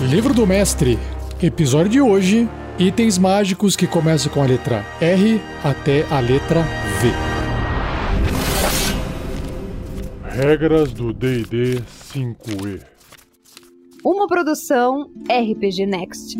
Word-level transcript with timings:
Livro 0.00 0.34
do 0.34 0.46
Mestre, 0.46 0.98
episódio 1.42 1.90
de 1.90 2.00
hoje: 2.02 2.46
itens 2.78 3.16
mágicos 3.16 3.74
que 3.74 3.86
começam 3.86 4.30
com 4.30 4.42
a 4.42 4.46
letra 4.46 4.84
R 5.00 5.40
até 5.64 6.04
a 6.10 6.20
letra 6.20 6.62
V. 7.00 7.10
Regras 10.22 10.92
do 10.92 11.14
DD 11.14 11.80
5E. 12.12 12.82
Uma 14.04 14.26
produção 14.28 15.10
RPG 15.30 15.86
Next. 15.86 16.36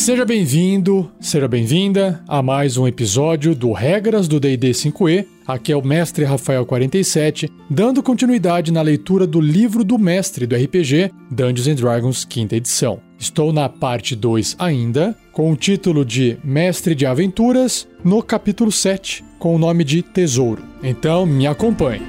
Seja 0.00 0.24
bem-vindo, 0.24 1.12
seja 1.20 1.46
bem-vinda 1.46 2.24
a 2.26 2.42
mais 2.42 2.78
um 2.78 2.88
episódio 2.88 3.54
do 3.54 3.70
Regras 3.70 4.26
do 4.26 4.40
D&D 4.40 4.70
5e. 4.70 5.26
Aqui 5.46 5.72
é 5.72 5.76
o 5.76 5.86
mestre 5.86 6.24
Rafael 6.24 6.64
47, 6.64 7.52
dando 7.68 8.02
continuidade 8.02 8.72
na 8.72 8.80
leitura 8.80 9.26
do 9.26 9.38
livro 9.42 9.84
do 9.84 9.98
mestre 9.98 10.46
do 10.46 10.56
RPG 10.56 11.12
Dungeons 11.30 11.68
and 11.68 11.74
Dragons 11.74 12.24
quinta 12.24 12.56
edição. 12.56 12.98
Estou 13.18 13.52
na 13.52 13.68
parte 13.68 14.16
2 14.16 14.56
ainda, 14.58 15.14
com 15.32 15.52
o 15.52 15.56
título 15.56 16.02
de 16.02 16.38
Mestre 16.42 16.94
de 16.94 17.04
Aventuras, 17.04 17.86
no 18.02 18.22
capítulo 18.22 18.72
7, 18.72 19.22
com 19.38 19.54
o 19.54 19.58
nome 19.58 19.84
de 19.84 20.00
Tesouro. 20.00 20.62
Então, 20.82 21.26
me 21.26 21.46
acompanhe. 21.46 22.06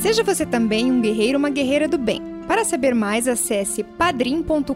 Seja 0.00 0.24
você 0.24 0.44
também 0.44 0.90
um 0.90 1.00
guerreiro 1.00 1.34
ou 1.34 1.38
uma 1.38 1.50
guerreira 1.50 1.86
do 1.86 1.96
bem. 1.96 2.31
Para 2.52 2.66
saber 2.66 2.94
mais, 2.94 3.26
acesse 3.26 3.82
padrim.com.br 3.82 4.74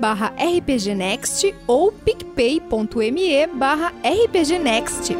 barra 0.00 0.32
rpgnext 0.38 1.54
ou 1.66 1.92
picpay.me 1.92 3.46
barra 3.48 3.92
rpgnext. 4.02 5.14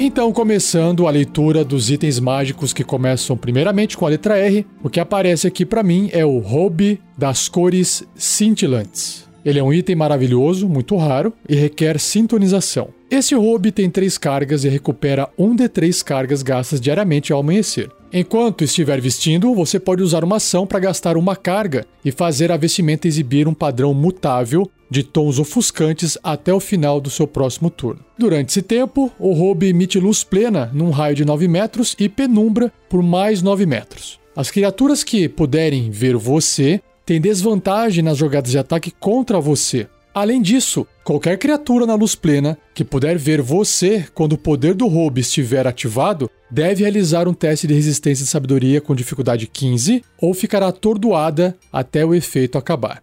Então, 0.00 0.32
começando 0.32 1.06
a 1.06 1.10
leitura 1.12 1.64
dos 1.64 1.92
itens 1.92 2.18
mágicos 2.18 2.72
que 2.72 2.82
começam 2.82 3.36
primeiramente 3.36 3.96
com 3.96 4.04
a 4.06 4.08
letra 4.08 4.36
R, 4.36 4.66
o 4.82 4.90
que 4.90 4.98
aparece 4.98 5.46
aqui 5.46 5.64
para 5.64 5.84
mim 5.84 6.10
é 6.12 6.26
o 6.26 6.40
Robe 6.40 7.00
das 7.16 7.48
cores 7.48 8.02
cintilantes. 8.16 9.28
Ele 9.44 9.60
é 9.60 9.62
um 9.62 9.72
item 9.72 9.94
maravilhoso, 9.94 10.68
muito 10.68 10.96
raro 10.96 11.32
e 11.48 11.54
requer 11.54 12.00
sintonização. 12.00 12.98
Esse 13.10 13.34
hobby 13.34 13.72
tem 13.72 13.90
três 13.90 14.16
cargas 14.16 14.62
e 14.62 14.68
recupera 14.68 15.28
um 15.36 15.56
de 15.56 15.68
três 15.68 16.00
cargas 16.00 16.44
gastas 16.44 16.80
diariamente 16.80 17.32
ao 17.32 17.40
amanhecer. 17.40 17.90
Enquanto 18.12 18.62
estiver 18.62 19.00
vestindo, 19.00 19.52
você 19.52 19.80
pode 19.80 20.00
usar 20.00 20.22
uma 20.22 20.36
ação 20.36 20.64
para 20.64 20.78
gastar 20.78 21.16
uma 21.16 21.34
carga 21.34 21.84
e 22.04 22.12
fazer 22.12 22.52
a 22.52 22.56
vestimenta 22.56 23.08
exibir 23.08 23.48
um 23.48 23.54
padrão 23.54 23.92
mutável 23.92 24.70
de 24.88 25.02
tons 25.02 25.40
ofuscantes 25.40 26.16
até 26.22 26.54
o 26.54 26.60
final 26.60 27.00
do 27.00 27.10
seu 27.10 27.26
próximo 27.26 27.68
turno. 27.68 28.00
Durante 28.16 28.50
esse 28.50 28.62
tempo, 28.62 29.10
o 29.18 29.32
hobby 29.32 29.70
emite 29.70 29.98
luz 29.98 30.22
plena 30.22 30.70
num 30.72 30.90
raio 30.90 31.16
de 31.16 31.24
9 31.24 31.48
metros 31.48 31.96
e 31.98 32.08
penumbra 32.08 32.72
por 32.88 33.02
mais 33.02 33.42
9 33.42 33.66
metros. 33.66 34.20
As 34.36 34.52
criaturas 34.52 35.02
que 35.02 35.28
puderem 35.28 35.90
ver 35.90 36.16
você 36.16 36.80
têm 37.04 37.20
desvantagem 37.20 38.04
nas 38.04 38.18
jogadas 38.18 38.52
de 38.52 38.58
ataque 38.58 38.92
contra 38.92 39.40
você. 39.40 39.88
Além 40.12 40.42
disso, 40.42 40.86
qualquer 41.04 41.38
criatura 41.38 41.86
na 41.86 41.94
luz 41.94 42.16
plena 42.16 42.58
que 42.74 42.84
puder 42.84 43.16
ver 43.16 43.40
você 43.40 44.06
quando 44.12 44.32
o 44.32 44.38
poder 44.38 44.74
do 44.74 44.88
hobby 44.88 45.20
estiver 45.20 45.66
ativado 45.66 46.28
deve 46.50 46.82
realizar 46.82 47.28
um 47.28 47.34
teste 47.34 47.68
de 47.68 47.74
resistência 47.74 48.24
de 48.24 48.30
sabedoria 48.30 48.80
com 48.80 48.94
dificuldade 48.94 49.46
15 49.46 50.02
ou 50.20 50.34
ficará 50.34 50.68
atordoada 50.68 51.56
até 51.72 52.04
o 52.04 52.12
efeito 52.12 52.58
acabar. 52.58 53.02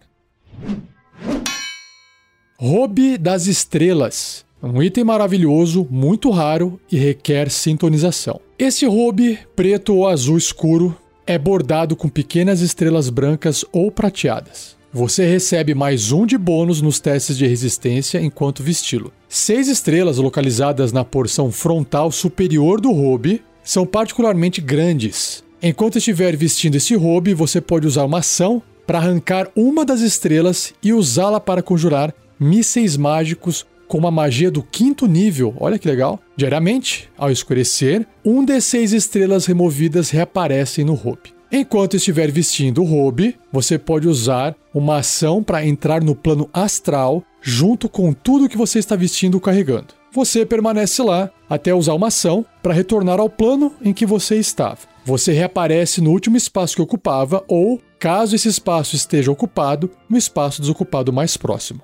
Robe 2.58 3.16
das 3.16 3.46
Estrelas. 3.46 4.44
Um 4.62 4.82
item 4.82 5.04
maravilhoso, 5.04 5.86
muito 5.88 6.30
raro 6.30 6.80
e 6.90 6.98
requer 6.98 7.48
sintonização. 7.48 8.40
Esse 8.58 8.84
robe, 8.84 9.38
preto 9.54 9.94
ou 9.94 10.08
azul 10.08 10.36
escuro, 10.36 10.96
é 11.24 11.38
bordado 11.38 11.94
com 11.94 12.08
pequenas 12.08 12.60
estrelas 12.60 13.08
brancas 13.08 13.64
ou 13.72 13.92
prateadas. 13.92 14.77
Você 14.90 15.26
recebe 15.26 15.74
mais 15.74 16.12
um 16.12 16.24
de 16.24 16.38
bônus 16.38 16.80
nos 16.80 16.98
testes 16.98 17.36
de 17.36 17.46
resistência 17.46 18.18
enquanto 18.22 18.62
vesti-lo. 18.62 19.12
Seis 19.28 19.68
estrelas 19.68 20.16
localizadas 20.16 20.92
na 20.92 21.04
porção 21.04 21.52
frontal 21.52 22.10
superior 22.10 22.80
do 22.80 22.90
robe 22.90 23.42
são 23.62 23.84
particularmente 23.84 24.62
grandes. 24.62 25.44
Enquanto 25.62 25.98
estiver 25.98 26.34
vestindo 26.36 26.76
esse 26.76 26.94
robe, 26.94 27.34
você 27.34 27.60
pode 27.60 27.86
usar 27.86 28.04
uma 28.04 28.20
ação 28.20 28.62
para 28.86 28.96
arrancar 28.96 29.50
uma 29.54 29.84
das 29.84 30.00
estrelas 30.00 30.72
e 30.82 30.94
usá-la 30.94 31.38
para 31.38 31.62
conjurar 31.62 32.14
mísseis 32.40 32.96
mágicos 32.96 33.66
com 33.86 33.98
uma 33.98 34.10
magia 34.10 34.50
do 34.50 34.62
quinto 34.62 35.06
nível. 35.06 35.54
Olha 35.60 35.78
que 35.78 35.86
legal. 35.86 36.18
Diariamente, 36.34 37.10
ao 37.18 37.30
escurecer, 37.30 38.06
um 38.24 38.42
de 38.42 38.58
seis 38.62 38.94
estrelas 38.94 39.44
removidas 39.44 40.08
reaparecem 40.08 40.82
no 40.82 40.94
robe. 40.94 41.37
Enquanto 41.50 41.96
estiver 41.96 42.30
vestindo 42.30 42.82
o 42.82 42.84
robe, 42.84 43.34
você 43.50 43.78
pode 43.78 44.06
usar 44.06 44.54
uma 44.74 44.98
ação 44.98 45.42
para 45.42 45.64
entrar 45.64 46.02
no 46.02 46.14
plano 46.14 46.48
astral 46.52 47.24
junto 47.40 47.88
com 47.88 48.12
tudo 48.12 48.48
que 48.50 48.56
você 48.56 48.78
está 48.78 48.94
vestindo 48.94 49.36
ou 49.36 49.40
carregando. 49.40 49.94
Você 50.12 50.44
permanece 50.44 51.02
lá 51.02 51.30
até 51.48 51.72
usar 51.72 51.94
uma 51.94 52.08
ação 52.08 52.44
para 52.62 52.74
retornar 52.74 53.18
ao 53.18 53.30
plano 53.30 53.72
em 53.82 53.94
que 53.94 54.04
você 54.04 54.36
estava. 54.36 54.80
Você 55.06 55.32
reaparece 55.32 56.02
no 56.02 56.10
último 56.10 56.36
espaço 56.36 56.76
que 56.76 56.82
ocupava 56.82 57.42
ou, 57.48 57.80
caso 57.98 58.36
esse 58.36 58.48
espaço 58.48 58.94
esteja 58.94 59.32
ocupado, 59.32 59.90
no 60.08 60.18
espaço 60.18 60.60
desocupado 60.60 61.14
mais 61.14 61.38
próximo. 61.38 61.80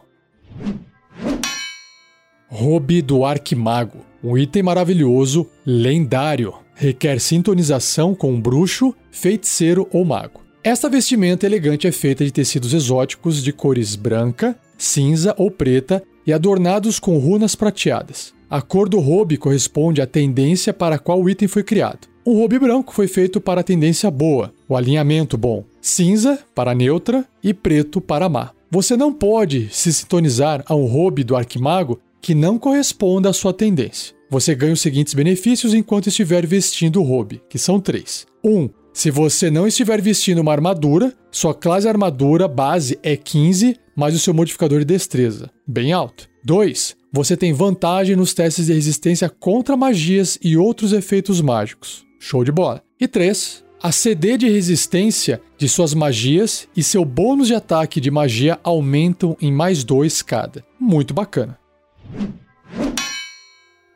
Robe 2.48 3.00
do 3.00 3.24
Arquimago. 3.24 4.04
Um 4.24 4.38
item 4.38 4.62
maravilhoso, 4.62 5.46
lendário. 5.66 6.54
Requer 6.74 7.20
sintonização 7.20 8.14
com 8.14 8.32
um 8.32 8.40
bruxo, 8.40 8.94
feiticeiro 9.10 9.86
ou 9.92 10.02
mago. 10.02 10.40
Esta 10.62 10.88
vestimenta 10.88 11.44
elegante 11.44 11.86
é 11.86 11.92
feita 11.92 12.24
de 12.24 12.32
tecidos 12.32 12.72
exóticos 12.72 13.44
de 13.44 13.52
cores 13.52 13.94
branca, 13.94 14.58
cinza 14.78 15.34
ou 15.36 15.50
preta 15.50 16.02
e 16.26 16.32
adornados 16.32 16.98
com 16.98 17.18
runas 17.18 17.54
prateadas. 17.54 18.32
A 18.48 18.62
cor 18.62 18.88
do 18.88 18.98
robe 18.98 19.36
corresponde 19.36 20.00
à 20.00 20.06
tendência 20.06 20.72
para 20.72 20.98
qual 20.98 21.20
o 21.20 21.28
item 21.28 21.46
foi 21.46 21.62
criado. 21.62 22.08
O 22.24 22.38
robe 22.38 22.58
branco 22.58 22.94
foi 22.94 23.06
feito 23.06 23.42
para 23.42 23.60
a 23.60 23.64
tendência 23.64 24.10
boa, 24.10 24.54
o 24.66 24.74
alinhamento 24.74 25.36
bom, 25.36 25.64
cinza 25.82 26.38
para 26.54 26.74
neutra 26.74 27.26
e 27.42 27.52
preto 27.52 28.00
para 28.00 28.30
má. 28.30 28.52
Você 28.70 28.96
não 28.96 29.12
pode 29.12 29.68
se 29.70 29.92
sintonizar 29.92 30.64
a 30.66 30.74
um 30.74 30.86
robe 30.86 31.22
do 31.22 31.36
Arquimago 31.36 32.00
que 32.24 32.34
não 32.34 32.58
corresponda 32.58 33.28
à 33.28 33.34
sua 33.34 33.52
tendência. 33.52 34.16
Você 34.30 34.54
ganha 34.54 34.72
os 34.72 34.80
seguintes 34.80 35.12
benefícios 35.12 35.74
enquanto 35.74 36.06
estiver 36.06 36.46
vestindo 36.46 36.98
o 36.98 37.04
robe, 37.04 37.42
que 37.50 37.58
são 37.58 37.78
três. 37.78 38.26
1. 38.42 38.50
Um, 38.50 38.70
se 38.94 39.10
você 39.10 39.50
não 39.50 39.66
estiver 39.66 40.00
vestindo 40.00 40.38
uma 40.38 40.50
armadura, 40.50 41.12
sua 41.30 41.52
classe 41.52 41.86
armadura 41.86 42.48
base 42.48 42.98
é 43.02 43.14
15, 43.14 43.76
mais 43.94 44.14
o 44.14 44.18
seu 44.18 44.32
modificador 44.32 44.78
de 44.78 44.86
destreza, 44.86 45.50
bem 45.66 45.92
alto. 45.92 46.26
2. 46.46 46.96
Você 47.12 47.36
tem 47.36 47.52
vantagem 47.52 48.16
nos 48.16 48.32
testes 48.32 48.66
de 48.66 48.72
resistência 48.72 49.28
contra 49.28 49.76
magias 49.76 50.38
e 50.42 50.56
outros 50.56 50.94
efeitos 50.94 51.42
mágicos. 51.42 52.06
Show 52.18 52.42
de 52.42 52.50
bola. 52.50 52.82
E 52.98 53.06
3. 53.06 53.62
A 53.82 53.92
CD 53.92 54.38
de 54.38 54.48
resistência 54.48 55.42
de 55.58 55.68
suas 55.68 55.92
magias 55.92 56.66
e 56.74 56.82
seu 56.82 57.04
bônus 57.04 57.48
de 57.48 57.54
ataque 57.54 58.00
de 58.00 58.10
magia 58.10 58.58
aumentam 58.64 59.36
em 59.42 59.52
mais 59.52 59.84
2 59.84 60.22
cada. 60.22 60.64
Muito 60.80 61.12
bacana. 61.12 61.62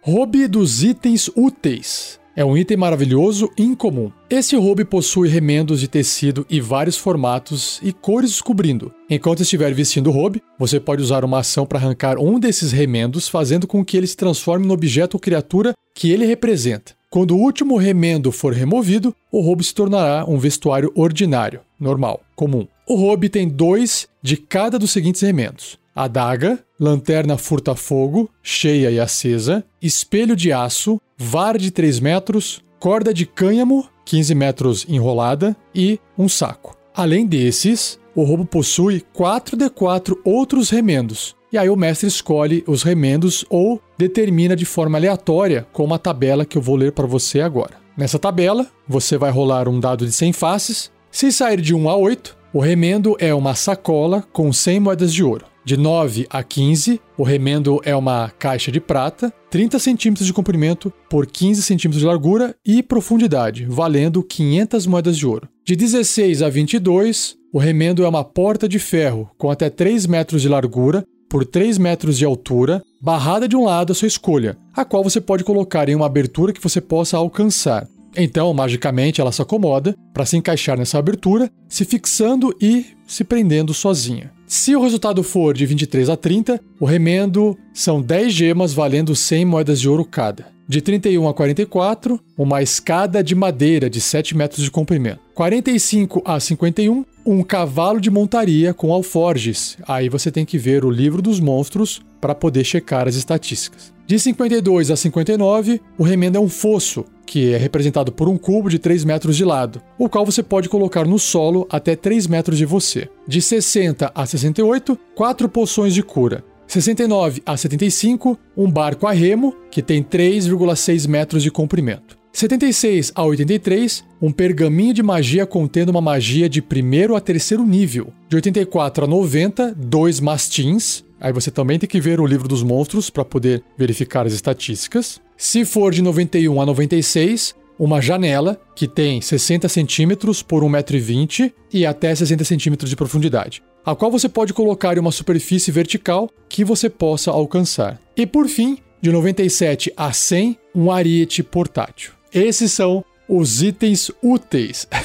Roube 0.02 0.46
dos 0.48 0.82
itens 0.82 1.28
úteis. 1.36 2.19
É 2.34 2.44
um 2.44 2.56
item 2.56 2.76
maravilhoso 2.76 3.50
e 3.58 3.64
incomum. 3.64 4.12
Esse 4.30 4.54
robe 4.54 4.84
possui 4.84 5.28
remendos 5.28 5.81
de 5.81 5.88
tecido 5.88 6.46
e 6.49 6.60
vários 6.60 6.96
formatos 6.96 7.81
e 7.82 7.93
cores 7.93 8.40
cobrindo. 8.40 8.94
Enquanto 9.10 9.43
estiver 9.43 9.75
vestindo 9.75 10.08
o 10.08 10.12
robe, 10.12 10.40
você 10.56 10.78
pode 10.78 11.02
usar 11.02 11.25
uma 11.25 11.40
ação 11.40 11.66
para 11.66 11.81
arrancar 11.81 12.16
um 12.16 12.38
desses 12.38 12.70
remendos, 12.70 13.28
fazendo 13.28 13.66
com 13.66 13.84
que 13.84 13.96
ele 13.96 14.06
se 14.06 14.16
transforme 14.16 14.66
no 14.66 14.72
objeto 14.72 15.14
ou 15.14 15.20
criatura 15.20 15.72
que 15.93 16.12
ele 16.12 16.26
representa. 16.26 16.93
Quando 17.11 17.34
o 17.34 17.40
último 17.40 17.76
remendo 17.76 18.31
for 18.31 18.52
removido, 18.52 19.12
o 19.32 19.40
robe 19.40 19.64
se 19.64 19.75
tornará 19.75 20.25
um 20.25 20.38
vestuário 20.38 20.93
ordinário, 20.94 21.61
normal, 21.81 22.20
comum. 22.37 22.69
O 22.87 22.94
robe 22.94 23.28
tem 23.28 23.49
dois 23.49 24.06
de 24.22 24.37
cada 24.37 24.78
dos 24.78 24.93
seguintes 24.93 25.22
remendos: 25.22 25.76
adaga, 26.05 26.59
lanterna 26.79 27.37
furta-fogo, 27.37 28.31
cheia 28.43 28.91
e 28.91 29.00
acesa, 29.00 29.65
espelho 29.83 30.37
de 30.37 30.53
aço, 30.53 31.00
vara 31.17 31.59
de 31.59 31.71
3 31.71 31.99
metros, 31.99 32.62
corda 32.79 33.12
de 33.12 33.27
cânhamo, 33.27 33.89
15 34.05 34.35
metros 34.35 34.87
enrolada 34.89 35.56
e 35.75 35.99
um 36.17 36.29
saco. 36.29 36.77
Além 36.95 37.27
desses, 37.27 37.99
o 38.15 38.23
roubo 38.23 38.45
possui 38.45 39.05
4d4 39.15 40.17
outros 40.25 40.71
remendos. 40.71 41.37
E 41.53 41.56
aí 41.56 41.69
o 41.69 41.77
mestre 41.77 42.06
escolhe 42.06 42.62
os 42.67 42.83
remendos 42.83 43.45
ou 43.49 43.81
determina 43.97 44.55
de 44.55 44.65
forma 44.65 44.99
aleatória 44.99 45.67
com 45.73 45.85
uma 45.85 45.99
tabela 45.99 46.45
que 46.45 46.59
eu 46.59 46.62
vou 46.62 46.77
ler 46.77 46.93
para 46.93 47.06
você 47.06 47.41
agora. 47.41 47.77
Nessa 47.97 48.19
tabela, 48.19 48.67
você 48.87 49.17
vai 49.17 49.31
rolar 49.31 49.69
um 49.69 49.81
dado 49.81 50.06
de 50.06 50.12
100 50.12 50.33
faces. 50.33 50.93
Se 51.11 51.33
sair 51.33 51.61
de 51.61 51.75
1 51.75 51.89
a 51.89 51.97
8, 51.97 52.37
o 52.53 52.61
remendo 52.61 53.17
é 53.19 53.35
uma 53.35 53.55
sacola 53.55 54.23
com 54.33 54.53
100 54.53 54.81
moedas 54.81 55.12
de 55.12 55.25
ouro. 55.25 55.47
De 55.69 55.76
9 55.76 56.26
a 56.31 56.43
15, 56.43 56.99
o 57.15 57.23
remendo 57.23 57.79
é 57.85 57.94
uma 57.94 58.31
caixa 58.38 58.73
de 58.73 58.81
prata, 58.81 59.31
30 59.50 59.79
centímetros 59.79 60.26
de 60.26 60.32
comprimento 60.32 60.91
por 61.11 61.26
15 61.26 61.62
centímetros 61.62 62.00
de 62.00 62.06
largura 62.06 62.56
e 62.65 62.82
profundidade, 62.82 63.67
valendo 63.67 64.23
500 64.23 64.87
moedas 64.87 65.15
de 65.15 65.26
ouro. 65.26 65.47
De 65.67 65.76
16 65.76 66.41
a 66.41 66.49
22, 66.49 67.37
o 67.53 67.59
remendo 67.59 68.03
é 68.03 68.09
uma 68.09 68.25
porta 68.25 68.67
de 68.67 68.79
ferro 68.79 69.31
com 69.37 69.50
até 69.50 69.69
3 69.69 70.06
metros 70.06 70.41
de 70.41 70.49
largura 70.49 71.05
por 71.29 71.44
3 71.44 71.76
metros 71.76 72.17
de 72.17 72.25
altura, 72.25 72.82
barrada 72.99 73.47
de 73.47 73.55
um 73.55 73.67
lado 73.67 73.93
à 73.93 73.94
sua 73.94 74.09
escolha, 74.09 74.56
a 74.75 74.87
qual 74.87 75.05
você 75.05 75.21
pode 75.21 75.44
colocar 75.44 75.87
em 75.91 75.94
uma 75.94 76.06
abertura 76.06 76.55
que 76.55 76.62
você 76.62 76.81
possa 76.81 77.19
alcançar. 77.19 77.87
Então, 78.17 78.55
magicamente, 78.55 79.21
ela 79.21 79.32
se 79.32 79.43
acomoda 79.43 79.94
para 80.14 80.25
se 80.25 80.35
encaixar 80.35 80.79
nessa 80.79 80.99
abertura, 80.99 81.50
se 81.69 81.85
fixando 81.85 82.56
e 82.59 82.87
se 83.06 83.23
prendendo 83.23 83.75
sozinha. 83.75 84.38
Se 84.49 84.75
o 84.75 84.81
resultado 84.81 85.23
for 85.23 85.53
de 85.53 85.67
23 85.67 86.09
a 86.09 86.17
30, 86.17 86.59
o 86.81 86.87
remendo 86.87 87.55
são 87.75 88.00
10 88.00 88.33
gemas 88.33 88.73
valendo 88.73 89.15
100 89.15 89.45
moedas 89.45 89.79
de 89.79 89.87
ouro 89.87 90.06
cada. 90.06 90.47
De 90.67 90.81
31 90.81 91.29
a 91.29 91.35
44, 91.35 92.19
uma 92.37 92.62
escada 92.62 93.23
de 93.23 93.35
madeira 93.35 93.91
de 93.91 94.00
7 94.00 94.35
metros 94.35 94.65
de 94.65 94.71
comprimento. 94.71 95.21
45 95.35 96.23
a 96.25 96.41
51, 96.41 97.05
um 97.27 97.43
cavalo 97.43 98.00
de 98.00 98.11
montaria 98.11 98.73
com 98.73 98.91
alforges. 98.91 99.77
Aí 99.87 100.09
você 100.09 100.31
tem 100.31 100.47
que 100.47 100.56
ver 100.56 100.83
o 100.83 100.91
livro 100.91 101.21
dos 101.21 101.39
monstros 101.39 102.00
para 102.19 102.35
poder 102.35 102.65
checar 102.65 103.06
as 103.06 103.17
estatísticas. 103.17 103.93
De 104.08 104.19
52 104.19 104.90
a 104.90 104.96
59, 104.96 105.82
o 105.99 106.02
remendo 106.02 106.38
é 106.38 106.40
um 106.40 106.49
fosso, 106.49 107.05
que 107.26 107.52
é 107.52 107.58
representado 107.58 108.10
por 108.10 108.26
um 108.26 108.38
cubo 108.38 108.70
de 108.70 108.78
3 108.78 109.05
metros 109.05 109.37
de 109.37 109.44
lado, 109.44 109.82
o 109.99 110.08
qual 110.08 110.25
você 110.25 110.43
pode 110.43 110.66
colocar 110.66 111.06
no 111.06 111.19
solo 111.19 111.66
até 111.70 111.94
3 111.94 112.26
metros 112.26 112.56
de 112.56 112.64
você. 112.64 113.06
De 113.26 113.43
60 113.43 114.10
a 114.14 114.25
68, 114.25 114.99
quatro 115.14 115.46
poções 115.46 115.93
de 115.93 116.02
cura. 116.02 116.43
69 116.66 117.43
a 117.44 117.55
75, 117.55 118.38
um 118.56 118.70
barco 118.70 119.06
a 119.06 119.12
remo, 119.12 119.55
que 119.70 119.82
tem 119.82 120.02
3,6 120.02 121.06
metros 121.06 121.43
de 121.43 121.50
comprimento. 121.50 122.16
76 122.32 123.12
a 123.14 123.22
83, 123.25 124.04
um 124.22 124.32
pergaminho 124.32 124.94
de 124.94 125.02
magia 125.02 125.44
contendo 125.44 125.90
uma 125.90 126.00
magia 126.00 126.49
de 126.49 126.62
primeiro 126.62 127.14
a 127.14 127.20
terceiro 127.20 127.62
nível. 127.62 128.11
De 128.26 128.37
84 128.37 129.04
a 129.04 129.06
90, 129.06 129.75
dois 129.76 130.19
mastins. 130.19 131.04
Aí 131.20 131.32
você 131.32 131.50
também 131.50 131.79
tem 131.79 131.88
que 131.88 132.00
ver 132.00 132.20
o 132.20 132.26
livro 132.26 132.49
dos 132.49 132.62
monstros 132.62 133.11
para 133.11 133.25
poder 133.25 133.62
verificar 133.76 134.26
as 134.26 134.32
estatísticas. 134.32 135.20
Se 135.37 135.65
for 135.65 135.93
de 135.93 136.03
91 136.03 136.61
a 136.61 136.67
96, 136.67 137.55
uma 137.79 138.00
janela 138.00 138.61
que 138.75 138.88
tem 138.88 139.20
60 139.20 139.69
centímetros 139.69 140.43
por 140.43 140.62
1,20m 140.62 141.53
e 141.73 141.87
até 141.87 142.15
60 142.15 142.44
centímetros 142.44 142.91
de 142.91 142.97
profundidade, 142.97 143.62
a 143.85 143.94
qual 143.94 144.11
você 144.11 144.29
pode 144.29 144.53
colocar 144.53 144.97
em 144.97 145.00
uma 145.00 145.12
superfície 145.12 145.70
vertical 145.70 146.29
que 146.49 146.65
você 146.65 146.91
possa 146.91 147.31
alcançar. 147.31 148.00
E 148.17 148.26
por 148.26 148.49
fim, 148.49 148.79
de 149.00 149.12
97 149.12 149.93
a 149.97 150.12
100, 150.12 150.59
um 150.75 150.91
ariete 150.91 151.43
portátil. 151.43 152.12
Esses 152.32 152.73
são 152.73 153.05
os 153.29 153.62
itens 153.62 154.11
úteis. 154.23 154.88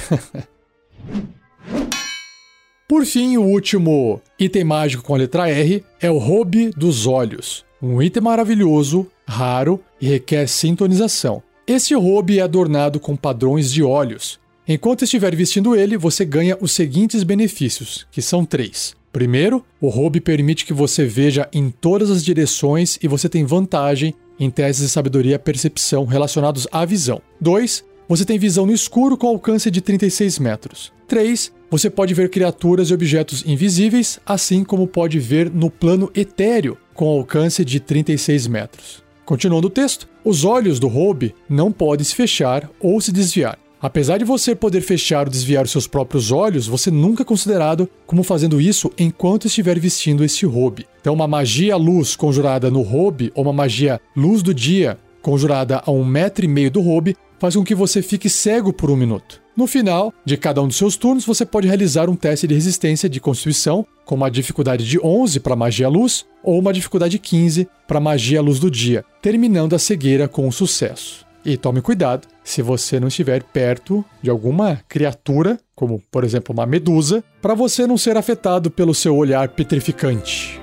Por 2.87 3.05
fim, 3.05 3.37
o 3.37 3.43
último 3.43 4.21
item 4.37 4.63
mágico 4.63 5.03
com 5.03 5.15
a 5.15 5.17
letra 5.17 5.49
R 5.49 5.83
é 6.01 6.11
o 6.11 6.17
Robe 6.17 6.69
dos 6.75 7.07
Olhos. 7.07 7.65
Um 7.81 8.01
item 8.01 8.23
maravilhoso, 8.23 9.07
raro 9.27 9.79
e 9.99 10.07
requer 10.07 10.47
sintonização. 10.47 11.41
Esse 11.65 11.93
robe 11.95 12.39
é 12.39 12.41
adornado 12.41 12.99
com 12.99 13.15
padrões 13.15 13.71
de 13.71 13.81
olhos. 13.81 14.39
Enquanto 14.67 15.03
estiver 15.03 15.33
vestindo 15.35 15.75
ele, 15.75 15.97
você 15.97 16.25
ganha 16.25 16.57
os 16.59 16.71
seguintes 16.73 17.23
benefícios, 17.23 18.05
que 18.11 18.21
são 18.21 18.45
três. 18.45 18.95
Primeiro, 19.13 19.63
o 19.79 19.87
robe 19.89 20.19
permite 20.19 20.65
que 20.65 20.73
você 20.73 21.05
veja 21.05 21.47
em 21.53 21.69
todas 21.69 22.09
as 22.09 22.23
direções 22.23 22.97
e 23.01 23.07
você 23.07 23.29
tem 23.29 23.45
vantagem 23.45 24.13
em 24.39 24.49
testes 24.49 24.85
de 24.85 24.91
sabedoria 24.91 25.35
e 25.35 25.39
percepção 25.39 26.05
relacionados 26.05 26.67
à 26.71 26.83
visão. 26.83 27.21
2. 27.39 27.85
Você 28.07 28.25
tem 28.25 28.37
visão 28.37 28.65
no 28.65 28.73
escuro 28.73 29.17
com 29.17 29.27
alcance 29.27 29.71
de 29.71 29.79
36 29.79 30.39
metros. 30.39 30.91
3. 31.07 31.53
Você 31.71 31.89
pode 31.89 32.13
ver 32.13 32.29
criaturas 32.29 32.89
e 32.89 32.93
objetos 32.93 33.43
invisíveis, 33.45 34.19
assim 34.25 34.63
como 34.63 34.87
pode 34.87 35.19
ver 35.19 35.49
no 35.49 35.69
plano 35.69 36.11
etéreo, 36.13 36.77
com 36.93 37.07
alcance 37.07 37.63
de 37.63 37.79
36 37.79 38.47
metros. 38.47 39.03
Continuando 39.25 39.67
o 39.67 39.71
texto, 39.71 40.07
os 40.23 40.43
olhos 40.43 40.79
do 40.79 40.87
Robe 40.87 41.33
não 41.49 41.71
podem 41.71 42.03
se 42.03 42.13
fechar 42.13 42.69
ou 42.79 42.99
se 42.99 43.11
desviar. 43.11 43.57
Apesar 43.81 44.17
de 44.17 44.25
você 44.25 44.53
poder 44.53 44.81
fechar 44.81 45.25
ou 45.25 45.31
desviar 45.31 45.65
os 45.65 45.71
seus 45.71 45.87
próprios 45.87 46.31
olhos, 46.31 46.67
você 46.67 46.91
nunca 46.91 47.23
é 47.23 47.25
considerado 47.25 47.89
como 48.05 48.23
fazendo 48.23 48.61
isso 48.61 48.91
enquanto 48.97 49.47
estiver 49.47 49.79
vestindo 49.79 50.23
esse 50.23 50.45
robe. 50.45 50.85
Então, 51.01 51.13
uma 51.13 51.27
magia 51.27 51.75
luz 51.75 52.15
conjurada 52.15 52.69
no 52.69 52.81
robe 52.81 53.31
ou 53.33 53.43
uma 53.43 53.53
magia 53.53 53.99
luz 54.15 54.41
do 54.41 54.53
dia 54.53 54.97
conjurada 55.21 55.81
a 55.85 55.91
um 55.91 56.05
metro 56.05 56.45
e 56.45 56.47
meio 56.47 56.69
do 56.69 56.81
robe 56.81 57.15
faz 57.43 57.57
com 57.57 57.63
que 57.65 57.75
você 57.75 58.01
fique 58.01 58.29
cego 58.29 58.71
por 58.71 58.89
um 58.89 58.95
minuto. 58.95 59.41
No 59.53 59.67
final 59.67 60.13
de 60.23 60.37
cada 60.37 60.61
um 60.61 60.67
dos 60.69 60.77
seus 60.77 60.95
turnos, 60.95 61.25
você 61.25 61.45
pode 61.45 61.67
realizar 61.67 62.09
um 62.09 62.15
teste 62.15 62.47
de 62.47 62.53
resistência 62.53 63.09
de 63.09 63.19
constituição 63.19 63.85
com 64.05 64.15
uma 64.15 64.31
dificuldade 64.31 64.87
de 64.87 64.97
11 64.97 65.41
para 65.41 65.53
magia 65.53 65.89
luz 65.89 66.25
ou 66.41 66.57
uma 66.57 66.71
dificuldade 66.71 67.19
15 67.19 67.67
para 67.85 67.99
magia 67.99 68.41
luz 68.41 68.59
do 68.59 68.71
dia, 68.71 69.03
terminando 69.21 69.75
a 69.75 69.79
cegueira 69.79 70.25
com 70.25 70.49
sucesso. 70.53 71.25
E 71.43 71.57
tome 71.57 71.81
cuidado 71.81 72.29
se 72.45 72.61
você 72.61 72.97
não 72.97 73.09
estiver 73.09 73.43
perto 73.43 74.05
de 74.21 74.29
alguma 74.29 74.79
criatura, 74.87 75.59
como 75.75 76.01
por 76.09 76.23
exemplo 76.23 76.53
uma 76.53 76.65
medusa, 76.65 77.21
para 77.41 77.53
você 77.53 77.85
não 77.85 77.97
ser 77.97 78.15
afetado 78.15 78.71
pelo 78.71 78.95
seu 78.95 79.17
olhar 79.17 79.49
petrificante. 79.49 80.62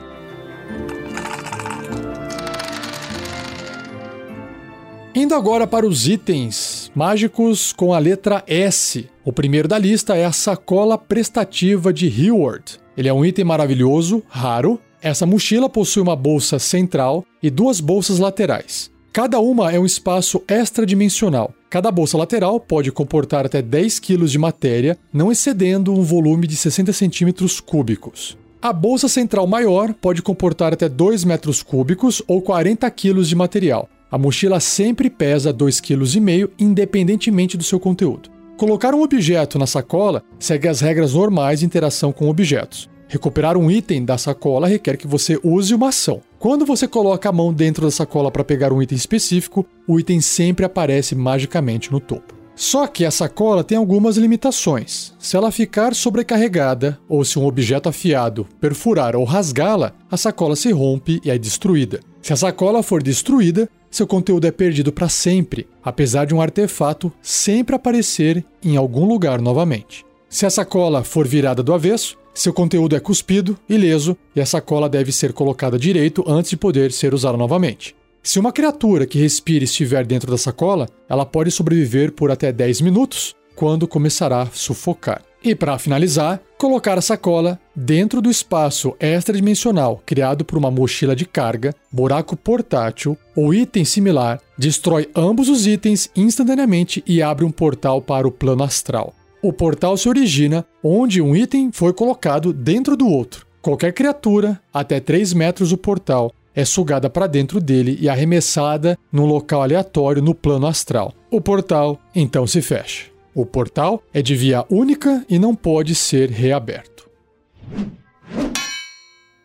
Indo 5.13 5.35
agora 5.35 5.67
para 5.67 5.85
os 5.85 6.07
itens 6.07 6.89
mágicos 6.95 7.73
com 7.73 7.93
a 7.93 7.99
letra 7.99 8.45
S. 8.47 9.09
O 9.25 9.33
primeiro 9.33 9.67
da 9.67 9.77
lista 9.77 10.17
é 10.17 10.25
a 10.25 10.31
sacola 10.31 10.97
prestativa 10.97 11.93
de 11.93 12.07
Heward. 12.07 12.79
Ele 12.97 13.09
é 13.09 13.13
um 13.13 13.25
item 13.25 13.45
maravilhoso, 13.45 14.23
raro. 14.29 14.79
Essa 15.03 15.27
mochila 15.27 15.69
possui 15.69 16.01
uma 16.01 16.15
bolsa 16.15 16.61
central 16.61 17.25
e 17.43 17.51
duas 17.51 17.81
bolsas 17.81 18.21
laterais. 18.21 18.89
Cada 19.13 19.41
uma 19.41 19.73
é 19.73 19.81
um 19.81 19.85
espaço 19.85 20.45
extradimensional. 20.47 21.53
Cada 21.69 21.91
bolsa 21.91 22.17
lateral 22.17 22.61
pode 22.61 22.93
comportar 22.93 23.45
até 23.45 23.61
10 23.61 23.99
kg 23.99 24.25
de 24.27 24.39
matéria, 24.39 24.97
não 25.13 25.33
excedendo 25.33 25.93
um 25.93 26.03
volume 26.03 26.47
de 26.47 26.55
60 26.55 26.93
centímetros 26.93 27.59
cúbicos. 27.59 28.39
A 28.63 28.73
bolsa 28.73 29.09
central 29.09 29.49
maior 29.49 29.93
pode 29.93 30.23
comportar 30.23 30.73
até 30.73 30.89
2 30.89 31.25
metros 31.25 31.65
cúbicos 31.65 32.23
ou 32.29 32.41
40 32.41 32.89
kg 32.93 33.23
de 33.23 33.35
material. 33.35 33.89
A 34.11 34.19
mochila 34.19 34.59
sempre 34.59 35.09
pesa 35.09 35.55
2,5 35.55 35.83
kg, 35.83 36.53
independentemente 36.59 37.57
do 37.57 37.63
seu 37.63 37.79
conteúdo. 37.79 38.29
Colocar 38.57 38.93
um 38.93 39.03
objeto 39.03 39.59
na 39.59 39.67
sacola 39.67 40.25
segue 40.39 40.67
as 40.67 40.81
regras 40.81 41.15
normais 41.15 41.61
de 41.61 41.67
interação 41.67 42.11
com 42.11 42.29
objetos. 42.29 42.91
Recuperar 43.07 43.57
um 43.57 43.71
item 43.71 44.05
da 44.05 44.19
sacola 44.19 44.67
requer 44.67 44.97
que 44.97 45.07
você 45.07 45.39
use 45.45 45.75
uma 45.75 45.89
ação. 45.89 46.21
Quando 46.39 46.67
você 46.67 46.89
coloca 46.89 47.29
a 47.29 47.33
mão 47.33 47.53
dentro 47.53 47.85
da 47.85 47.91
sacola 47.91 48.31
para 48.31 48.45
pegar 48.45 48.73
um 48.73 48.83
item 48.83 48.97
específico, 48.97 49.65
o 49.87 49.99
item 49.99 50.21
sempre 50.21 50.65
aparece 50.65 51.15
magicamente 51.15 51.91
no 51.93 52.01
topo. 52.01 52.35
Só 52.55 52.87
que 52.87 53.05
a 53.05 53.11
sacola 53.11 53.65
tem 53.65 53.79
algumas 53.79 54.17
limitações. 54.17 55.15
Se 55.19 55.37
ela 55.37 55.51
ficar 55.51 55.95
sobrecarregada 55.95 56.99
ou 57.09 57.25
se 57.25 57.39
um 57.39 57.47
objeto 57.47 57.89
afiado 57.89 58.47
perfurar 58.61 59.17
ou 59.17 59.25
rasgá-la, 59.25 59.93
a 60.11 60.17
sacola 60.17 60.55
se 60.55 60.71
rompe 60.71 61.21
e 61.25 61.31
é 61.31 61.39
destruída. 61.39 62.01
Se 62.21 62.35
a 62.35 62.37
sacola 62.37 62.83
for 62.83 63.03
destruída, 63.03 63.69
seu 63.91 64.07
conteúdo 64.07 64.47
é 64.47 64.51
perdido 64.51 64.93
para 64.93 65.09
sempre, 65.09 65.67
apesar 65.83 66.25
de 66.25 66.35
um 66.35 66.41
artefato 66.41 67.13
sempre 67.21 67.75
aparecer 67.75 68.45
em 68.63 68.77
algum 68.77 69.05
lugar 69.05 69.41
novamente. 69.41 70.05
Se 70.29 70.47
a 70.47 70.51
sacola 70.51 71.03
for 71.03 71.27
virada 71.27 71.63
do 71.63 71.75
avesso, 71.75 72.17
seu 72.33 72.53
conteúdo 72.53 72.95
é 72.95 73.01
cuspido, 73.01 73.59
ileso, 73.69 74.17
e 74.35 74.41
a 74.41 74.47
sacola 74.47 74.89
deve 74.89 75.11
ser 75.11 75.33
colocada 75.33 75.79
direito 75.79 76.25
antes 76.27 76.51
de 76.51 76.57
poder 76.57 76.93
ser 76.93 77.13
usada 77.13 77.37
novamente. 77.37 77.97
Se 78.23 78.39
uma 78.39 78.53
criatura 78.53 79.07
que 79.07 79.19
respire 79.19 79.65
estiver 79.65 80.07
dentro 80.07 80.31
da 80.31 80.39
sacola, 80.39 80.89
ela 81.09 81.27
pode 81.27 81.51
sobreviver 81.51 82.13
por 82.13 82.31
até 82.31 82.53
10 82.53 82.83
minutos, 82.83 83.35
quando 83.57 83.89
começará 83.89 84.43
a 84.43 84.47
sufocar. 84.47 85.23
E 85.43 85.55
para 85.55 85.79
finalizar, 85.79 86.41
colocar 86.61 86.99
a 86.99 87.01
sacola 87.01 87.59
dentro 87.75 88.21
do 88.21 88.31
espaço 88.31 88.95
extradimensional 89.01 90.03
criado 90.05 90.45
por 90.45 90.59
uma 90.59 90.71
mochila 90.71 91.17
de 91.17 91.25
carga, 91.25 91.75
buraco 91.91 92.37
portátil 92.37 93.17
ou 93.35 93.55
item 93.55 93.83
similar, 93.83 94.39
destrói 94.59 95.09
ambos 95.17 95.49
os 95.49 95.67
itens 95.67 96.11
instantaneamente 96.15 97.03
e 97.07 97.23
abre 97.23 97.47
um 97.47 97.51
portal 97.51 98.03
para 98.03 98.29
o 98.29 98.31
plano 98.31 98.63
astral. 98.63 99.15
O 99.43 99.55
portal 99.55 99.97
se 99.97 100.07
origina 100.07 100.67
onde 100.85 101.23
um 101.23 101.35
item 101.35 101.71
foi 101.73 101.95
colocado 101.95 102.53
dentro 102.53 102.95
do 102.95 103.09
outro. 103.09 103.47
Qualquer 103.63 103.95
criatura, 103.95 104.61
até 104.71 105.01
3 105.01 105.33
metros 105.33 105.71
do 105.71 105.79
portal, 105.79 106.31
é 106.55 106.67
sugada 106.67 107.09
para 107.09 107.27
dentro 107.27 107.59
dele 107.59 107.97
e 107.99 108.07
arremessada 108.07 108.99
num 109.11 109.25
local 109.25 109.63
aleatório 109.63 110.21
no 110.21 110.35
plano 110.35 110.67
astral. 110.67 111.15
O 111.31 111.41
portal 111.41 111.99
então 112.15 112.47
se 112.47 112.61
fecha. 112.61 113.07
O 113.35 113.47
portal 113.47 114.03
é 114.13 114.21
de 114.21 114.35
via 114.35 114.65
única 114.69 115.25
e 115.29 115.39
não 115.39 115.55
pode 115.55 115.95
ser 115.95 116.31
reaberto. 116.31 117.09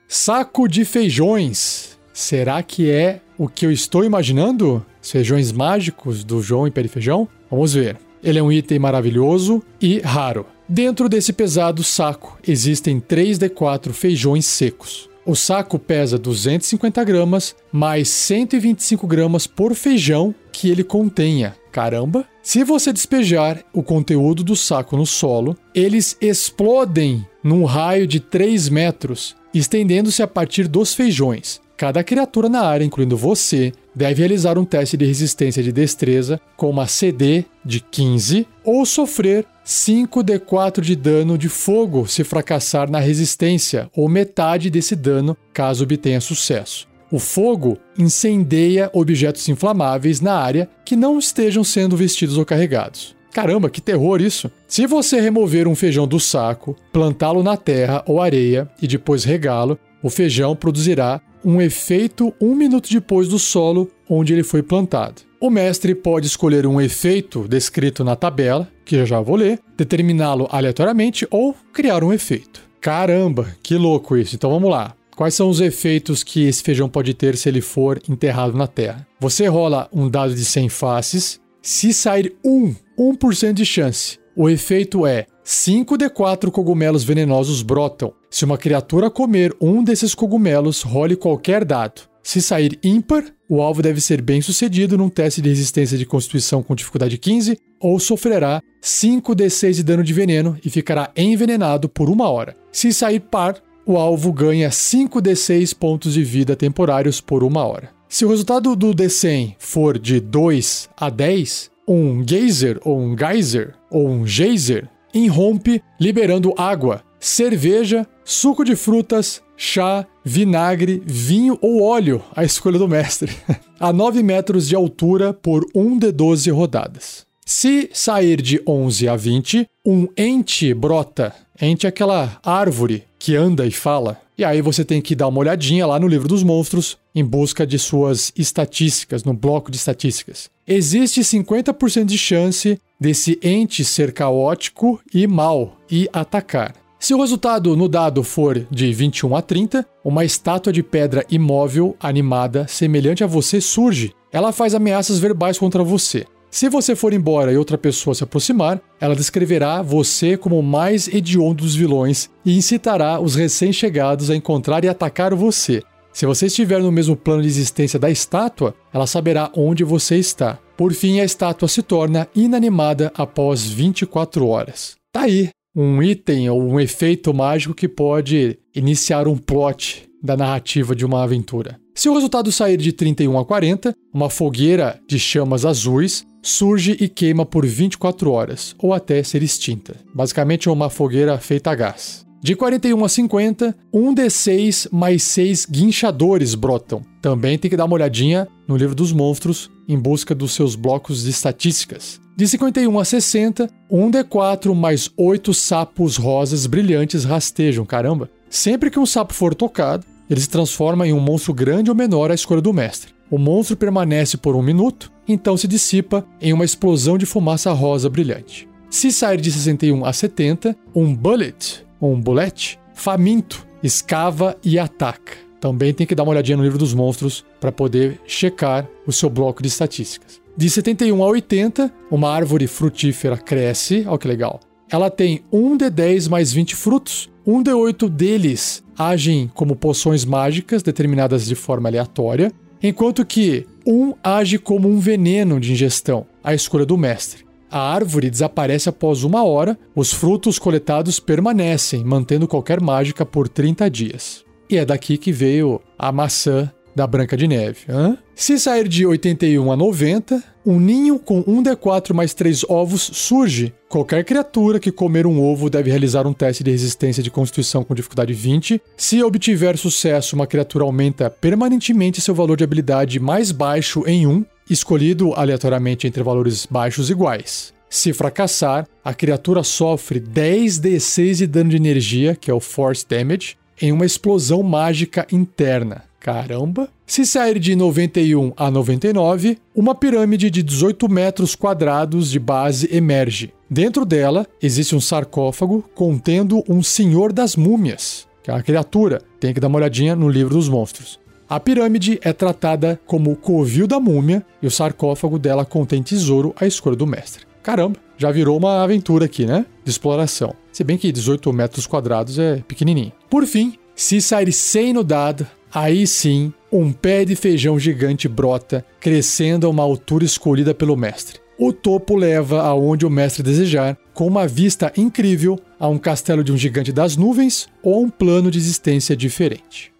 Saco 0.07 0.67
de 0.67 0.83
feijões. 0.83 1.97
Será 2.13 2.63
que 2.63 2.89
é 2.89 3.21
o 3.37 3.47
que 3.47 3.65
eu 3.65 3.71
estou 3.71 4.03
imaginando? 4.03 4.83
Os 5.01 5.11
feijões 5.11 5.51
mágicos 5.51 6.23
do 6.23 6.41
João 6.41 6.65
Império 6.65 6.89
Feijão? 6.89 7.27
Vamos 7.51 7.73
ver. 7.73 7.97
Ele 8.23 8.39
é 8.39 8.43
um 8.43 8.51
item 8.51 8.79
maravilhoso 8.79 9.61
e 9.79 9.99
raro. 9.99 10.47
Dentro 10.67 11.07
desse 11.07 11.31
pesado 11.31 11.83
saco 11.83 12.39
existem 12.47 12.99
3D4 12.99 13.91
feijões 13.91 14.45
secos. 14.45 15.07
O 15.23 15.35
saco 15.35 15.77
pesa 15.77 16.17
250 16.17 17.03
gramas, 17.03 17.55
mais 17.71 18.09
125 18.09 19.05
gramas 19.05 19.45
por 19.45 19.75
feijão 19.75 20.33
que 20.51 20.69
ele 20.69 20.83
contenha. 20.83 21.55
Caramba! 21.71 22.25
Se 22.45 22.63
você 22.63 22.93
despejar 22.93 23.65
o 23.73 23.81
conteúdo 23.81 24.43
do 24.43 24.55
saco 24.55 24.95
no 24.95 25.03
solo, 25.03 25.57
eles 25.73 26.15
explodem 26.21 27.25
num 27.43 27.65
raio 27.65 28.05
de 28.05 28.19
3 28.19 28.69
metros, 28.69 29.35
estendendo-se 29.51 30.21
a 30.21 30.27
partir 30.27 30.67
dos 30.67 30.93
feijões. 30.93 31.59
Cada 31.75 32.03
criatura 32.03 32.47
na 32.47 32.61
área, 32.61 32.85
incluindo 32.85 33.17
você, 33.17 33.71
deve 33.95 34.19
realizar 34.19 34.59
um 34.59 34.63
teste 34.63 34.95
de 34.95 35.05
resistência 35.05 35.63
de 35.63 35.71
destreza 35.71 36.39
com 36.55 36.69
uma 36.69 36.85
CD 36.85 37.45
de 37.65 37.79
15 37.79 38.47
ou 38.63 38.85
sofrer 38.85 39.43
5d4 39.65 40.81
de 40.81 40.95
dano 40.95 41.39
de 41.39 41.49
fogo 41.49 42.05
se 42.05 42.23
fracassar 42.23 42.91
na 42.91 42.99
resistência, 42.99 43.89
ou 43.91 44.07
metade 44.07 44.69
desse 44.69 44.95
dano 44.95 45.35
caso 45.51 45.83
obtenha 45.83 46.21
sucesso. 46.21 46.87
O 47.11 47.19
fogo 47.19 47.77
incendeia 47.97 48.89
objetos 48.93 49.47
inflamáveis 49.47 50.21
na 50.21 50.33
área 50.33 50.69
que 50.83 50.95
não 50.95 51.19
estejam 51.19 51.63
sendo 51.63 51.95
vestidos 51.95 52.37
ou 52.37 52.45
carregados. 52.45 53.15
Caramba, 53.31 53.69
que 53.69 53.81
terror 53.81 54.21
isso! 54.21 54.49
Se 54.67 54.87
você 54.87 55.19
remover 55.19 55.67
um 55.67 55.75
feijão 55.75 56.07
do 56.07 56.19
saco, 56.19 56.75
plantá-lo 56.93 57.43
na 57.43 57.57
terra 57.57 58.01
ou 58.07 58.21
areia 58.21 58.69
e 58.81 58.87
depois 58.87 59.25
regá-lo, 59.25 59.77
o 60.01 60.09
feijão 60.09 60.55
produzirá 60.55 61.21
um 61.43 61.61
efeito 61.61 62.33
um 62.41 62.55
minuto 62.55 62.89
depois 62.89 63.27
do 63.27 63.37
solo 63.37 63.91
onde 64.09 64.33
ele 64.33 64.43
foi 64.43 64.63
plantado. 64.63 65.21
O 65.39 65.49
mestre 65.49 65.93
pode 65.93 66.25
escolher 66.25 66.65
um 66.65 66.79
efeito 66.81 67.47
descrito 67.47 68.03
na 68.03 68.15
tabela, 68.15 68.67
que 68.83 68.95
eu 68.95 69.05
já 69.05 69.19
vou 69.19 69.35
ler, 69.35 69.59
determiná-lo 69.77 70.47
aleatoriamente 70.49 71.27
ou 71.29 71.55
criar 71.73 72.03
um 72.03 72.13
efeito. 72.13 72.61
Caramba, 72.81 73.47
que 73.61 73.75
louco 73.75 74.15
isso! 74.15 74.35
Então 74.35 74.49
vamos 74.49 74.69
lá. 74.69 74.95
Quais 75.15 75.33
são 75.33 75.49
os 75.49 75.61
efeitos 75.61 76.23
que 76.23 76.45
esse 76.45 76.61
feijão 76.61 76.89
pode 76.89 77.13
ter 77.13 77.37
se 77.37 77.47
ele 77.47 77.61
for 77.61 78.01
enterrado 78.09 78.57
na 78.57 78.67
terra? 78.67 79.07
Você 79.19 79.47
rola 79.47 79.87
um 79.91 80.09
dado 80.09 80.35
de 80.35 80.43
100 80.43 80.67
faces. 80.67 81.39
Se 81.61 81.93
sair 81.93 82.35
1, 82.43 82.75
1% 82.99 83.53
de 83.53 83.65
chance, 83.65 84.19
o 84.35 84.49
efeito 84.49 85.07
é 85.07 85.25
5d4 85.45 86.51
cogumelos 86.51 87.05
venenosos 87.05 87.61
brotam. 87.61 88.13
Se 88.29 88.43
uma 88.43 88.57
criatura 88.57 89.09
comer 89.09 89.55
um 89.61 89.81
desses 89.83 90.13
cogumelos, 90.13 90.81
role 90.81 91.15
qualquer 91.15 91.63
dado. 91.63 92.01
Se 92.21 92.41
sair 92.41 92.77
ímpar, 92.83 93.23
o 93.47 93.61
alvo 93.61 93.81
deve 93.81 94.01
ser 94.01 94.21
bem 94.21 94.41
sucedido 94.41 94.97
num 94.97 95.09
teste 95.09 95.41
de 95.41 95.49
resistência 95.49 95.97
de 95.97 96.05
constituição 96.05 96.61
com 96.61 96.75
dificuldade 96.75 97.17
15 97.17 97.57
ou 97.79 97.99
sofrerá 97.99 98.61
5d6 98.83 99.73
de 99.75 99.83
dano 99.83 100.03
de 100.03 100.11
veneno 100.11 100.57
e 100.65 100.69
ficará 100.69 101.11
envenenado 101.15 101.87
por 101.87 102.09
uma 102.09 102.27
hora. 102.27 102.57
Se 102.71 102.91
sair 102.91 103.19
par, 103.19 103.61
o 103.85 103.97
alvo 103.97 104.31
ganha 104.31 104.69
5d6 104.69 105.75
pontos 105.75 106.13
de 106.13 106.23
vida 106.23 106.55
temporários 106.55 107.21
por 107.21 107.43
uma 107.43 107.65
hora. 107.65 107.89
Se 108.09 108.25
o 108.25 108.29
resultado 108.29 108.75
do 108.75 108.93
D100 108.93 109.55
for 109.59 109.99
de 109.99 110.19
2 110.19 110.89
a 110.97 111.09
10, 111.09 111.71
um 111.87 112.23
geyser 112.27 112.79
ou 112.83 112.99
um 112.99 113.17
geyser 113.17 113.73
ou 113.91 114.07
um 114.07 114.25
geyser 114.25 114.89
irrompe 115.13 115.81
liberando 115.99 116.53
água, 116.57 117.03
cerveja, 117.19 118.07
suco 118.23 118.63
de 118.63 118.75
frutas, 118.75 119.41
chá, 119.55 120.05
vinagre, 120.23 121.01
vinho 121.05 121.57
ou 121.61 121.83
óleo, 121.83 122.23
a 122.35 122.43
escolha 122.43 122.79
do 122.79 122.87
mestre, 122.87 123.31
a 123.79 123.93
9 123.93 124.23
metros 124.23 124.67
de 124.67 124.75
altura 124.75 125.33
por 125.33 125.65
1 125.73 125.97
de 125.97 126.11
12 126.11 126.49
rodadas. 126.51 127.25
Se 127.45 127.89
sair 127.93 128.41
de 128.41 128.61
11 128.67 129.07
a 129.07 129.15
20, 129.15 129.67
um 129.85 130.07
ente 130.17 130.73
brota. 130.73 131.44
Ente 131.61 131.87
aquela 131.87 132.37
árvore 132.43 133.03
que 133.17 133.35
anda 133.35 133.65
e 133.65 133.71
fala. 133.71 134.19
E 134.37 134.43
aí 134.43 134.61
você 134.61 134.83
tem 134.83 135.01
que 135.01 135.15
dar 135.15 135.27
uma 135.27 135.39
olhadinha 135.39 135.87
lá 135.87 135.97
no 135.97 136.07
livro 136.07 136.27
dos 136.27 136.43
monstros 136.43 136.97
em 137.13 137.23
busca 137.23 137.65
de 137.65 137.79
suas 137.79 138.31
estatísticas, 138.35 139.23
no 139.23 139.33
bloco 139.33 139.71
de 139.71 139.77
estatísticas. 139.77 140.49
Existe 140.67 141.21
50% 141.21 142.05
de 142.05 142.17
chance 142.17 142.79
desse 142.99 143.39
ente 143.41 143.85
ser 143.85 144.11
caótico 144.11 144.99
e 145.13 145.25
mal 145.25 145.77
e 145.89 146.09
atacar. 146.11 146.75
Se 146.99 147.13
o 147.13 147.21
resultado 147.21 147.75
no 147.75 147.87
dado 147.87 148.23
for 148.23 148.65
de 148.71 148.91
21 148.91 149.35
a 149.35 149.41
30, 149.41 149.87
uma 150.03 150.25
estátua 150.25 150.73
de 150.73 150.81
pedra 150.81 151.25
imóvel, 151.29 151.95
animada, 151.99 152.67
semelhante 152.67 153.23
a 153.23 153.27
você 153.27 153.61
surge. 153.61 154.13
Ela 154.31 154.51
faz 154.51 154.73
ameaças 154.73 155.19
verbais 155.19 155.59
contra 155.59 155.83
você. 155.83 156.25
Se 156.55 156.69
você 156.69 156.95
for 156.95 157.11
embora 157.11 157.51
e 157.51 157.57
outra 157.57 157.77
pessoa 157.77 158.15
se 158.15 158.23
aproximar, 158.23 158.81
ela 158.97 159.13
descreverá 159.13 159.81
você 159.81 160.37
como 160.37 160.57
o 160.57 160.63
mais 160.63 161.05
hediondo 161.05 161.65
dos 161.65 161.75
vilões 161.75 162.29
e 162.45 162.55
incitará 162.55 163.19
os 163.19 163.35
recém-chegados 163.35 164.29
a 164.29 164.35
encontrar 164.37 164.85
e 164.85 164.87
atacar 164.87 165.35
você. 165.35 165.83
Se 166.13 166.25
você 166.25 166.45
estiver 166.45 166.79
no 166.81 166.93
mesmo 166.93 167.13
plano 167.13 167.41
de 167.41 167.49
existência 167.49 167.99
da 167.99 168.09
estátua, 168.09 168.73
ela 168.93 169.05
saberá 169.05 169.51
onde 169.53 169.83
você 169.83 170.15
está. 170.15 170.57
Por 170.77 170.93
fim, 170.93 171.19
a 171.19 171.25
estátua 171.25 171.67
se 171.67 171.83
torna 171.83 172.25
inanimada 172.33 173.11
após 173.17 173.65
24 173.65 174.47
horas. 174.47 174.95
Tá 175.11 175.23
aí, 175.23 175.49
um 175.75 176.01
item 176.01 176.49
ou 176.49 176.63
um 176.63 176.79
efeito 176.79 177.33
mágico 177.33 177.73
que 177.73 177.89
pode 177.89 178.57
iniciar 178.73 179.27
um 179.27 179.35
plot 179.35 180.07
da 180.25 180.35
narrativa 180.35 180.95
de 180.95 181.05
uma 181.05 181.23
aventura. 181.23 181.79
Se 181.93 182.09
o 182.09 182.13
resultado 182.13 182.51
sair 182.51 182.77
de 182.77 182.91
31 182.91 183.39
a 183.39 183.45
40, 183.45 183.95
uma 184.13 184.29
fogueira 184.29 184.99
de 185.07 185.17
chamas 185.17 185.65
azuis 185.65 186.25
surge 186.41 186.97
e 186.99 187.07
queima 187.07 187.45
por 187.45 187.65
24 187.65 188.31
horas, 188.31 188.75
ou 188.77 188.93
até 188.93 189.23
ser 189.23 189.41
extinta. 189.41 189.95
Basicamente, 190.13 190.69
uma 190.69 190.89
fogueira 190.89 191.37
feita 191.39 191.71
a 191.71 191.75
gás. 191.75 192.25
De 192.41 192.55
41 192.55 193.03
a 193.03 193.09
50, 193.09 193.75
um 193.91 194.13
D6 194.13 194.87
mais 194.91 195.23
6 195.23 195.65
guinchadores 195.65 196.53
brotam. 196.53 197.01
Também 197.19 197.57
tem 197.57 197.71
que 197.71 197.77
dar 197.77 197.85
uma 197.85 197.95
olhadinha 197.95 198.47
no 198.67 198.77
livro 198.77 198.93
dos 198.93 199.11
monstros 199.11 199.71
em 199.87 199.97
busca 199.97 200.35
dos 200.35 200.53
seus 200.53 200.75
blocos 200.75 201.23
de 201.23 201.31
estatísticas. 201.31 202.21
De 202.37 202.47
51 202.47 202.99
a 202.99 203.03
60, 203.03 203.67
um 203.89 204.11
D4 204.11 204.75
mais 204.75 205.09
8 205.17 205.53
sapos 205.55 206.17
rosas 206.17 206.67
brilhantes 206.67 207.23
rastejam. 207.23 207.83
Caramba! 207.83 208.29
Sempre 208.47 208.91
que 208.91 208.99
um 208.99 209.05
sapo 209.05 209.33
for 209.33 209.55
tocado, 209.55 210.05
ele 210.29 210.39
se 210.39 210.49
transforma 210.49 211.07
em 211.07 211.13
um 211.13 211.19
monstro 211.19 211.53
grande 211.53 211.89
ou 211.89 211.95
menor 211.95 212.31
à 212.31 212.35
escolha 212.35 212.61
do 212.61 212.73
mestre. 212.73 213.13
O 213.29 213.37
monstro 213.37 213.75
permanece 213.75 214.37
por 214.37 214.55
um 214.55 214.61
minuto, 214.61 215.11
então 215.27 215.57
se 215.57 215.67
dissipa 215.67 216.25
em 216.39 216.53
uma 216.53 216.65
explosão 216.65 217.17
de 217.17 217.25
fumaça 217.25 217.71
rosa 217.71 218.09
brilhante. 218.09 218.67
Se 218.89 219.11
sair 219.11 219.41
de 219.41 219.51
61 219.51 220.05
a 220.05 220.13
70, 220.13 220.75
um 220.95 221.13
bullet, 221.13 221.85
um 222.01 222.19
bullet, 222.19 222.79
faminto, 222.93 223.65
escava 223.81 224.55
e 224.63 224.77
ataca. 224.79 225.33
Também 225.59 225.93
tem 225.93 226.05
que 226.05 226.13
dar 226.13 226.23
uma 226.23 226.31
olhadinha 226.31 226.57
no 226.57 226.63
livro 226.63 226.77
dos 226.77 226.93
monstros 226.93 227.43
para 227.59 227.71
poder 227.71 228.21
checar 228.27 228.87
o 229.07 229.11
seu 229.11 229.29
bloco 229.29 229.61
de 229.61 229.67
estatísticas. 229.67 230.39
De 230.55 230.69
71 230.69 231.23
a 231.23 231.27
80, 231.27 231.91
uma 232.09 232.29
árvore 232.29 232.67
frutífera 232.67 233.37
cresce, 233.37 234.05
olha 234.07 234.17
que 234.17 234.27
legal. 234.27 234.59
Ela 234.89 235.09
tem 235.09 235.43
1 235.51 235.77
de 235.77 235.89
10 235.89 236.27
mais 236.27 236.53
20 236.53 236.75
frutos. 236.75 237.29
1 237.45 237.63
de 237.63 237.73
8 237.73 238.09
deles 238.09 238.83
agem 238.97 239.49
como 239.53 239.75
poções 239.75 240.25
mágicas 240.25 240.83
determinadas 240.83 241.45
de 241.45 241.55
forma 241.55 241.89
aleatória, 241.89 242.51
enquanto 242.81 243.25
que 243.25 243.65
um 243.85 244.13
age 244.23 244.57
como 244.57 244.89
um 244.89 244.99
veneno 244.99 245.59
de 245.59 245.71
ingestão, 245.71 246.25
a 246.43 246.53
escolha 246.53 246.85
do 246.85 246.97
mestre. 246.97 247.45
A 247.69 247.79
árvore 247.79 248.29
desaparece 248.29 248.87
após 248.87 249.23
uma 249.23 249.43
hora, 249.43 249.77
os 249.95 250.13
frutos 250.13 250.57
coletados 250.57 251.19
permanecem, 251.19 252.03
mantendo 252.03 252.47
qualquer 252.47 252.79
mágica 252.79 253.25
por 253.25 253.49
30 253.49 253.89
dias. 253.89 254.45
E 254.69 254.77
é 254.77 254.85
daqui 254.85 255.17
que 255.17 255.31
veio 255.31 255.81
a 255.97 256.11
maçã 256.11 256.71
da 256.95 257.05
Branca 257.05 257.35
de 257.35 257.47
Neve. 257.47 257.79
Hã? 257.89 258.17
Se 258.33 258.57
sair 258.57 258.87
de 258.87 259.05
81 259.05 259.71
a 259.71 259.75
90, 259.75 260.43
um 260.65 260.79
ninho 260.79 261.19
com 261.19 261.43
1d4 261.43 262.13
mais 262.13 262.33
3 262.33 262.63
ovos 262.69 263.01
surge. 263.01 263.73
Qualquer 263.87 264.23
criatura 264.23 264.79
que 264.79 264.91
comer 264.91 265.27
um 265.27 265.41
ovo 265.41 265.69
deve 265.69 265.89
realizar 265.89 266.25
um 266.25 266.33
teste 266.33 266.63
de 266.63 266.71
resistência 266.71 267.21
de 267.21 267.29
constituição 267.29 267.83
com 267.83 267.93
dificuldade 267.93 268.33
20. 268.33 268.81
Se 268.97 269.21
obtiver 269.21 269.77
sucesso, 269.77 270.35
uma 270.35 270.47
criatura 270.47 270.85
aumenta 270.85 271.29
permanentemente 271.29 272.21
seu 272.21 272.33
valor 272.33 272.57
de 272.57 272.63
habilidade 272.63 273.19
mais 273.19 273.51
baixo 273.51 274.03
em 274.07 274.25
1, 274.25 274.45
escolhido 274.69 275.33
aleatoriamente 275.33 276.07
entre 276.07 276.23
valores 276.23 276.65
baixos 276.65 277.09
iguais. 277.09 277.73
Se 277.89 278.11
fracassar, 278.11 278.87
a 279.03 279.13
criatura 279.13 279.63
sofre 279.63 280.19
10d6 280.19 281.35
de 281.35 281.47
dano 281.47 281.69
de 281.69 281.77
energia, 281.77 282.35
que 282.35 282.49
é 282.49 282.53
o 282.53 282.59
Force 282.59 283.05
Damage, 283.07 283.55
em 283.81 283.91
uma 283.91 284.05
explosão 284.05 284.63
mágica 284.63 285.27
interna. 285.31 286.03
Caramba! 286.25 286.89
Se 287.05 287.23
sair 287.23 287.59
de 287.59 287.75
91 287.75 288.51
a 288.57 288.71
99, 288.71 289.59
uma 289.75 289.93
pirâmide 289.93 290.49
de 290.49 290.63
18 290.63 291.07
metros 291.07 291.55
quadrados 291.55 292.31
de 292.31 292.39
base 292.39 292.89
emerge. 292.91 293.53
Dentro 293.69 294.03
dela 294.03 294.47
existe 294.59 294.95
um 294.95 294.99
sarcófago 294.99 295.87
contendo 295.93 296.63
um 296.67 296.81
Senhor 296.81 297.31
das 297.31 297.55
Múmias, 297.55 298.27
que 298.41 298.49
é 298.49 298.53
uma 298.55 298.63
criatura. 298.63 299.21
Tem 299.39 299.53
que 299.53 299.59
dar 299.59 299.67
uma 299.67 299.77
olhadinha 299.77 300.15
no 300.15 300.27
livro 300.27 300.55
dos 300.55 300.67
monstros. 300.67 301.19
A 301.47 301.59
pirâmide 301.59 302.19
é 302.23 302.33
tratada 302.33 302.99
como 303.05 303.31
o 303.31 303.35
covil 303.35 303.85
da 303.85 303.99
múmia 303.99 304.43
e 304.63 304.65
o 304.65 304.71
sarcófago 304.71 305.37
dela 305.37 305.63
contém 305.63 306.01
tesouro 306.01 306.55
à 306.59 306.65
escolha 306.65 306.95
do 306.95 307.05
mestre. 307.05 307.45
Caramba, 307.61 307.99
já 308.17 308.31
virou 308.31 308.57
uma 308.57 308.81
aventura 308.81 309.25
aqui, 309.25 309.45
né? 309.45 309.63
De 309.83 309.91
exploração. 309.91 310.55
Se 310.71 310.83
bem 310.83 310.97
que 310.97 311.11
18 311.11 311.53
metros 311.53 311.85
quadrados 311.85 312.39
é 312.39 312.63
pequenininho. 312.67 313.11
Por 313.29 313.45
fim, 313.45 313.75
se 313.95 314.19
sair 314.19 314.51
sem 314.51 314.91
no 314.91 315.03
dado, 315.03 315.45
aí 315.75 316.07
sim, 316.07 316.53
um 316.71 316.93
pé 316.93 317.25
de 317.25 317.35
feijão 317.35 317.77
gigante 317.77 318.29
brota, 318.29 318.85
crescendo 318.97 319.67
a 319.67 319.69
uma 319.69 319.83
altura 319.83 320.23
escolhida 320.23 320.73
pelo 320.73 320.95
mestre. 320.95 321.41
O 321.59 321.73
topo 321.73 322.15
leva 322.15 322.61
aonde 322.61 323.05
o 323.05 323.09
mestre 323.09 323.43
desejar, 323.43 323.97
com 324.13 324.25
uma 324.25 324.47
vista 324.47 324.91
incrível 324.95 325.59
a 325.77 325.89
um 325.89 325.97
castelo 325.97 326.45
de 326.45 326.51
um 326.53 326.57
gigante 326.57 326.93
das 326.93 327.17
nuvens 327.17 327.67
ou 327.83 328.01
um 328.01 328.09
plano 328.09 328.49
de 328.49 328.57
existência 328.57 329.17
diferente. 329.17 329.91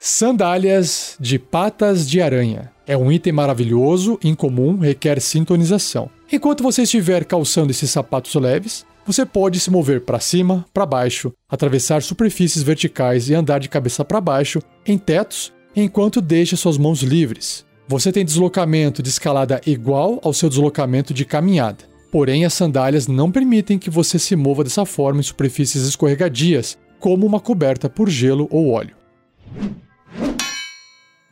Sandálias 0.00 1.16
de 1.20 1.38
patas 1.38 2.08
de 2.08 2.20
aranha. 2.20 2.72
É 2.86 2.96
um 2.96 3.12
item 3.12 3.32
maravilhoso, 3.32 4.18
incomum, 4.22 4.78
requer 4.78 5.20
sintonização. 5.20 6.10
Enquanto 6.32 6.62
você 6.62 6.82
estiver 6.82 7.24
calçando 7.24 7.70
esses 7.70 7.90
sapatos 7.90 8.34
leves, 8.34 8.84
você 9.08 9.24
pode 9.24 9.58
se 9.58 9.70
mover 9.70 10.02
para 10.02 10.20
cima, 10.20 10.66
para 10.70 10.84
baixo, 10.84 11.32
atravessar 11.48 12.02
superfícies 12.02 12.62
verticais 12.62 13.30
e 13.30 13.34
andar 13.34 13.58
de 13.58 13.66
cabeça 13.66 14.04
para 14.04 14.20
baixo 14.20 14.60
em 14.84 14.98
tetos, 14.98 15.50
enquanto 15.74 16.20
deixa 16.20 16.56
suas 16.56 16.76
mãos 16.76 17.00
livres. 17.00 17.64
Você 17.88 18.12
tem 18.12 18.22
deslocamento 18.22 19.02
de 19.02 19.08
escalada 19.08 19.62
igual 19.64 20.20
ao 20.22 20.34
seu 20.34 20.50
deslocamento 20.50 21.14
de 21.14 21.24
caminhada. 21.24 21.84
Porém, 22.12 22.44
as 22.44 22.52
sandálias 22.52 23.06
não 23.06 23.32
permitem 23.32 23.78
que 23.78 23.88
você 23.88 24.18
se 24.18 24.36
mova 24.36 24.62
dessa 24.62 24.84
forma 24.84 25.20
em 25.20 25.22
superfícies 25.22 25.84
escorregadias, 25.84 26.76
como 27.00 27.24
uma 27.24 27.40
coberta 27.40 27.88
por 27.88 28.10
gelo 28.10 28.46
ou 28.50 28.68
óleo. 28.68 28.94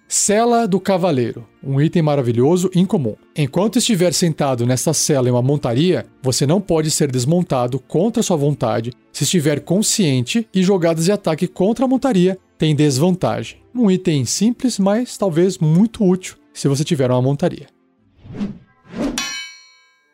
Cela 0.08 0.68
do 0.68 0.78
Cavaleiro, 0.78 1.48
um 1.60 1.80
item 1.80 2.00
maravilhoso 2.00 2.70
e 2.72 2.78
incomum. 2.78 3.16
Enquanto 3.36 3.78
estiver 3.78 4.12
sentado 4.12 4.64
nesta 4.64 4.94
cela 4.94 5.28
em 5.28 5.32
uma 5.32 5.42
montaria, 5.42 6.06
você 6.22 6.46
não 6.46 6.60
pode 6.60 6.92
ser 6.92 7.10
desmontado 7.10 7.80
contra 7.80 8.22
sua 8.22 8.36
vontade. 8.36 8.92
Se 9.12 9.24
estiver 9.24 9.60
consciente 9.60 10.48
e 10.54 10.62
jogadas 10.62 11.06
de 11.06 11.12
ataque 11.12 11.48
contra 11.48 11.86
a 11.86 11.88
montaria, 11.88 12.38
tem 12.56 12.74
desvantagem. 12.74 13.58
Um 13.74 13.90
item 13.90 14.24
simples, 14.24 14.78
mas 14.78 15.16
talvez 15.16 15.58
muito 15.58 16.04
útil 16.04 16.36
se 16.54 16.68
você 16.68 16.84
tiver 16.84 17.10
uma 17.10 17.20
montaria. 17.20 17.66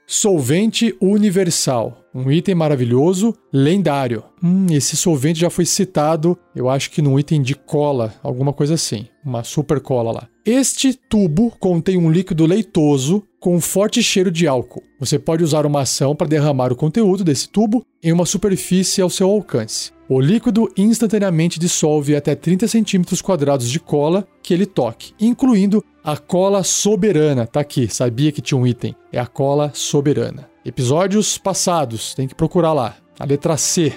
Solvente 0.06 0.96
Universal, 1.02 2.01
um 2.14 2.30
item 2.30 2.54
maravilhoso, 2.54 3.34
lendário. 3.52 4.22
Hum, 4.42 4.66
esse 4.70 4.96
solvente 4.96 5.40
já 5.40 5.50
foi 5.50 5.64
citado, 5.64 6.38
eu 6.54 6.68
acho 6.68 6.90
que 6.90 7.02
no 7.02 7.18
item 7.18 7.42
de 7.42 7.54
cola, 7.54 8.14
alguma 8.22 8.52
coisa 8.52 8.74
assim, 8.74 9.06
uma 9.24 9.44
super 9.44 9.80
cola 9.80 10.12
lá. 10.12 10.28
Este 10.44 10.92
tubo 10.94 11.52
contém 11.58 11.96
um 11.96 12.10
líquido 12.10 12.44
leitoso 12.44 13.22
com 13.38 13.60
forte 13.60 14.02
cheiro 14.02 14.30
de 14.30 14.46
álcool. 14.46 14.82
Você 14.98 15.18
pode 15.18 15.42
usar 15.42 15.64
uma 15.66 15.82
ação 15.82 16.14
para 16.14 16.28
derramar 16.28 16.72
o 16.72 16.76
conteúdo 16.76 17.24
desse 17.24 17.48
tubo 17.48 17.84
em 18.02 18.12
uma 18.12 18.26
superfície 18.26 19.00
ao 19.00 19.10
seu 19.10 19.30
alcance. 19.30 19.92
O 20.08 20.20
líquido 20.20 20.70
instantaneamente 20.76 21.58
dissolve 21.58 22.14
até 22.14 22.34
30 22.34 22.68
centímetros 22.68 23.22
quadrados 23.22 23.70
de 23.70 23.80
cola 23.80 24.26
que 24.42 24.52
ele 24.52 24.66
toque, 24.66 25.14
incluindo 25.18 25.82
a 26.04 26.16
cola 26.16 26.62
soberana. 26.62 27.46
Tá 27.46 27.60
aqui, 27.60 27.88
sabia 27.88 28.30
que 28.30 28.42
tinha 28.42 28.58
um 28.58 28.66
item. 28.66 28.94
É 29.12 29.18
a 29.18 29.26
cola 29.26 29.70
soberana. 29.72 30.51
Episódios 30.64 31.36
passados, 31.38 32.14
tem 32.14 32.28
que 32.28 32.36
procurar 32.36 32.72
lá. 32.72 32.94
A 33.18 33.24
letra 33.24 33.56
C. 33.56 33.92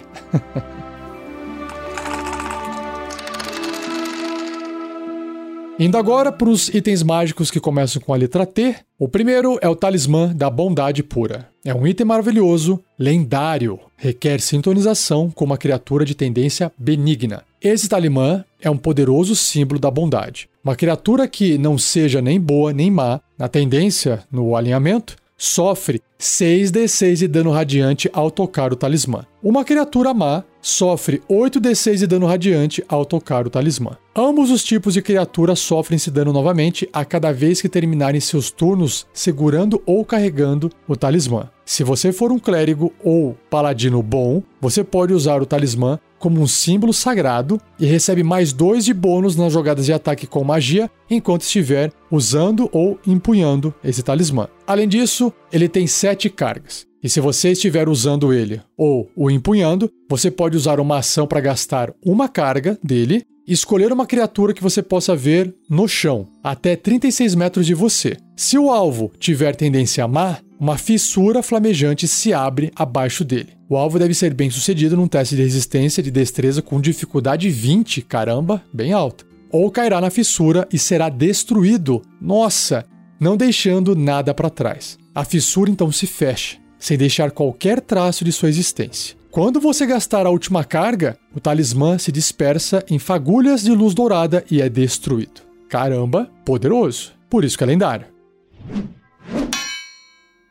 Indo 5.78 5.98
agora 5.98 6.32
para 6.32 6.50
os 6.50 6.70
itens 6.70 7.04
mágicos 7.04 7.52
que 7.52 7.60
começam 7.60 8.02
com 8.02 8.14
a 8.14 8.18
letra 8.18 8.48
T. 8.48 8.76
O 8.98 9.08
primeiro 9.08 9.60
é 9.62 9.70
o 9.70 9.76
Talismã 9.76 10.34
da 10.34 10.50
Bondade 10.50 11.04
Pura. 11.04 11.50
É 11.64 11.72
um 11.74 11.86
item 11.86 12.08
maravilhoso, 12.08 12.82
lendário, 12.98 13.80
requer 13.96 14.40
sintonização 14.40 15.30
com 15.30 15.46
uma 15.46 15.58
criatura 15.58 16.04
de 16.04 16.16
tendência 16.16 16.72
benigna. 16.78 17.44
Esse 17.62 17.88
talismã 17.90 18.44
é 18.62 18.70
um 18.70 18.78
poderoso 18.78 19.36
símbolo 19.36 19.80
da 19.80 19.92
bondade. 19.92 20.50
Uma 20.64 20.76
criatura 20.76 21.28
que 21.28 21.58
não 21.58 21.78
seja 21.78 22.22
nem 22.22 22.40
boa 22.40 22.74
nem 22.74 22.90
má, 22.90 23.20
na 23.38 23.48
tendência, 23.48 24.24
no 24.32 24.56
alinhamento, 24.56 25.16
sofre 25.38 26.02
6d6 26.20 27.18
de 27.18 27.28
dano 27.28 27.52
radiante 27.52 28.10
ao 28.14 28.32
tocar 28.32 28.72
o 28.72 28.76
talismã. 28.76 29.26
Uma 29.44 29.64
criatura 29.64 30.14
má 30.14 30.44
sofre 30.66 31.22
8d6 31.30 31.98
de 31.98 32.08
dano 32.08 32.26
radiante 32.26 32.84
ao 32.90 33.06
tocar 33.06 33.46
o 33.46 33.52
talismã. 33.52 33.98
Ambos 34.16 34.50
os 34.50 34.64
tipos 34.64 34.96
de 34.96 35.02
criatura 35.02 35.56
sofrem 35.56 35.98
esse 35.98 36.10
dano 36.10 36.34
novamente 36.34 36.90
a 36.92 37.06
cada 37.06 37.32
vez 37.32 37.62
que 37.62 37.70
terminarem 37.70 38.20
seus 38.20 38.50
turnos 38.50 39.06
segurando 39.14 39.80
ou 39.86 40.04
carregando 40.04 40.72
o 40.88 40.96
talismã. 40.96 41.52
Se 41.64 41.84
você 41.84 42.12
for 42.12 42.32
um 42.32 42.40
clérigo 42.40 42.92
ou 43.04 43.38
paladino 43.48 44.02
bom, 44.02 44.42
você 44.60 44.84
pode 44.84 45.14
usar 45.14 45.40
o 45.40 45.46
talismã 45.46 46.00
como 46.18 46.42
um 46.42 46.48
símbolo 46.48 46.94
sagrado 46.94 47.62
e 47.80 47.86
recebe 47.86 48.24
mais 48.24 48.52
dois 48.52 48.86
de 48.86 48.94
bônus 48.94 49.36
nas 49.36 49.54
jogadas 49.54 49.86
de 49.86 49.94
ataque 49.94 50.26
com 50.26 50.44
magia 50.44 50.90
enquanto 51.08 51.42
estiver 51.42 51.92
usando 52.10 52.68
ou 52.72 52.98
empunhando 53.06 53.72
esse 53.84 54.02
talismã. 54.02 54.48
Além 54.66 54.88
disso, 54.88 55.32
ele 55.52 55.70
tem 55.70 55.86
sete 55.86 56.28
cargas. 56.28 56.88
E 57.06 57.10
se 57.10 57.20
você 57.20 57.52
estiver 57.52 57.88
usando 57.88 58.34
ele 58.34 58.60
ou 58.76 59.08
o 59.16 59.30
empunhando, 59.30 59.92
você 60.10 60.32
pode 60.32 60.58
usar 60.58 60.80
uma 60.80 60.98
ação 60.98 61.28
para 61.28 61.40
gastar 61.40 61.94
uma 62.04 62.28
carga 62.28 62.80
dele 62.84 63.22
e 63.48 63.54
escolher 63.54 63.94
uma 63.94 64.08
criatura 64.08 64.56
que 64.56 64.64
você 64.64 64.82
possa 64.82 65.16
ver 65.16 65.54
no 65.70 65.88
chão, 65.88 66.28
até 66.44 66.76
36 66.76 67.36
metros 67.36 67.68
de 67.68 67.76
você. 67.76 68.18
Se 68.36 68.58
o 68.58 68.72
alvo 68.72 69.12
tiver 69.20 69.56
tendência 69.56 70.08
má, 70.08 70.40
uma 70.60 70.80
fissura 70.80 71.44
flamejante 71.44 72.08
se 72.08 72.34
abre 72.34 72.72
abaixo 72.76 73.24
dele. 73.24 73.50
O 73.70 73.78
alvo 73.78 74.00
deve 74.00 74.16
ser 74.16 74.34
bem 74.34 74.50
sucedido 74.50 74.98
num 74.98 75.08
teste 75.08 75.36
de 75.36 75.44
resistência 75.44 76.02
de 76.02 76.10
destreza 76.10 76.64
com 76.64 76.82
dificuldade 76.82 77.52
20, 77.52 78.02
caramba, 78.02 78.64
bem 78.74 78.94
alta. 78.94 79.24
Ou 79.52 79.70
cairá 79.70 80.02
na 80.02 80.10
fissura 80.10 80.68
e 80.74 80.80
será 80.80 81.10
destruído. 81.10 82.02
Nossa! 82.20 82.84
Não 83.20 83.38
deixando 83.38 83.96
nada 83.96 84.34
para 84.34 84.50
trás. 84.50 84.98
A 85.14 85.24
fissura 85.24 85.70
então 85.70 85.92
se 85.92 86.08
fecha, 86.08 86.58
sem 86.86 87.00
deixar 87.00 87.32
qualquer 87.32 87.82
traço 87.82 88.24
de 88.24 88.32
sua 88.32 88.48
existência. 88.48 89.16
Quando 89.32 89.60
você 89.60 89.88
gastar 89.88 90.28
a 90.28 90.30
última 90.30 90.64
carga, 90.64 91.18
o 91.34 91.40
talismã 91.40 91.98
se 91.98 92.12
dispersa 92.12 92.86
em 92.88 93.00
fagulhas 93.00 93.64
de 93.64 93.72
luz 93.72 93.96
dourada 93.96 94.46
e 94.52 94.62
é 94.62 94.70
destruído. 94.70 95.42
Caramba, 95.68 96.30
poderoso. 96.46 97.14
Por 97.28 97.44
isso 97.44 97.58
que 97.58 97.64
é 97.64 97.68
lendário. 97.68 98.06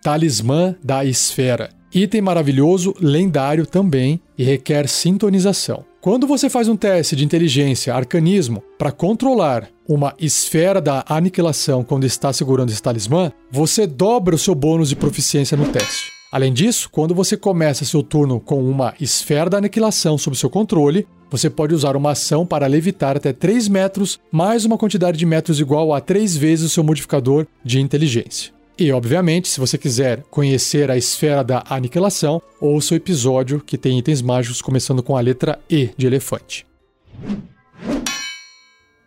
Talismã 0.03 0.75
da 0.83 1.05
Esfera. 1.05 1.71
Item 1.95 2.23
maravilhoso, 2.23 2.97
lendário 3.01 3.65
também 3.65 4.21
e 4.37 4.43
requer 4.43 4.89
sintonização. 4.89 5.85
Quando 6.01 6.27
você 6.27 6.51
faz 6.51 6.67
um 6.67 6.77
teste 6.77 7.15
de 7.15 7.25
inteligência, 7.25 7.95
arcanismo, 7.95 8.61
para 8.77 8.91
controlar 8.91 9.69
uma 9.89 10.13
esfera 10.19 10.81
da 10.81 11.05
aniquilação 11.09 11.85
quando 11.85 12.05
está 12.05 12.33
segurando 12.33 12.71
esse 12.71 12.83
talismã, 12.83 13.31
você 13.53 13.87
dobra 13.87 14.35
o 14.35 14.39
seu 14.39 14.57
bônus 14.57 14.89
de 14.89 14.97
proficiência 14.97 15.57
no 15.57 15.69
teste. 15.69 16.14
Além 16.35 16.53
disso, 16.53 16.89
quando 16.91 17.15
você 17.15 17.37
começa 17.37 17.85
seu 17.85 18.03
turno 18.03 18.41
com 18.41 18.61
uma 18.69 18.93
esfera 19.01 19.49
da 19.49 19.59
aniquilação 19.59 20.19
sob 20.19 20.37
seu 20.37 20.51
controle, 20.51 21.07
você 21.31 21.49
pode 21.49 21.73
usar 21.73 21.95
uma 21.95 22.11
ação 22.11 22.45
para 22.45 22.67
levitar 22.67 23.17
até 23.17 23.33
3 23.33 23.69
metros, 23.69 24.19
mais 24.33 24.65
uma 24.65 24.77
quantidade 24.77 25.17
de 25.17 25.25
metros 25.25 25.61
igual 25.61 25.95
a 25.95 26.01
3 26.01 26.37
vezes 26.37 26.67
o 26.67 26.69
seu 26.69 26.83
modificador 26.83 27.47
de 27.65 27.79
inteligência. 27.79 28.53
E, 28.77 28.91
obviamente, 28.91 29.47
se 29.47 29.61
você 29.61 29.79
quiser 29.79 30.25
conhecer 30.29 30.91
a 30.91 30.97
esfera 30.97 31.45
da 31.45 31.63
aniquilação, 31.71 32.43
ouça 32.61 32.95
o 32.95 32.97
episódio 32.97 33.61
que 33.61 33.79
tem 33.79 33.97
itens 33.97 34.21
mágicos 34.21 34.61
começando 34.61 35.05
com 35.05 35.17
a 35.17 35.21
letra 35.21 35.61
E 35.71 35.91
de 35.97 36.09
elefante. 36.09 36.67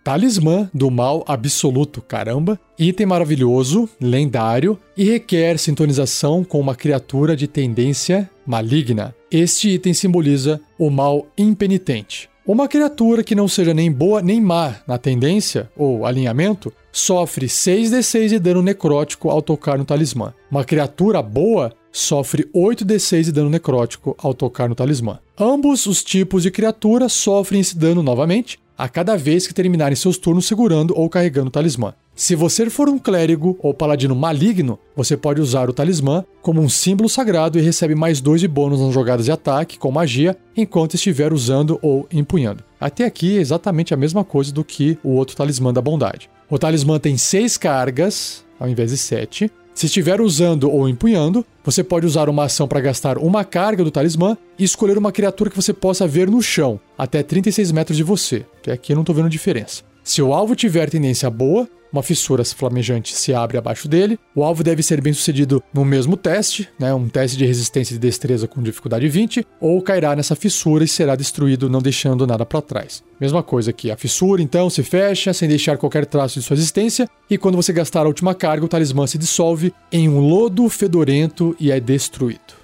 Talismã 0.07 0.69
do 0.73 0.89
Mal 0.89 1.21
Absoluto, 1.27 2.01
caramba. 2.01 2.57
Item 2.79 3.07
maravilhoso, 3.07 3.89
lendário 3.99 4.79
e 4.95 5.03
requer 5.03 5.59
sintonização 5.59 6.45
com 6.45 6.61
uma 6.61 6.73
criatura 6.73 7.35
de 7.35 7.45
tendência 7.45 8.29
maligna. 8.45 9.13
Este 9.29 9.67
item 9.67 9.93
simboliza 9.93 10.61
o 10.79 10.89
mal 10.89 11.27
impenitente. 11.37 12.29
Uma 12.45 12.69
criatura 12.69 13.21
que 13.21 13.35
não 13.35 13.49
seja 13.49 13.73
nem 13.73 13.91
boa 13.91 14.21
nem 14.21 14.39
má 14.39 14.77
na 14.87 14.97
tendência 14.97 15.69
ou 15.75 16.05
alinhamento 16.05 16.71
sofre 16.89 17.47
6d6 17.47 18.29
de 18.29 18.39
dano 18.39 18.61
necrótico 18.61 19.29
ao 19.29 19.41
tocar 19.41 19.77
no 19.77 19.83
talismã. 19.83 20.33
Uma 20.49 20.63
criatura 20.63 21.21
boa 21.21 21.73
sofre 21.91 22.49
8d6 22.55 23.23
de 23.23 23.31
dano 23.33 23.49
necrótico 23.49 24.15
ao 24.17 24.33
tocar 24.33 24.69
no 24.69 24.75
talismã. 24.75 25.19
Ambos 25.37 25.85
os 25.85 26.01
tipos 26.01 26.43
de 26.43 26.51
criatura 26.51 27.09
sofrem 27.09 27.59
esse 27.59 27.77
dano 27.77 28.01
novamente 28.01 28.57
a 28.77 28.87
cada 28.87 29.17
vez 29.17 29.47
que 29.47 29.53
terminarem 29.53 29.95
seus 29.95 30.17
turnos 30.17 30.45
segurando 30.45 30.93
ou 30.95 31.09
carregando 31.09 31.47
o 31.47 31.51
talismã. 31.51 31.93
Se 32.15 32.35
você 32.35 32.69
for 32.69 32.89
um 32.89 32.97
clérigo 32.97 33.57
ou 33.61 33.73
paladino 33.73 34.15
maligno, 34.15 34.79
você 34.95 35.15
pode 35.15 35.39
usar 35.39 35.69
o 35.69 35.73
talismã 35.73 36.25
como 36.41 36.61
um 36.61 36.69
símbolo 36.69 37.07
sagrado 37.07 37.59
e 37.59 37.61
recebe 37.61 37.95
mais 37.95 38.19
dois 38.19 38.41
de 38.41 38.47
bônus 38.47 38.81
nas 38.81 38.93
jogadas 38.93 39.25
de 39.25 39.31
ataque 39.31 39.77
com 39.77 39.91
magia 39.91 40.35
enquanto 40.55 40.95
estiver 40.95 41.31
usando 41.31 41.77
ou 41.81 42.07
empunhando. 42.11 42.63
Até 42.79 43.05
aqui 43.05 43.37
é 43.37 43.41
exatamente 43.41 43.93
a 43.93 43.97
mesma 43.97 44.23
coisa 44.23 44.51
do 44.51 44.63
que 44.63 44.97
o 45.03 45.09
outro 45.09 45.35
talismã 45.35 45.71
da 45.71 45.81
bondade. 45.81 46.29
O 46.49 46.57
talismã 46.57 46.99
tem 46.99 47.17
seis 47.17 47.57
cargas 47.57 48.45
ao 48.59 48.67
invés 48.67 48.91
de 48.91 48.97
sete, 48.97 49.51
se 49.77 49.85
estiver 49.85 50.19
usando 50.19 50.71
ou 50.71 50.89
empunhando, 50.89 51.45
você 51.63 51.83
pode 51.83 52.03
usar 52.03 52.29
uma 52.29 52.45
ação 52.45 52.67
para 52.67 52.81
gastar 52.81 53.19
uma 53.19 53.45
carga 53.45 53.83
do 53.83 53.91
talismã 53.91 54.35
e 54.57 54.63
escolher 54.63 54.97
uma 54.97 55.11
criatura 55.11 55.51
que 55.51 55.55
você 55.55 55.71
possa 55.71 56.07
ver 56.07 56.27
no 56.27 56.41
chão, 56.41 56.79
até 56.97 57.21
36 57.21 57.71
metros 57.71 57.95
de 57.95 58.01
você. 58.01 58.43
Até 58.59 58.71
aqui 58.71 58.91
eu 58.91 58.95
não 58.95 59.03
estou 59.03 59.13
vendo 59.13 59.29
diferença. 59.29 59.83
Se 60.07 60.21
o 60.21 60.33
alvo 60.33 60.55
tiver 60.55 60.89
tendência 60.89 61.29
boa, 61.29 61.67
uma 61.91 62.01
fissura 62.01 62.45
flamejante 62.45 63.13
se 63.13 63.33
abre 63.33 63.57
abaixo 63.57 63.89
dele. 63.89 64.17
O 64.33 64.41
alvo 64.41 64.63
deve 64.63 64.81
ser 64.81 65.01
bem 65.01 65.11
sucedido 65.11 65.61
no 65.73 65.83
mesmo 65.83 66.15
teste, 66.15 66.69
né, 66.79 66.93
um 66.93 67.09
teste 67.09 67.35
de 67.35 67.45
resistência 67.45 67.93
de 67.93 67.99
destreza 67.99 68.47
com 68.47 68.63
dificuldade 68.63 69.05
20, 69.09 69.45
ou 69.59 69.81
cairá 69.81 70.15
nessa 70.15 70.33
fissura 70.33 70.85
e 70.85 70.87
será 70.87 71.13
destruído, 71.13 71.69
não 71.69 71.81
deixando 71.81 72.25
nada 72.25 72.45
para 72.45 72.61
trás. 72.61 73.03
Mesma 73.19 73.43
coisa 73.43 73.71
aqui, 73.71 73.91
a 73.91 73.97
fissura 73.97 74.41
então 74.41 74.69
se 74.69 74.81
fecha 74.81 75.33
sem 75.33 75.49
deixar 75.49 75.77
qualquer 75.77 76.05
traço 76.05 76.39
de 76.39 76.45
sua 76.45 76.53
existência, 76.53 77.05
e 77.29 77.37
quando 77.37 77.57
você 77.57 77.73
gastar 77.73 78.05
a 78.05 78.07
última 78.07 78.33
carga, 78.33 78.63
o 78.63 78.69
talismã 78.69 79.05
se 79.05 79.17
dissolve 79.17 79.73
em 79.91 80.07
um 80.07 80.21
lodo 80.21 80.69
fedorento 80.69 81.53
e 81.59 81.69
é 81.69 81.81
destruído. 81.81 82.55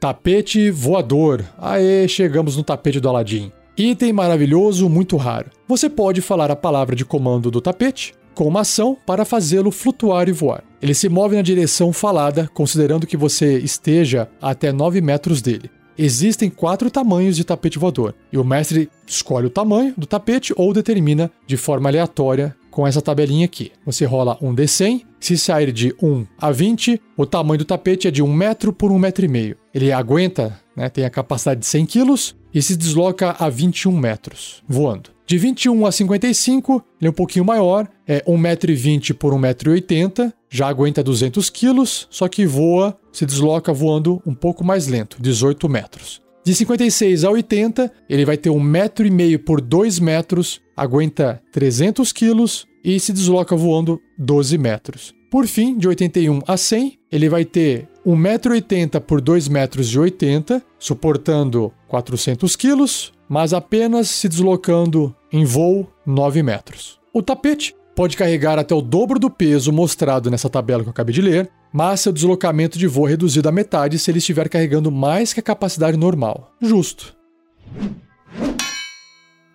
Tapete 0.00 0.70
voador. 0.70 1.44
Aê, 1.58 2.08
chegamos 2.08 2.56
no 2.56 2.62
tapete 2.62 2.98
do 2.98 3.10
Aladim. 3.10 3.52
Item 3.78 4.10
maravilhoso, 4.10 4.88
muito 4.88 5.18
raro. 5.18 5.50
Você 5.68 5.90
pode 5.90 6.22
falar 6.22 6.50
a 6.50 6.56
palavra 6.56 6.96
de 6.96 7.04
comando 7.04 7.50
do 7.50 7.60
tapete 7.60 8.14
com 8.34 8.48
uma 8.48 8.60
ação 8.60 8.96
para 9.04 9.22
fazê-lo 9.22 9.70
flutuar 9.70 10.30
e 10.30 10.32
voar. 10.32 10.64
Ele 10.80 10.94
se 10.94 11.10
move 11.10 11.36
na 11.36 11.42
direção 11.42 11.92
falada, 11.92 12.50
considerando 12.54 13.06
que 13.06 13.18
você 13.18 13.58
esteja 13.58 14.30
até 14.40 14.72
9 14.72 15.02
metros 15.02 15.42
dele. 15.42 15.70
Existem 15.98 16.48
quatro 16.48 16.90
tamanhos 16.90 17.36
de 17.36 17.44
tapete 17.44 17.78
voador, 17.78 18.14
e 18.32 18.38
o 18.38 18.44
mestre 18.44 18.88
escolhe 19.06 19.46
o 19.46 19.50
tamanho 19.50 19.92
do 19.96 20.06
tapete 20.06 20.54
ou 20.56 20.72
determina 20.72 21.30
de 21.46 21.58
forma 21.58 21.90
aleatória 21.90 22.56
com 22.70 22.86
essa 22.86 23.02
tabelinha 23.02 23.44
aqui. 23.44 23.72
Você 23.84 24.06
rola 24.06 24.38
um 24.40 24.54
D100, 24.54 25.02
se 25.20 25.36
sair 25.36 25.72
de 25.72 25.94
1 26.02 26.26
a 26.38 26.50
20, 26.50 27.00
o 27.16 27.26
tamanho 27.26 27.58
do 27.58 27.64
tapete 27.64 28.08
é 28.08 28.10
de 28.10 28.22
1 28.22 28.32
metro 28.32 28.72
por 28.72 28.90
1 28.90 28.98
metro 28.98 29.24
e 29.24 29.28
meio. 29.28 29.56
Ele 29.74 29.92
aguenta, 29.92 30.58
né, 30.74 30.88
tem 30.88 31.04
a 31.04 31.10
capacidade 31.10 31.60
de 31.60 31.66
100 31.66 31.86
quilos 31.86 32.36
e 32.56 32.62
se 32.62 32.74
desloca 32.74 33.36
a 33.38 33.50
21 33.50 33.92
metros, 33.92 34.62
voando. 34.66 35.10
De 35.26 35.36
21 35.36 35.84
a 35.84 35.92
55, 35.92 36.82
ele 36.98 37.08
é 37.08 37.10
um 37.10 37.12
pouquinho 37.12 37.44
maior, 37.44 37.86
é 38.08 38.22
1,20m 38.22 39.12
por 39.12 39.34
1,80m, 39.34 40.32
já 40.48 40.66
aguenta 40.66 41.02
200 41.02 41.50
kg, 41.50 41.84
só 41.84 42.26
que 42.28 42.46
voa, 42.46 42.98
se 43.12 43.26
desloca 43.26 43.74
voando 43.74 44.22
um 44.24 44.32
pouco 44.32 44.64
mais 44.64 44.86
lento, 44.86 45.18
18 45.20 45.68
metros. 45.68 46.22
De 46.42 46.54
56 46.54 47.24
a 47.24 47.30
80, 47.30 47.92
ele 48.08 48.24
vai 48.24 48.38
ter 48.38 48.48
1,5m 48.48 49.36
por 49.44 49.60
2 49.60 49.98
metros, 49.98 50.62
aguenta 50.74 51.42
300 51.52 52.10
kg 52.10 52.42
e 52.82 52.98
se 52.98 53.12
desloca 53.12 53.54
voando 53.54 54.00
12 54.18 54.56
metros. 54.56 55.14
Por 55.30 55.46
fim, 55.46 55.76
de 55.76 55.88
81 55.88 56.40
a 56.46 56.56
100, 56.56 56.98
ele 57.12 57.28
vai 57.28 57.44
ter 57.44 57.86
1,80m 58.06 59.00
por 59.00 59.20
2,80 59.20 59.50
metros, 59.50 60.62
suportando 60.78 61.72
400 61.88 62.54
quilos, 62.54 63.12
mas 63.28 63.52
apenas 63.52 64.08
se 64.08 64.28
deslocando 64.28 65.14
em 65.32 65.44
voo 65.44 65.90
9 66.06 66.42
metros. 66.42 67.00
O 67.12 67.20
tapete 67.20 67.74
pode 67.96 68.16
carregar 68.16 68.58
até 68.58 68.74
o 68.74 68.80
dobro 68.80 69.18
do 69.18 69.28
peso 69.28 69.72
mostrado 69.72 70.30
nessa 70.30 70.48
tabela 70.48 70.82
que 70.82 70.88
eu 70.88 70.92
acabei 70.92 71.14
de 71.14 71.22
ler, 71.22 71.50
mas 71.72 72.00
seu 72.00 72.12
deslocamento 72.12 72.78
de 72.78 72.86
voo 72.86 73.08
é 73.08 73.10
reduzido 73.10 73.48
à 73.48 73.52
metade 73.52 73.98
se 73.98 74.10
ele 74.10 74.18
estiver 74.18 74.48
carregando 74.48 74.92
mais 74.92 75.32
que 75.32 75.40
a 75.40 75.42
capacidade 75.42 75.96
normal. 75.96 76.52
Justo. 76.60 77.16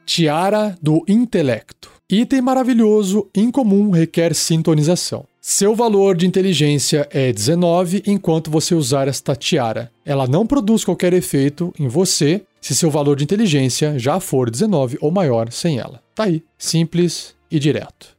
Tiara 0.05 0.75
do 0.81 1.05
Intelecto. 1.07 1.89
Item 2.09 2.41
maravilhoso, 2.41 3.29
incomum, 3.33 3.91
requer 3.91 4.35
sintonização. 4.35 5.30
Seu 5.43 5.73
valor 5.73 6.15
de 6.15 6.27
inteligência 6.27 7.09
é 7.09 7.33
19 7.33 8.03
enquanto 8.05 8.51
você 8.51 8.75
usar 8.75 9.07
esta 9.07 9.35
tiara. 9.35 9.91
Ela 10.05 10.27
não 10.27 10.45
produz 10.45 10.85
qualquer 10.85 11.13
efeito 11.13 11.73
em 11.79 11.87
você 11.87 12.43
se 12.61 12.75
seu 12.75 12.91
valor 12.91 13.15
de 13.15 13.23
inteligência 13.23 13.97
já 13.97 14.19
for 14.19 14.51
19 14.51 14.99
ou 15.01 15.09
maior 15.09 15.51
sem 15.51 15.79
ela. 15.79 15.99
Tá 16.13 16.25
aí, 16.25 16.43
simples 16.59 17.33
e 17.49 17.57
direto. 17.57 18.15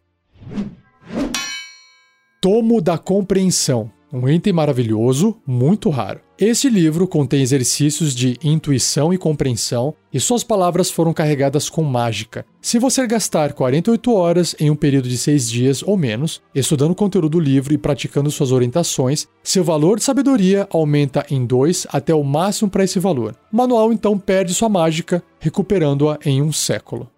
Tomo 2.40 2.80
da 2.80 2.98
Compreensão. 2.98 3.88
Um 4.12 4.28
item 4.28 4.52
maravilhoso, 4.52 5.36
muito 5.46 5.90
raro. 5.90 6.20
Este 6.44 6.68
livro 6.68 7.06
contém 7.06 7.40
exercícios 7.40 8.12
de 8.12 8.36
intuição 8.42 9.14
e 9.14 9.16
compreensão, 9.16 9.94
e 10.12 10.18
suas 10.18 10.42
palavras 10.42 10.90
foram 10.90 11.12
carregadas 11.12 11.70
com 11.70 11.84
mágica. 11.84 12.44
Se 12.60 12.80
você 12.80 13.06
gastar 13.06 13.52
48 13.52 14.12
horas 14.12 14.56
em 14.58 14.68
um 14.68 14.74
período 14.74 15.08
de 15.08 15.16
6 15.16 15.48
dias 15.48 15.82
ou 15.84 15.96
menos, 15.96 16.42
estudando 16.52 16.90
o 16.90 16.96
conteúdo 16.96 17.28
do 17.28 17.38
livro 17.38 17.72
e 17.72 17.78
praticando 17.78 18.28
suas 18.28 18.50
orientações, 18.50 19.28
seu 19.40 19.62
valor 19.62 19.98
de 19.98 20.02
sabedoria 20.02 20.66
aumenta 20.72 21.24
em 21.30 21.46
2 21.46 21.86
até 21.92 22.12
o 22.12 22.24
máximo 22.24 22.68
para 22.68 22.82
esse 22.82 22.98
valor. 22.98 23.36
O 23.52 23.56
manual 23.56 23.92
então 23.92 24.18
perde 24.18 24.52
sua 24.52 24.68
mágica, 24.68 25.22
recuperando-a 25.38 26.18
em 26.26 26.42
um 26.42 26.50
século. 26.50 27.08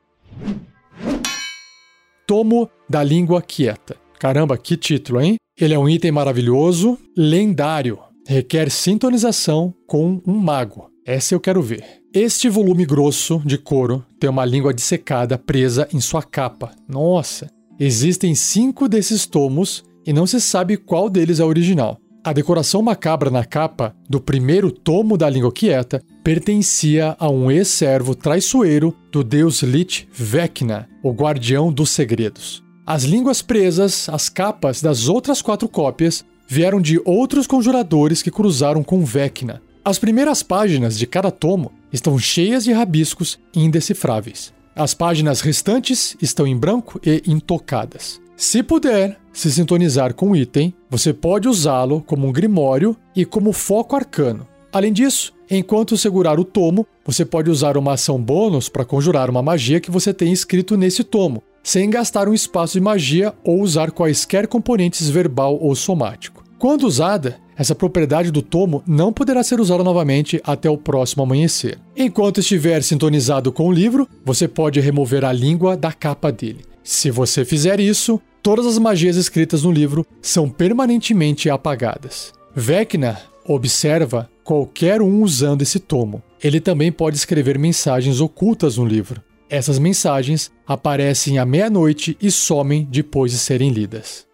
Tomo 2.27 2.69
da 2.87 3.03
Língua 3.03 3.41
Quieta. 3.41 3.97
Caramba, 4.19 4.59
que 4.59 4.77
título, 4.77 5.23
hein? 5.23 5.37
Ele 5.59 5.73
é 5.73 5.79
um 5.79 5.89
item 5.89 6.13
maravilhoso, 6.13 6.99
lendário. 7.17 8.04
Requer 8.27 8.71
sintonização 8.71 9.75
com 9.87 10.23
um 10.27 10.35
mago. 10.35 10.91
Essa 11.05 11.35
eu 11.35 11.41
quero 11.41 11.61
ver. 11.61 11.85
Este 12.13 12.49
volume 12.49 12.87
grosso 12.87 13.43
de 13.45 13.59
couro 13.59 14.03
tem 14.19 14.31
uma 14.31 14.47
língua 14.47 14.73
dissecada 14.73 15.37
presa 15.37 15.87
em 15.93 16.01
sua 16.01 16.23
capa. 16.23 16.71
Nossa! 16.89 17.51
Existem 17.79 18.35
cinco 18.35 18.89
desses 18.89 19.27
tomos 19.27 19.85
e 20.07 20.13
não 20.13 20.27
se 20.27 20.41
sabe 20.41 20.79
qual 20.79 21.11
deles 21.11 21.39
é 21.39 21.45
original. 21.45 21.99
A 22.25 22.33
decoração 22.33 22.81
macabra 22.81 23.31
na 23.31 23.45
capa 23.45 23.95
do 24.09 24.19
primeiro 24.19 24.71
tomo 24.73 25.19
da 25.19 25.29
língua 25.29 25.53
quieta 25.53 26.03
pertencia 26.23 27.15
a 27.19 27.29
um 27.29 27.51
ex-servo 27.51 28.15
traiçoeiro 28.15 28.97
do 29.13 29.23
deus 29.23 29.63
Lich 29.63 30.09
Vecna, 30.11 30.89
o 31.03 31.13
guardião 31.13 31.71
dos 31.71 31.91
segredos. 31.91 32.65
As 32.87 33.03
línguas 33.03 33.43
presas, 33.43 34.09
as 34.09 34.31
capas 34.31 34.81
das 34.81 35.09
outras 35.09 35.43
quatro 35.43 35.69
cópias, 35.69 36.25
vieram 36.47 36.81
de 36.81 37.01
outros 37.05 37.47
conjuradores 37.47 38.23
que 38.23 38.31
cruzaram 38.31 38.83
com 38.83 39.05
Vecna. 39.05 39.63
As 39.85 39.99
primeiras 39.99 40.43
páginas 40.43 40.99
de 40.99 41.07
cada 41.07 41.31
tomo 41.31 41.73
estão 41.93 42.19
cheias 42.19 42.65
de 42.65 42.73
rabiscos 42.73 43.39
indecifráveis. 43.55 44.53
As 44.75 44.95
páginas 44.95 45.41
restantes 45.41 46.17
estão 46.21 46.47
em 46.47 46.57
branco 46.57 47.01
e 47.05 47.23
intocadas. 47.27 48.21
Se 48.37 48.63
puder 48.63 49.19
se 49.33 49.51
sintonizar 49.51 50.15
com 50.15 50.31
o 50.31 50.37
item, 50.37 50.75
você 50.91 51.13
pode 51.13 51.49
usá-lo 51.49 52.03
como 52.03 52.27
um 52.27 52.33
grimório 52.33 52.97
e 53.15 53.25
como 53.25 53.53
foco 53.53 53.95
arcano. 53.95 54.47
Além 54.73 54.93
disso, 54.93 55.33
enquanto 55.49 55.97
segurar 55.97 56.41
o 56.41 56.45
tomo, 56.45 56.87
você 57.05 57.25
pode 57.25 57.49
usar 57.49 57.77
uma 57.77 57.93
ação 57.93 58.21
bônus 58.21 58.69
para 58.69 58.85
conjurar 58.85 59.31
uma 59.31 59.43
magia 59.43 59.81
que 59.81 59.91
você 59.91 60.13
tem 60.13 60.33
escrito 60.33 60.77
nesse 60.77 61.05
tomo, 61.05 61.43
sem 61.65 61.91
gastar 61.91 62.29
um 62.29 62.35
espaço 62.35 62.75
de 62.75 62.81
magia 62.81 63.33
ou 63.43 63.61
usar 63.61 63.91
quaisquer 63.91 64.47
componentes 64.47 65.09
verbal 65.09 65.59
ou 65.61 65.75
somático. 65.75 66.45
Quando 66.59 66.87
usada, 66.87 67.39
essa 67.57 67.75
propriedade 67.75 68.31
do 68.31 68.43
tomo 68.43 68.83
não 68.87 69.13
poderá 69.13 69.43
ser 69.43 69.61
usada 69.61 69.83
novamente 69.83 70.41
até 70.45 70.69
o 70.69 70.77
próximo 70.77 71.23
amanhecer. 71.23 71.79
Enquanto 71.97 72.41
estiver 72.41 72.83
sintonizado 72.83 73.51
com 73.51 73.69
o 73.69 73.73
livro, 73.73 74.09
você 74.25 74.47
pode 74.47 74.79
remover 74.81 75.25
a 75.25 75.33
língua 75.33 75.77
da 75.77 75.93
capa 75.93 76.31
dele. 76.31 76.65
Se 76.83 77.11
você 77.11 77.45
fizer 77.45 77.81
isso, 77.81 78.21
todas 78.43 78.67
as 78.67 78.79
magias 78.79 79.17
escritas 79.17 79.63
no 79.63 79.73
livro 79.73 80.07
são 80.21 80.51
permanentemente 80.51 81.49
apagadas. 81.49 82.33
Vecna 82.55 83.19
observa 83.47 84.29
qualquer 84.43 85.01
um 85.01 85.23
usando 85.23 85.63
esse 85.63 85.79
tomo. 85.79 86.23
Ele 86.43 86.61
também 86.61 86.93
pode 86.93 87.17
escrever 87.17 87.59
mensagens 87.59 88.21
ocultas 88.21 88.77
no 88.77 88.85
livro. 88.85 89.23
Essas 89.55 89.79
mensagens 89.79 90.51
aparecem 90.67 91.39
à 91.39 91.47
meia-noite 91.47 92.17
e 92.21 92.29
somem 92.29 92.89
depois 92.91 93.31
de 93.31 93.39
serem 93.39 93.71
lidas. 93.71 94.27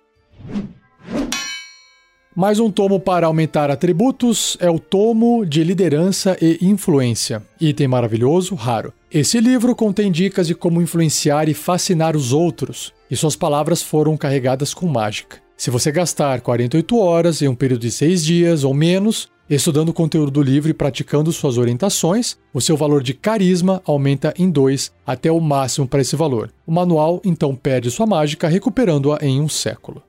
Mais 2.35 2.59
um 2.59 2.71
tomo 2.71 2.99
para 2.99 3.27
aumentar 3.27 3.71
atributos 3.71 4.57
é 4.59 4.71
o 4.71 4.79
tomo 4.79 5.45
de 5.45 5.63
liderança 5.63 6.39
e 6.41 6.59
influência. 6.63 7.43
Item 7.61 7.87
maravilhoso, 7.87 8.55
raro. 8.55 8.95
Esse 9.13 9.41
livro 9.41 9.77
contém 9.77 10.11
dicas 10.11 10.47
de 10.47 10.55
como 10.55 10.81
influenciar 10.81 11.51
e 11.51 11.55
fascinar 11.55 12.17
os 12.17 12.33
outros, 12.33 12.91
e 13.11 13.15
suas 13.15 13.37
palavras 13.37 13.83
foram 13.83 14.17
carregadas 14.17 14.73
com 14.73 14.87
mágica. 14.87 15.37
Se 15.55 15.69
você 15.69 15.93
gastar 15.93 16.41
48 16.41 16.97
horas 16.97 17.43
em 17.43 17.49
um 17.49 17.55
período 17.55 17.83
de 17.83 17.91
6 17.91 18.25
dias 18.25 18.65
ou 18.65 18.73
menos, 18.73 19.29
Estudando 19.51 19.89
o 19.89 19.93
conteúdo 19.93 20.31
do 20.31 20.41
livro 20.41 20.71
e 20.71 20.73
praticando 20.73 21.33
suas 21.33 21.59
orientações, 21.59 22.39
o 22.55 22.61
seu 22.61 22.77
valor 22.77 23.03
de 23.03 23.13
carisma 23.13 23.83
aumenta 23.85 24.33
em 24.39 24.49
2 24.49 24.93
até 25.05 25.33
o 25.33 25.41
máximo 25.41 25.89
para 25.89 26.01
esse 26.01 26.15
valor. 26.15 26.53
O 26.65 26.71
manual 26.71 27.21
então 27.25 27.57
perde 27.57 27.91
sua 27.91 28.07
mágica, 28.07 28.47
recuperando-a 28.47 29.19
em 29.21 29.41
um 29.41 29.49
século. 29.49 30.05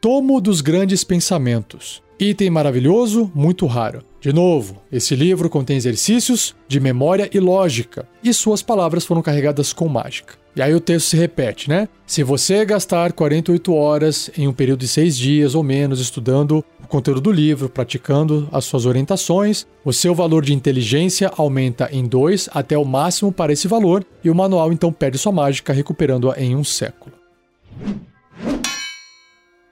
Tomo 0.00 0.40
dos 0.40 0.60
Grandes 0.60 1.04
Pensamentos. 1.04 2.02
Item 2.18 2.50
maravilhoso, 2.50 3.30
muito 3.32 3.66
raro. 3.66 4.02
De 4.26 4.32
novo, 4.32 4.82
esse 4.90 5.14
livro 5.14 5.48
contém 5.48 5.76
exercícios 5.76 6.52
de 6.66 6.80
memória 6.80 7.30
e 7.32 7.38
lógica, 7.38 8.08
e 8.24 8.34
suas 8.34 8.60
palavras 8.60 9.06
foram 9.06 9.22
carregadas 9.22 9.72
com 9.72 9.86
mágica. 9.86 10.34
E 10.56 10.60
aí 10.60 10.74
o 10.74 10.80
texto 10.80 11.10
se 11.10 11.16
repete, 11.16 11.68
né? 11.68 11.88
Se 12.04 12.24
você 12.24 12.64
gastar 12.64 13.12
48 13.12 13.72
horas 13.72 14.28
em 14.36 14.48
um 14.48 14.52
período 14.52 14.80
de 14.80 14.88
6 14.88 15.16
dias 15.16 15.54
ou 15.54 15.62
menos 15.62 16.00
estudando 16.00 16.64
o 16.82 16.88
conteúdo 16.88 17.20
do 17.20 17.30
livro, 17.30 17.68
praticando 17.68 18.48
as 18.50 18.64
suas 18.64 18.84
orientações, 18.84 19.64
o 19.84 19.92
seu 19.92 20.12
valor 20.12 20.44
de 20.44 20.52
inteligência 20.52 21.30
aumenta 21.36 21.88
em 21.92 22.04
2 22.04 22.48
até 22.52 22.76
o 22.76 22.84
máximo 22.84 23.30
para 23.30 23.52
esse 23.52 23.68
valor, 23.68 24.04
e 24.24 24.28
o 24.28 24.34
manual 24.34 24.72
então 24.72 24.92
perde 24.92 25.18
sua 25.18 25.30
mágica, 25.30 25.72
recuperando-a 25.72 26.34
em 26.42 26.56
um 26.56 26.64
século. 26.64 27.14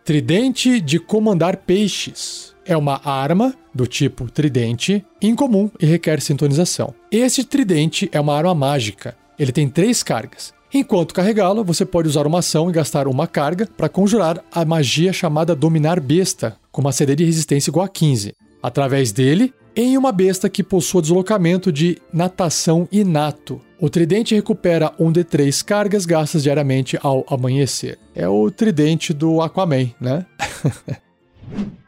Tridente 0.04 0.80
de 0.80 1.00
comandar 1.00 1.56
peixes. 1.56 2.53
É 2.66 2.76
uma 2.76 3.00
arma 3.04 3.54
do 3.74 3.86
tipo 3.86 4.30
tridente, 4.30 5.04
incomum 5.20 5.70
e 5.80 5.86
requer 5.86 6.20
sintonização. 6.20 6.94
Este 7.10 7.44
tridente 7.44 8.08
é 8.12 8.20
uma 8.20 8.36
arma 8.36 8.54
mágica. 8.54 9.16
Ele 9.38 9.52
tem 9.52 9.68
três 9.68 10.02
cargas. 10.02 10.54
Enquanto 10.72 11.14
carregá-lo, 11.14 11.62
você 11.62 11.84
pode 11.84 12.08
usar 12.08 12.26
uma 12.26 12.40
ação 12.40 12.68
e 12.68 12.72
gastar 12.72 13.06
uma 13.06 13.26
carga 13.26 13.68
para 13.76 13.88
conjurar 13.88 14.42
a 14.50 14.64
magia 14.64 15.12
chamada 15.12 15.54
Dominar 15.54 16.00
Besta, 16.00 16.56
com 16.72 16.80
uma 16.80 16.90
CD 16.90 17.14
de 17.14 17.24
resistência 17.24 17.70
igual 17.70 17.84
a 17.84 17.88
15. 17.88 18.34
Através 18.62 19.12
dele, 19.12 19.52
em 19.76 19.96
uma 19.96 20.10
besta 20.10 20.48
que 20.48 20.62
possua 20.62 21.02
deslocamento 21.02 21.70
de 21.70 21.98
natação 22.12 22.88
inato. 22.90 23.60
O 23.80 23.90
tridente 23.90 24.34
recupera 24.34 24.92
um 24.98 25.12
de 25.12 25.22
três 25.22 25.62
cargas 25.62 26.06
gastas 26.06 26.42
diariamente 26.42 26.98
ao 27.02 27.24
amanhecer. 27.28 27.98
É 28.14 28.28
o 28.28 28.50
tridente 28.50 29.12
do 29.12 29.42
Aquaman, 29.42 29.90
né? 30.00 30.24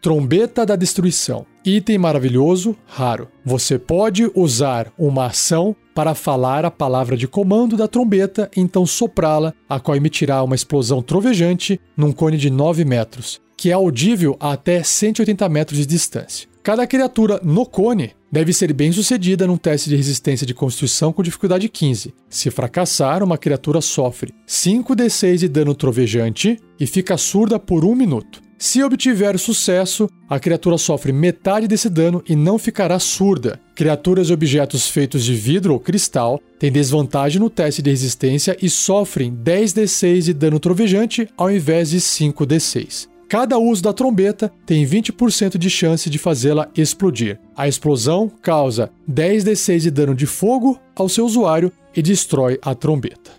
Trombeta 0.00 0.64
da 0.64 0.76
Destruição. 0.76 1.44
Item 1.64 1.98
maravilhoso, 1.98 2.74
raro. 2.86 3.28
Você 3.44 3.78
pode 3.78 4.30
usar 4.34 4.90
uma 4.98 5.26
ação 5.26 5.76
para 5.94 6.14
falar 6.14 6.64
a 6.64 6.70
palavra 6.70 7.16
de 7.16 7.28
comando 7.28 7.76
da 7.76 7.86
trombeta 7.86 8.50
então 8.56 8.86
soprá-la, 8.86 9.52
a 9.68 9.78
qual 9.78 9.96
emitirá 9.96 10.42
uma 10.42 10.54
explosão 10.54 11.02
trovejante 11.02 11.78
num 11.96 12.12
cone 12.12 12.38
de 12.38 12.48
9 12.48 12.84
metros 12.84 13.40
que 13.60 13.68
é 13.68 13.74
audível 13.74 14.38
a 14.40 14.52
até 14.52 14.82
180 14.82 15.46
metros 15.50 15.78
de 15.80 15.84
distância. 15.84 16.48
Cada 16.62 16.86
criatura 16.86 17.38
no 17.44 17.66
cone 17.66 18.12
deve 18.32 18.54
ser 18.54 18.72
bem 18.72 18.90
sucedida 18.90 19.46
num 19.46 19.58
teste 19.58 19.90
de 19.90 19.96
resistência 19.96 20.46
de 20.46 20.54
constituição 20.54 21.12
com 21.12 21.22
dificuldade 21.22 21.68
15. 21.68 22.14
Se 22.30 22.50
fracassar, 22.50 23.22
uma 23.22 23.36
criatura 23.36 23.82
sofre 23.82 24.32
5d6 24.48 25.36
de 25.36 25.48
dano 25.48 25.74
trovejante 25.74 26.58
e 26.78 26.86
fica 26.86 27.18
surda 27.18 27.58
por 27.58 27.84
um 27.84 27.94
minuto. 27.94 28.40
Se 28.62 28.82
obtiver 28.82 29.38
sucesso, 29.38 30.06
a 30.28 30.38
criatura 30.38 30.76
sofre 30.76 31.12
metade 31.12 31.66
desse 31.66 31.88
dano 31.88 32.22
e 32.28 32.36
não 32.36 32.58
ficará 32.58 32.98
surda. 32.98 33.58
Criaturas 33.74 34.28
e 34.28 34.34
objetos 34.34 34.86
feitos 34.86 35.24
de 35.24 35.34
vidro 35.34 35.72
ou 35.72 35.80
cristal 35.80 36.38
têm 36.58 36.70
desvantagem 36.70 37.40
no 37.40 37.48
teste 37.48 37.80
de 37.80 37.88
resistência 37.88 38.54
e 38.60 38.68
sofrem 38.68 39.34
10d6 39.34 40.20
de 40.24 40.34
dano 40.34 40.60
trovejante 40.60 41.26
ao 41.38 41.50
invés 41.50 41.88
de 41.88 42.00
5d6. 42.00 43.08
Cada 43.30 43.56
uso 43.56 43.82
da 43.82 43.94
trombeta 43.94 44.52
tem 44.66 44.84
20% 44.84 45.56
de 45.56 45.70
chance 45.70 46.10
de 46.10 46.18
fazê-la 46.18 46.68
explodir. 46.76 47.40
A 47.56 47.66
explosão 47.66 48.30
causa 48.42 48.90
10d6 49.10 49.78
de 49.78 49.90
dano 49.90 50.14
de 50.14 50.26
fogo 50.26 50.78
ao 50.94 51.08
seu 51.08 51.24
usuário 51.24 51.72
e 51.96 52.02
destrói 52.02 52.58
a 52.60 52.74
trombeta. 52.74 53.30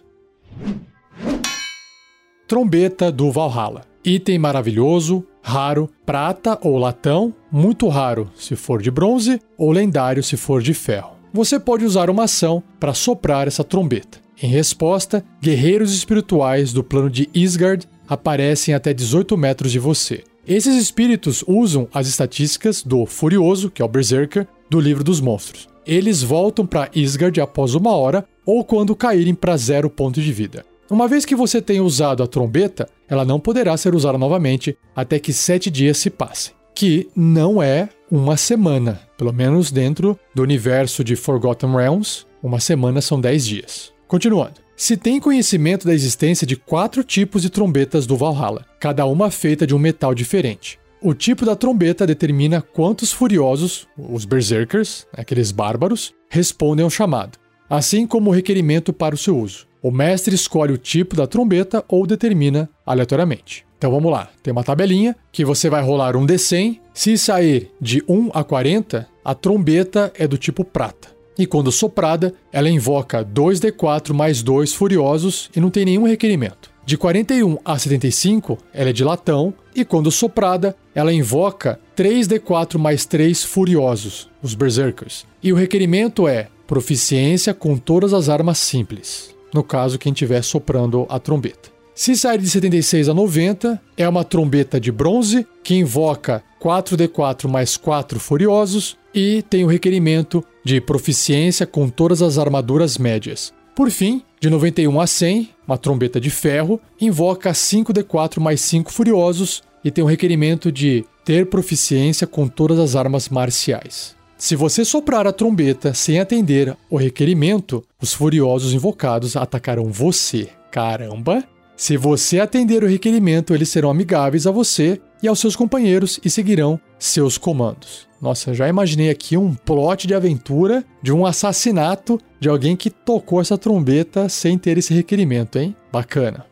Trombeta 2.48 3.12
do 3.12 3.32
Valhalla. 3.32 3.91
Item 4.04 4.40
maravilhoso, 4.40 5.24
raro, 5.44 5.90
prata 6.06 6.58
ou 6.62 6.78
latão, 6.78 7.34
muito 7.52 7.88
raro 7.88 8.32
se 8.36 8.56
for 8.56 8.82
de 8.82 8.90
bronze 8.90 9.40
ou 9.58 9.72
lendário 9.72 10.24
se 10.24 10.36
for 10.36 10.62
de 10.62 10.74
ferro. 10.74 11.12
Você 11.32 11.60
pode 11.60 11.86
usar 11.86 12.10
uma 12.10 12.24
ação 12.24 12.64
para 12.80 12.94
soprar 12.94 13.48
essa 13.48 13.64
trombeta. 13.64 14.20
Em 14.42 14.48
resposta, 14.48 15.24
guerreiros 15.40 15.94
espirituais 15.94 16.74
do 16.74 16.84
plano 16.84 17.10
de 17.10 17.30
Isgard 17.34 17.88
aparecem 18.10 18.74
até 18.74 18.92
18 18.92 19.38
metros 19.38 19.72
de 19.72 19.78
você. 19.78 20.24
Esses 20.48 20.76
espíritos 20.76 21.44
usam 21.48 21.88
as 21.94 22.08
estatísticas 22.08 22.82
do 22.82 23.06
Furioso, 23.06 23.70
que 23.70 23.84
é 23.84 23.86
o 23.86 23.88
Berserker, 23.88 24.48
do 24.68 24.80
livro 24.80 25.04
dos 25.04 25.22
monstros. 25.22 25.70
Eles 25.86 26.24
voltam 26.24 26.66
para 26.66 26.90
Isgard 26.96 27.40
após 27.40 27.76
uma 27.76 27.96
hora 27.96 28.26
ou 28.46 28.66
quando 28.66 28.96
caírem 28.96 29.36
para 29.36 29.56
zero 29.56 29.90
ponto 29.90 30.20
de 30.20 30.34
vida. 30.34 30.66
Uma 30.92 31.08
vez 31.08 31.24
que 31.24 31.38
você 31.38 31.62
tenha 31.62 31.82
usado 31.82 32.22
a 32.22 32.28
trombeta, 32.28 32.90
ela 33.08 33.24
não 33.24 33.40
poderá 33.40 33.78
ser 33.78 33.96
usada 33.96 34.18
novamente 34.18 34.78
até 34.94 35.20
que 35.20 35.32
sete 35.32 35.72
dias 35.72 35.98
se 35.98 36.10
passem, 36.10 36.54
que 36.76 37.08
não 37.16 37.64
é 37.64 37.88
uma 38.12 38.36
semana. 38.36 39.00
Pelo 39.18 39.32
menos 39.32 39.72
dentro 39.72 40.20
do 40.36 40.42
universo 40.42 41.02
de 41.02 41.16
Forgotten 41.16 41.74
Realms, 41.74 42.26
uma 42.44 42.60
semana 42.60 43.00
são 43.00 43.22
dez 43.22 43.46
dias. 43.46 43.94
Continuando. 44.06 44.56
Se 44.76 44.98
tem 44.98 45.18
conhecimento 45.18 45.88
da 45.88 45.94
existência 45.94 46.46
de 46.46 46.58
quatro 46.58 47.06
tipos 47.06 47.42
de 47.42 47.50
trombetas 47.50 48.06
do 48.06 48.18
Valhalla, 48.18 48.66
cada 48.78 49.06
uma 49.06 49.32
feita 49.32 49.66
de 49.66 49.74
um 49.74 49.80
metal 49.80 50.14
diferente. 50.14 50.78
O 51.02 51.14
tipo 51.14 51.46
da 51.46 51.56
trombeta 51.56 52.06
determina 52.06 52.62
quantos 52.62 53.14
furiosos, 53.14 53.88
os 53.98 54.26
berserkers, 54.26 55.08
aqueles 55.14 55.54
bárbaros, 55.54 56.14
respondem 56.30 56.84
ao 56.84 56.90
chamado, 56.90 57.40
assim 57.72 58.06
como 58.06 58.30
o 58.30 58.34
requerimento 58.34 58.92
para 58.92 59.16
o 59.16 59.18
seu 59.18 59.38
uso. 59.38 59.66
O 59.82 59.92
mestre 59.92 60.36
escolhe 60.36 60.74
o 60.74 60.78
tipo 60.78 61.16
da 61.16 61.26
trombeta 61.26 61.86
ou 61.88 62.06
determina 62.06 62.70
aleatoriamente. 62.86 63.66
Então 63.78 63.90
vamos 63.90 64.12
lá, 64.12 64.30
tem 64.44 64.52
uma 64.52 64.64
tabelinha 64.64 65.16
que 65.32 65.46
você 65.46 65.70
vai 65.70 65.82
rolar 65.82 66.18
um 66.18 66.28
D100. 66.28 66.80
Se 66.94 67.18
sair 67.18 67.72
de 67.80 68.04
1 68.10 68.32
a 68.34 68.44
40, 68.44 69.08
a 69.24 69.34
trombeta 69.34 70.12
é 70.20 70.28
do 70.28 70.38
tipo 70.38 70.66
prata. 70.66 71.08
E 71.40 71.48
quando 71.48 71.72
soprada, 71.72 72.34
ela 72.52 72.70
invoca 72.70 73.24
2d4 73.24 74.14
mais 74.14 74.44
2 74.44 74.74
furiosos 74.74 75.50
e 75.56 75.62
não 75.62 75.70
tem 75.70 75.86
nenhum 75.86 76.06
requerimento. 76.06 76.70
De 76.86 76.98
41 76.98 77.58
a 77.64 77.80
75, 77.80 78.58
ela 78.74 78.90
é 78.90 78.94
de 78.94 79.04
latão, 79.04 79.54
e 79.74 79.86
quando 79.86 80.12
soprada, 80.12 80.76
ela 80.94 81.14
invoca 81.14 81.80
3d4 81.96 82.78
mais 82.78 83.06
3 83.06 83.44
furiosos, 83.46 84.30
os 84.44 84.54
berserkers. 84.56 85.26
E 85.42 85.54
o 85.54 85.56
requerimento 85.56 86.28
é 86.28 86.50
proficiência 86.72 87.54
com 87.54 87.76
todas 87.78 88.14
as 88.14 88.30
armas 88.30 88.58
simples, 88.58 89.36
no 89.54 89.62
caso 89.62 90.00
quem 90.00 90.14
estiver 90.14 90.42
soprando 90.42 91.06
a 91.10 91.20
trombeta. 91.20 91.70
Se 91.94 92.16
sair 92.16 92.38
de 92.38 92.50
76 92.50 93.10
a 93.10 93.14
90, 93.14 93.82
é 93.98 94.08
uma 94.08 94.24
trombeta 94.24 94.80
de 94.80 94.90
bronze 94.90 95.46
que 95.66 95.76
invoca 95.76 96.42
4d4 96.64 97.50
mais 97.50 97.76
4 97.76 98.18
furiosos 98.22 98.96
e 99.14 99.42
tem 99.50 99.66
o 99.66 99.68
requerimento 99.68 100.42
de 100.64 100.80
proficiência 100.80 101.68
com 101.68 101.90
todas 101.90 102.22
as 102.22 102.38
armaduras 102.38 102.98
médias. 102.98 103.52
Por 103.76 103.92
fim, 103.92 104.24
de 104.40 104.50
91 104.50 105.02
a 105.02 105.06
100, 105.06 105.50
uma 105.68 105.78
trombeta 105.78 106.22
de 106.22 106.30
ferro 106.30 106.80
invoca 107.02 107.52
5d4 107.52 108.40
mais 108.40 108.62
5 108.62 108.94
furiosos 108.94 109.62
e 109.84 109.92
tem 109.92 110.06
o 110.06 110.08
requerimento 110.08 110.72
de 110.72 111.04
ter 111.26 111.48
proficiência 111.48 112.26
com 112.26 112.48
todas 112.48 112.80
as 112.80 112.96
armas 112.96 113.28
marciais. 113.28 114.21
Se 114.42 114.56
você 114.56 114.84
soprar 114.84 115.28
a 115.28 115.32
trombeta 115.32 115.94
sem 115.94 116.20
atender 116.20 116.76
o 116.90 116.98
requerimento, 116.98 117.86
os 118.02 118.12
furiosos 118.12 118.74
invocados 118.74 119.36
atacarão 119.36 119.92
você. 119.92 120.50
Caramba! 120.72 121.44
Se 121.78 121.96
você 121.96 122.40
atender 122.40 122.84
o 122.84 122.88
requerimento, 122.88 123.54
eles 123.54 123.70
serão 123.70 123.92
amigáveis 123.92 124.48
a 124.48 124.52
você 124.52 125.00
e 125.22 125.28
aos 125.28 125.40
seus 125.40 125.56
companheiros 125.56 126.20
e 126.26 126.30
seguirão 126.32 126.80
seus 126.98 127.38
comandos. 127.38 128.08
Nossa, 128.20 128.52
já 128.52 128.68
imaginei 128.68 129.12
aqui 129.12 129.38
um 129.38 129.54
plot 129.54 130.08
de 130.08 130.16
aventura 130.16 130.84
de 131.04 131.14
um 131.14 131.24
assassinato 131.24 132.20
de 132.40 132.50
alguém 132.50 132.76
que 132.76 132.90
tocou 132.90 133.42
essa 133.42 133.60
trombeta 133.60 134.28
sem 134.28 134.58
ter 134.58 134.76
esse 134.76 134.92
requerimento, 134.92 135.60
hein? 135.60 135.76
Bacana. 135.92 136.48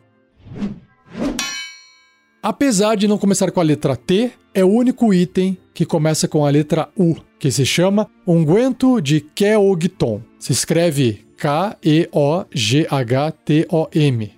Apesar 2.42 2.94
de 2.96 3.06
não 3.06 3.18
começar 3.18 3.50
com 3.50 3.60
a 3.60 3.62
letra 3.62 3.94
T, 3.94 4.32
é 4.54 4.64
o 4.64 4.68
único 4.68 5.12
item 5.12 5.58
que 5.74 5.84
começa 5.84 6.26
com 6.26 6.46
a 6.46 6.50
letra 6.50 6.88
U, 6.96 7.14
que 7.38 7.50
se 7.50 7.66
chama 7.66 8.08
Unguento 8.26 8.98
de 8.98 9.20
Keogton. 9.20 10.22
Se 10.38 10.50
escreve 10.52 11.26
K-E-O-G-H-T-O-M, 11.36 11.92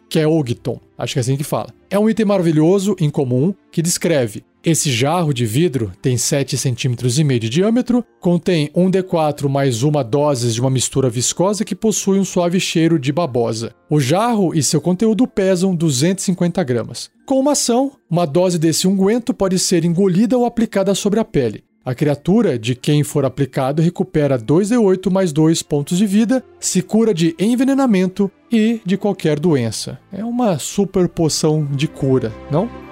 Keogton. 0.09 0.81
Acho 0.99 1.13
que 1.13 1.19
é 1.19 1.23
assim 1.23 1.37
que 1.37 1.45
fala. 1.45 1.73
É 1.89 1.97
um 1.97 2.11
item 2.11 2.27
maravilhoso, 2.27 2.97
incomum, 3.01 3.55
que 3.71 3.81
descreve 3.81 4.43
Esse 4.65 4.93
jarro 4.93 5.35
de 5.35 5.45
vidro 5.45 5.91
tem 6.01 6.15
7,5 6.15 7.11
cm 7.11 7.39
de 7.41 7.49
diâmetro, 7.49 8.05
contém 8.21 8.71
um 8.77 8.89
D4 8.89 9.49
mais 9.49 9.83
uma 9.83 10.05
dose 10.05 10.53
de 10.53 10.61
uma 10.61 10.71
mistura 10.71 11.11
viscosa 11.11 11.65
que 11.65 11.75
possui 11.75 12.21
um 12.21 12.25
suave 12.25 12.61
cheiro 12.61 12.97
de 12.97 13.11
babosa. 13.11 13.75
O 13.91 13.99
jarro 13.99 14.55
e 14.55 14.63
seu 14.63 14.81
conteúdo 14.81 15.27
pesam 15.27 15.75
250 15.75 16.63
gramas. 16.63 17.11
Com 17.27 17.41
uma 17.41 17.53
ação, 17.53 17.91
uma 18.09 18.25
dose 18.25 18.57
desse 18.57 18.87
unguento 18.87 19.35
pode 19.35 19.59
ser 19.59 19.85
engolida 19.85 20.39
ou 20.39 20.47
aplicada 20.47 20.95
sobre 20.95 21.19
a 21.19 21.25
pele. 21.25 21.65
A 21.85 21.93
criatura 21.93 22.57
de 22.57 22.77
quem 22.77 23.03
for 23.03 23.25
aplicado 23.25 23.83
recupera 23.83 24.39
2d8 24.39 25.11
mais 25.11 25.33
2 25.33 25.61
pontos 25.65 25.99
de 25.99 26.07
vida, 26.07 26.41
se 26.61 26.81
cura 26.81 27.13
de 27.13 27.35
envenenamento 27.37 28.31
e 28.49 28.81
de 28.87 28.97
qualquer 28.97 29.41
doença. 29.41 29.99
É 30.13 30.25
uma 30.25 30.57
super 30.61 31.09
poção 31.09 31.67
de 31.67 31.89
cura, 31.89 32.33
não? 32.49 32.92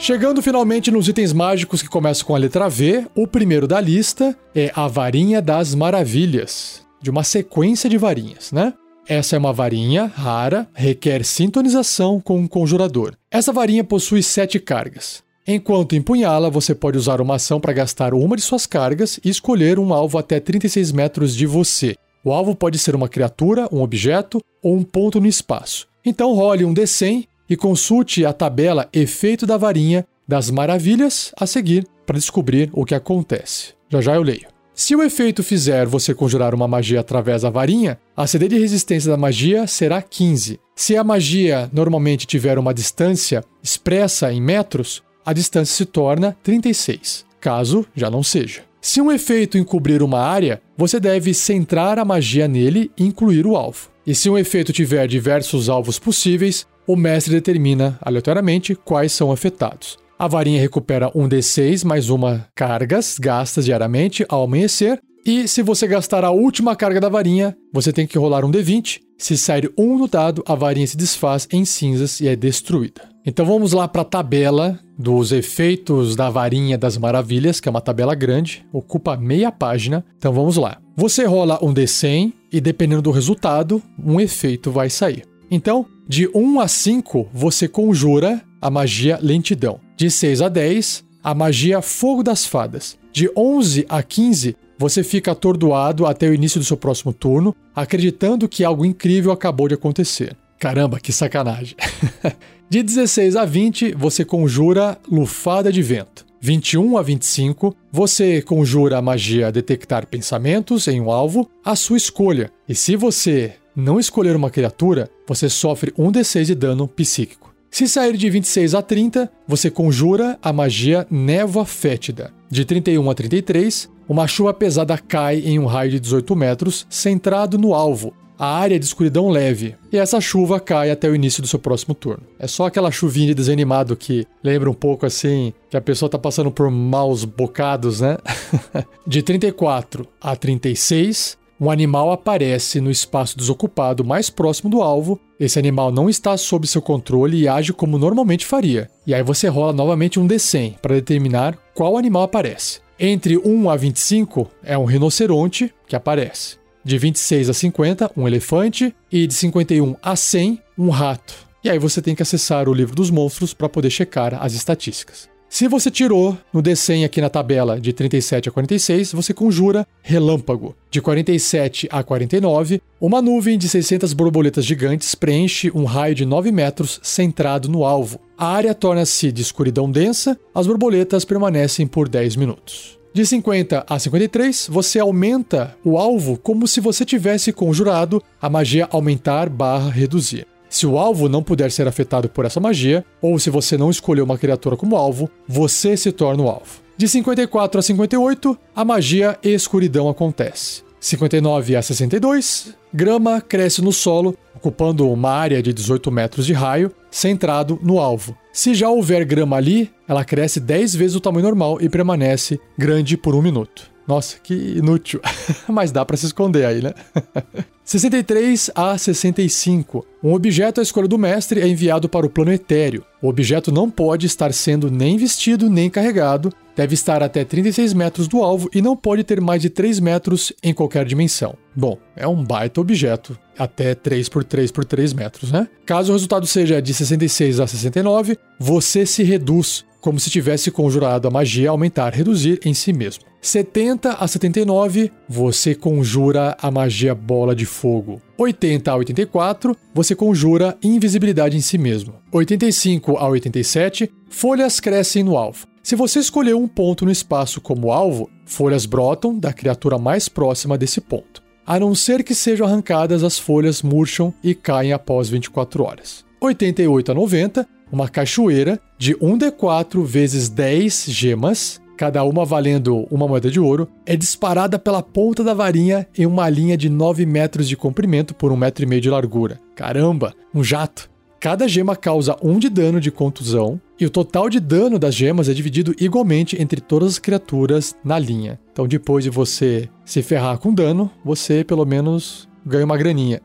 Chegando 0.00 0.40
finalmente 0.40 0.90
nos 0.90 1.08
itens 1.08 1.30
mágicos 1.30 1.82
que 1.82 1.88
começam 1.88 2.26
com 2.26 2.34
a 2.34 2.38
letra 2.38 2.70
V, 2.70 3.06
o 3.14 3.26
primeiro 3.26 3.68
da 3.68 3.78
lista 3.78 4.34
é 4.54 4.72
a 4.74 4.88
Varinha 4.88 5.42
das 5.42 5.74
Maravilhas, 5.74 6.80
de 7.02 7.10
uma 7.10 7.22
sequência 7.22 7.88
de 7.88 7.98
varinhas, 7.98 8.50
né? 8.50 8.72
Essa 9.06 9.36
é 9.36 9.38
uma 9.38 9.52
varinha 9.52 10.06
rara, 10.06 10.66
requer 10.72 11.22
sintonização 11.22 12.18
com 12.18 12.38
um 12.38 12.48
conjurador. 12.48 13.14
Essa 13.30 13.52
varinha 13.52 13.84
possui 13.84 14.22
sete 14.22 14.58
cargas. 14.58 15.22
Enquanto 15.46 15.94
empunhá-la, 15.94 16.48
você 16.48 16.74
pode 16.74 16.96
usar 16.96 17.20
uma 17.20 17.34
ação 17.34 17.60
para 17.60 17.74
gastar 17.74 18.14
uma 18.14 18.36
de 18.36 18.42
suas 18.42 18.64
cargas 18.64 19.20
e 19.22 19.28
escolher 19.28 19.78
um 19.78 19.92
alvo 19.92 20.16
até 20.16 20.40
36 20.40 20.92
metros 20.92 21.36
de 21.36 21.44
você. 21.44 21.94
O 22.24 22.32
alvo 22.32 22.54
pode 22.54 22.78
ser 22.78 22.94
uma 22.94 23.08
criatura, 23.08 23.68
um 23.70 23.82
objeto 23.82 24.40
ou 24.62 24.74
um 24.74 24.82
ponto 24.82 25.20
no 25.20 25.26
espaço. 25.26 25.86
Então 26.02 26.32
role 26.32 26.64
um 26.64 26.72
D100 26.72 27.26
e 27.50 27.56
consulte 27.56 28.24
a 28.24 28.32
tabela 28.32 28.88
Efeito 28.92 29.44
da 29.44 29.56
Varinha 29.56 30.06
das 30.26 30.48
Maravilhas 30.48 31.32
a 31.36 31.44
seguir 31.44 31.84
para 32.06 32.16
descobrir 32.16 32.70
o 32.72 32.84
que 32.84 32.94
acontece. 32.94 33.74
Já 33.88 34.00
já 34.00 34.14
eu 34.14 34.22
leio. 34.22 34.46
Se 34.72 34.94
o 34.94 35.02
efeito 35.02 35.42
fizer 35.42 35.84
você 35.84 36.14
conjurar 36.14 36.54
uma 36.54 36.66
magia 36.66 37.00
através 37.00 37.42
da 37.42 37.50
varinha, 37.50 37.98
a 38.16 38.26
CD 38.26 38.48
de 38.48 38.58
resistência 38.58 39.10
da 39.10 39.16
magia 39.16 39.66
será 39.66 40.00
15. 40.00 40.58
Se 40.74 40.96
a 40.96 41.04
magia 41.04 41.68
normalmente 41.70 42.26
tiver 42.26 42.58
uma 42.58 42.72
distância 42.72 43.44
expressa 43.62 44.32
em 44.32 44.40
metros, 44.40 45.02
a 45.26 45.34
distância 45.34 45.74
se 45.76 45.84
torna 45.84 46.34
36, 46.42 47.26
caso 47.38 47.84
já 47.94 48.08
não 48.08 48.22
seja. 48.22 48.62
Se 48.80 49.02
um 49.02 49.12
efeito 49.12 49.58
encobrir 49.58 50.02
uma 50.02 50.20
área, 50.20 50.62
você 50.78 50.98
deve 50.98 51.34
centrar 51.34 51.98
a 51.98 52.04
magia 52.04 52.48
nele 52.48 52.90
e 52.96 53.04
incluir 53.04 53.46
o 53.46 53.56
alvo. 53.56 53.90
E 54.06 54.14
se 54.14 54.30
um 54.30 54.38
efeito 54.38 54.72
tiver 54.72 55.06
diversos 55.06 55.68
alvos 55.68 55.98
possíveis, 55.98 56.66
o 56.86 56.96
mestre 56.96 57.34
determina 57.34 57.98
aleatoriamente 58.00 58.74
quais 58.74 59.12
são 59.12 59.30
afetados. 59.30 59.98
A 60.18 60.28
varinha 60.28 60.60
recupera 60.60 61.10
um 61.14 61.28
D6 61.28 61.84
mais 61.84 62.10
uma 62.10 62.46
cargas 62.54 63.18
gastas 63.18 63.64
diariamente 63.64 64.24
ao 64.28 64.42
amanhecer. 64.42 65.00
E 65.24 65.48
se 65.48 65.62
você 65.62 65.86
gastar 65.86 66.24
a 66.24 66.30
última 66.30 66.76
carga 66.76 67.00
da 67.00 67.08
varinha, 67.08 67.56
você 67.72 67.92
tem 67.92 68.06
que 68.06 68.18
rolar 68.18 68.44
um 68.44 68.50
D20. 68.50 69.00
Se 69.16 69.36
sair 69.36 69.72
um 69.78 69.98
no 69.98 70.08
dado, 70.08 70.42
a 70.46 70.54
varinha 70.54 70.86
se 70.86 70.96
desfaz 70.96 71.46
em 71.52 71.64
cinzas 71.64 72.20
e 72.20 72.28
é 72.28 72.36
destruída. 72.36 73.02
Então 73.24 73.44
vamos 73.44 73.72
lá 73.72 73.86
para 73.86 74.02
a 74.02 74.04
tabela 74.04 74.78
dos 74.98 75.30
efeitos 75.30 76.16
da 76.16 76.30
varinha 76.30 76.78
das 76.78 76.96
maravilhas, 76.96 77.60
que 77.60 77.68
é 77.68 77.70
uma 77.70 77.80
tabela 77.80 78.14
grande, 78.14 78.64
ocupa 78.72 79.16
meia 79.16 79.52
página. 79.52 80.04
Então 80.16 80.32
vamos 80.32 80.56
lá. 80.56 80.78
Você 80.96 81.24
rola 81.24 81.58
um 81.62 81.72
D100 81.72 82.32
e 82.52 82.60
dependendo 82.60 83.02
do 83.02 83.10
resultado, 83.10 83.82
um 84.02 84.20
efeito 84.20 84.70
vai 84.70 84.90
sair. 84.90 85.22
Então, 85.50 85.86
de 86.06 86.28
1 86.32 86.60
a 86.60 86.68
5, 86.68 87.28
você 87.32 87.66
conjura 87.66 88.40
a 88.60 88.70
magia 88.70 89.18
Lentidão. 89.20 89.80
De 89.96 90.10
6 90.10 90.42
a 90.42 90.48
10, 90.48 91.04
a 91.22 91.34
magia 91.34 91.82
Fogo 91.82 92.22
das 92.22 92.46
Fadas. 92.46 92.96
De 93.12 93.28
11 93.36 93.84
a 93.88 94.02
15, 94.02 94.56
você 94.78 95.02
fica 95.02 95.32
atordoado 95.32 96.06
até 96.06 96.28
o 96.28 96.34
início 96.34 96.60
do 96.60 96.64
seu 96.64 96.76
próximo 96.76 97.12
turno, 97.12 97.54
acreditando 97.74 98.48
que 98.48 98.64
algo 98.64 98.84
incrível 98.84 99.32
acabou 99.32 99.66
de 99.66 99.74
acontecer. 99.74 100.36
Caramba, 100.58 101.00
que 101.00 101.12
sacanagem. 101.12 101.74
de 102.70 102.82
16 102.82 103.34
a 103.34 103.44
20, 103.44 103.94
você 103.94 104.24
conjura 104.24 104.96
Lufada 105.10 105.72
de 105.72 105.82
Vento. 105.82 106.24
21 106.40 106.96
a 106.96 107.02
25, 107.02 107.76
você 107.92 108.40
conjura 108.40 108.96
a 108.96 109.02
magia 109.02 109.52
Detectar 109.52 110.06
Pensamentos 110.06 110.88
em 110.88 111.00
um 111.00 111.10
alvo, 111.10 111.50
à 111.62 111.76
sua 111.76 111.96
escolha. 111.98 112.50
E 112.66 112.74
se 112.74 112.96
você 112.96 113.54
não 113.76 114.00
escolher 114.00 114.34
uma 114.34 114.50
criatura, 114.50 115.10
você 115.30 115.48
sofre 115.48 115.94
um 115.96 116.10
D6 116.10 116.46
de 116.46 116.56
dano 116.56 116.88
psíquico. 116.88 117.54
Se 117.70 117.86
sair 117.86 118.16
de 118.16 118.28
26 118.28 118.74
a 118.74 118.82
30, 118.82 119.30
você 119.46 119.70
conjura 119.70 120.36
a 120.42 120.52
magia 120.52 121.06
Névoa 121.08 121.64
Fétida. 121.64 122.34
De 122.50 122.64
31 122.64 123.08
a 123.08 123.14
33, 123.14 123.88
uma 124.08 124.26
chuva 124.26 124.52
pesada 124.52 124.98
cai 124.98 125.38
em 125.38 125.56
um 125.56 125.66
raio 125.66 125.92
de 125.92 126.00
18 126.00 126.34
metros, 126.34 126.84
centrado 126.90 127.56
no 127.56 127.74
alvo, 127.74 128.12
a 128.36 128.58
área 128.58 128.76
de 128.76 128.84
escuridão 128.84 129.28
leve, 129.28 129.76
e 129.92 129.98
essa 129.98 130.20
chuva 130.20 130.58
cai 130.58 130.90
até 130.90 131.08
o 131.08 131.14
início 131.14 131.42
do 131.42 131.46
seu 131.46 131.60
próximo 131.60 131.94
turno. 131.94 132.24
É 132.36 132.48
só 132.48 132.64
aquela 132.64 132.90
chuvinha 132.90 133.28
de 133.28 133.34
desenho 133.34 133.54
animado 133.54 133.94
que 133.94 134.26
lembra 134.42 134.68
um 134.68 134.74
pouco 134.74 135.06
assim, 135.06 135.52
que 135.68 135.76
a 135.76 135.80
pessoa 135.80 136.08
tá 136.08 136.18
passando 136.18 136.50
por 136.50 136.68
maus 136.72 137.24
bocados, 137.24 138.00
né? 138.00 138.18
de 139.06 139.22
34 139.22 140.08
a 140.20 140.34
36, 140.34 141.38
um 141.60 141.70
animal 141.70 142.10
aparece 142.10 142.80
no 142.80 142.90
espaço 142.90 143.36
desocupado 143.36 144.02
mais 144.02 144.30
próximo 144.30 144.70
do 144.70 144.80
alvo. 144.80 145.20
Esse 145.38 145.58
animal 145.58 145.92
não 145.92 146.08
está 146.08 146.34
sob 146.38 146.66
seu 146.66 146.80
controle 146.80 147.38
e 147.38 147.46
age 147.46 147.72
como 147.74 147.98
normalmente 147.98 148.46
faria. 148.46 148.88
E 149.06 149.14
aí 149.14 149.22
você 149.22 149.46
rola 149.46 149.72
novamente 149.72 150.18
um 150.18 150.26
D100 150.26 150.78
para 150.80 150.94
determinar 150.94 151.58
qual 151.74 151.98
animal 151.98 152.22
aparece. 152.22 152.80
Entre 152.98 153.36
1 153.36 153.68
a 153.68 153.76
25 153.76 154.50
é 154.62 154.78
um 154.78 154.86
rinoceronte 154.86 155.72
que 155.86 155.94
aparece. 155.94 156.56
De 156.82 156.96
26 156.96 157.50
a 157.50 157.52
50, 157.52 158.10
um 158.16 158.26
elefante. 158.26 158.94
E 159.12 159.26
de 159.26 159.34
51 159.34 159.96
a 160.02 160.16
100, 160.16 160.62
um 160.78 160.88
rato. 160.88 161.34
E 161.62 161.68
aí 161.68 161.78
você 161.78 162.00
tem 162.00 162.14
que 162.14 162.22
acessar 162.22 162.70
o 162.70 162.74
livro 162.74 162.94
dos 162.94 163.10
monstros 163.10 163.52
para 163.52 163.68
poder 163.68 163.90
checar 163.90 164.42
as 164.42 164.54
estatísticas. 164.54 165.28
Se 165.52 165.66
você 165.66 165.90
tirou 165.90 166.38
no 166.52 166.62
D100 166.62 167.04
aqui 167.04 167.20
na 167.20 167.28
tabela 167.28 167.80
de 167.80 167.92
37 167.92 168.48
a 168.48 168.52
46, 168.52 169.12
você 169.12 169.34
conjura 169.34 169.84
relâmpago. 170.00 170.76
De 170.88 171.02
47 171.02 171.88
a 171.90 172.04
49, 172.04 172.80
uma 173.00 173.20
nuvem 173.20 173.58
de 173.58 173.68
600 173.68 174.12
borboletas 174.12 174.64
gigantes 174.64 175.16
preenche 175.16 175.68
um 175.74 175.84
raio 175.84 176.14
de 176.14 176.24
9 176.24 176.52
metros 176.52 177.00
centrado 177.02 177.68
no 177.68 177.84
alvo. 177.84 178.20
A 178.38 178.46
área 178.46 178.72
torna-se 178.72 179.32
de 179.32 179.42
escuridão 179.42 179.90
densa, 179.90 180.38
as 180.54 180.68
borboletas 180.68 181.24
permanecem 181.24 181.84
por 181.84 182.08
10 182.08 182.36
minutos. 182.36 183.00
De 183.12 183.26
50 183.26 183.84
a 183.88 183.98
53, 183.98 184.68
você 184.70 185.00
aumenta 185.00 185.76
o 185.84 185.98
alvo 185.98 186.38
como 186.38 186.68
se 186.68 186.80
você 186.80 187.04
tivesse 187.04 187.52
conjurado 187.52 188.22
a 188.40 188.48
magia 188.48 188.86
aumentar 188.88 189.48
barra 189.48 189.90
reduzir. 189.90 190.46
Se 190.70 190.86
o 190.86 190.96
alvo 190.96 191.28
não 191.28 191.42
puder 191.42 191.72
ser 191.72 191.88
afetado 191.88 192.28
por 192.28 192.44
essa 192.44 192.60
magia, 192.60 193.04
ou 193.20 193.38
se 193.40 193.50
você 193.50 193.76
não 193.76 193.90
escolheu 193.90 194.24
uma 194.24 194.38
criatura 194.38 194.76
como 194.76 194.96
alvo, 194.96 195.28
você 195.46 195.96
se 195.96 196.12
torna 196.12 196.44
o 196.44 196.48
alvo. 196.48 196.80
De 196.96 197.08
54 197.08 197.80
a 197.80 197.82
58, 197.82 198.58
a 198.76 198.84
magia 198.84 199.36
escuridão 199.42 200.08
acontece. 200.08 200.82
59 201.00 201.74
a 201.74 201.82
62, 201.82 202.74
grama 202.92 203.40
cresce 203.40 203.82
no 203.82 203.92
solo, 203.92 204.36
ocupando 204.54 205.10
uma 205.10 205.30
área 205.30 205.60
de 205.60 205.72
18 205.72 206.10
metros 206.12 206.46
de 206.46 206.52
raio, 206.52 206.92
centrado 207.10 207.78
no 207.82 207.98
alvo. 207.98 208.36
Se 208.52 208.72
já 208.72 208.88
houver 208.88 209.24
grama 209.24 209.56
ali, 209.56 209.90
ela 210.06 210.24
cresce 210.24 210.60
10 210.60 210.94
vezes 210.94 211.16
o 211.16 211.20
tamanho 211.20 211.46
normal 211.46 211.78
e 211.80 211.88
permanece 211.88 212.60
grande 212.78 213.16
por 213.16 213.34
um 213.34 213.42
minuto. 213.42 213.90
Nossa, 214.10 214.38
que 214.42 214.54
inútil. 214.54 215.20
Mas 215.70 215.92
dá 215.92 216.04
para 216.04 216.16
se 216.16 216.26
esconder 216.26 216.64
aí, 216.64 216.82
né? 216.82 216.92
63 217.84 218.72
a 218.74 218.98
65. 218.98 220.04
Um 220.22 220.32
objeto 220.32 220.80
à 220.80 220.82
escolha 220.82 221.06
do 221.06 221.16
mestre 221.16 221.60
é 221.60 221.68
enviado 221.68 222.08
para 222.08 222.26
o 222.26 222.30
plano 222.30 222.52
etéreo. 222.52 223.04
O 223.22 223.28
objeto 223.28 223.70
não 223.70 223.88
pode 223.88 224.26
estar 224.26 224.52
sendo 224.52 224.90
nem 224.90 225.16
vestido 225.16 225.70
nem 225.70 225.88
carregado, 225.88 226.52
deve 226.74 226.94
estar 226.94 227.22
até 227.22 227.44
36 227.44 227.92
metros 227.94 228.26
do 228.26 228.42
alvo 228.42 228.68
e 228.74 228.82
não 228.82 228.96
pode 228.96 229.22
ter 229.22 229.40
mais 229.40 229.62
de 229.62 229.70
3 229.70 230.00
metros 230.00 230.52
em 230.60 230.74
qualquer 230.74 231.04
dimensão. 231.04 231.54
Bom, 231.74 231.96
é 232.16 232.26
um 232.26 232.42
baita 232.42 232.80
objeto, 232.80 233.38
até 233.56 233.94
3 233.94 234.28
por 234.28 234.42
3 234.42 234.72
por 234.72 234.84
3 234.84 235.12
metros, 235.12 235.52
né? 235.52 235.68
Caso 235.86 236.10
o 236.10 236.14
resultado 236.14 236.46
seja 236.46 236.82
de 236.82 236.92
66 236.92 237.60
a 237.60 237.66
69, 237.66 238.36
você 238.58 239.06
se 239.06 239.22
reduz, 239.22 239.84
como 240.00 240.18
se 240.18 240.30
tivesse 240.30 240.70
conjurado 240.70 241.28
a 241.28 241.30
magia 241.30 241.70
aumentar, 241.70 242.12
reduzir 242.12 242.60
em 242.64 242.74
si 242.74 242.92
mesmo. 242.92 243.24
70 243.40 244.12
a 244.12 244.28
79, 244.28 245.10
você 245.28 245.74
conjura 245.74 246.56
a 246.60 246.70
magia 246.70 247.14
bola 247.14 247.54
de 247.54 247.64
fogo. 247.64 248.20
80 248.36 248.90
a 248.90 248.96
84, 248.96 249.76
você 249.94 250.14
conjura 250.14 250.76
invisibilidade 250.82 251.56
em 251.56 251.60
si 251.60 251.78
mesmo. 251.78 252.14
85 252.32 253.16
a 253.16 253.28
87, 253.28 254.12
folhas 254.28 254.78
crescem 254.78 255.22
no 255.22 255.36
alvo. 255.36 255.66
Se 255.82 255.96
você 255.96 256.18
escolher 256.18 256.54
um 256.54 256.68
ponto 256.68 257.04
no 257.04 257.10
espaço 257.10 257.60
como 257.60 257.90
alvo, 257.90 258.28
folhas 258.44 258.84
brotam 258.84 259.38
da 259.38 259.52
criatura 259.52 259.98
mais 259.98 260.28
próxima 260.28 260.76
desse 260.76 261.00
ponto. 261.00 261.42
A 261.66 261.78
não 261.80 261.94
ser 261.94 262.22
que 262.22 262.34
sejam 262.34 262.66
arrancadas, 262.66 263.22
as 263.24 263.38
folhas 263.38 263.80
murcham 263.80 264.34
e 264.42 264.54
caem 264.54 264.92
após 264.92 265.28
24 265.28 265.82
horas. 265.84 266.24
88 266.40 267.12
a 267.12 267.14
90, 267.14 267.68
uma 267.92 268.08
cachoeira 268.08 268.80
de 268.96 269.14
1d4 269.14 270.02
vezes 270.04 270.48
10 270.48 271.04
gemas, 271.08 271.80
cada 271.98 272.24
uma 272.24 272.46
valendo 272.46 273.06
uma 273.10 273.28
moeda 273.28 273.50
de 273.50 273.60
ouro, 273.60 273.86
é 274.06 274.16
disparada 274.16 274.78
pela 274.78 275.02
ponta 275.02 275.44
da 275.44 275.52
varinha 275.52 276.06
em 276.16 276.24
uma 276.24 276.48
linha 276.48 276.76
de 276.76 276.88
9 276.88 277.26
metros 277.26 277.68
de 277.68 277.76
comprimento 277.76 278.34
por 278.34 278.50
1,5 278.52 278.56
metro 278.56 278.84
e 278.84 278.88
meio 278.88 279.02
de 279.02 279.10
largura. 279.10 279.60
Caramba, 279.76 280.32
um 280.54 280.64
jato! 280.64 281.10
Cada 281.38 281.66
gema 281.66 281.96
causa 281.96 282.36
1 282.42 282.58
de 282.58 282.68
dano 282.68 283.00
de 283.00 283.10
contusão, 283.10 283.80
e 283.98 284.04
o 284.04 284.10
total 284.10 284.50
de 284.50 284.60
dano 284.60 284.98
das 284.98 285.14
gemas 285.14 285.48
é 285.48 285.54
dividido 285.54 285.94
igualmente 285.98 286.60
entre 286.60 286.82
todas 286.82 287.12
as 287.12 287.18
criaturas 287.18 287.94
na 288.04 288.18
linha. 288.18 288.60
Então, 288.72 288.86
depois 288.86 289.24
de 289.24 289.30
você 289.30 289.88
se 290.04 290.22
ferrar 290.22 290.58
com 290.58 290.72
dano, 290.72 291.10
você 291.24 291.64
pelo 291.64 291.86
menos 291.86 292.46
ganha 292.64 292.84
uma 292.84 292.96
graninha. 292.96 293.40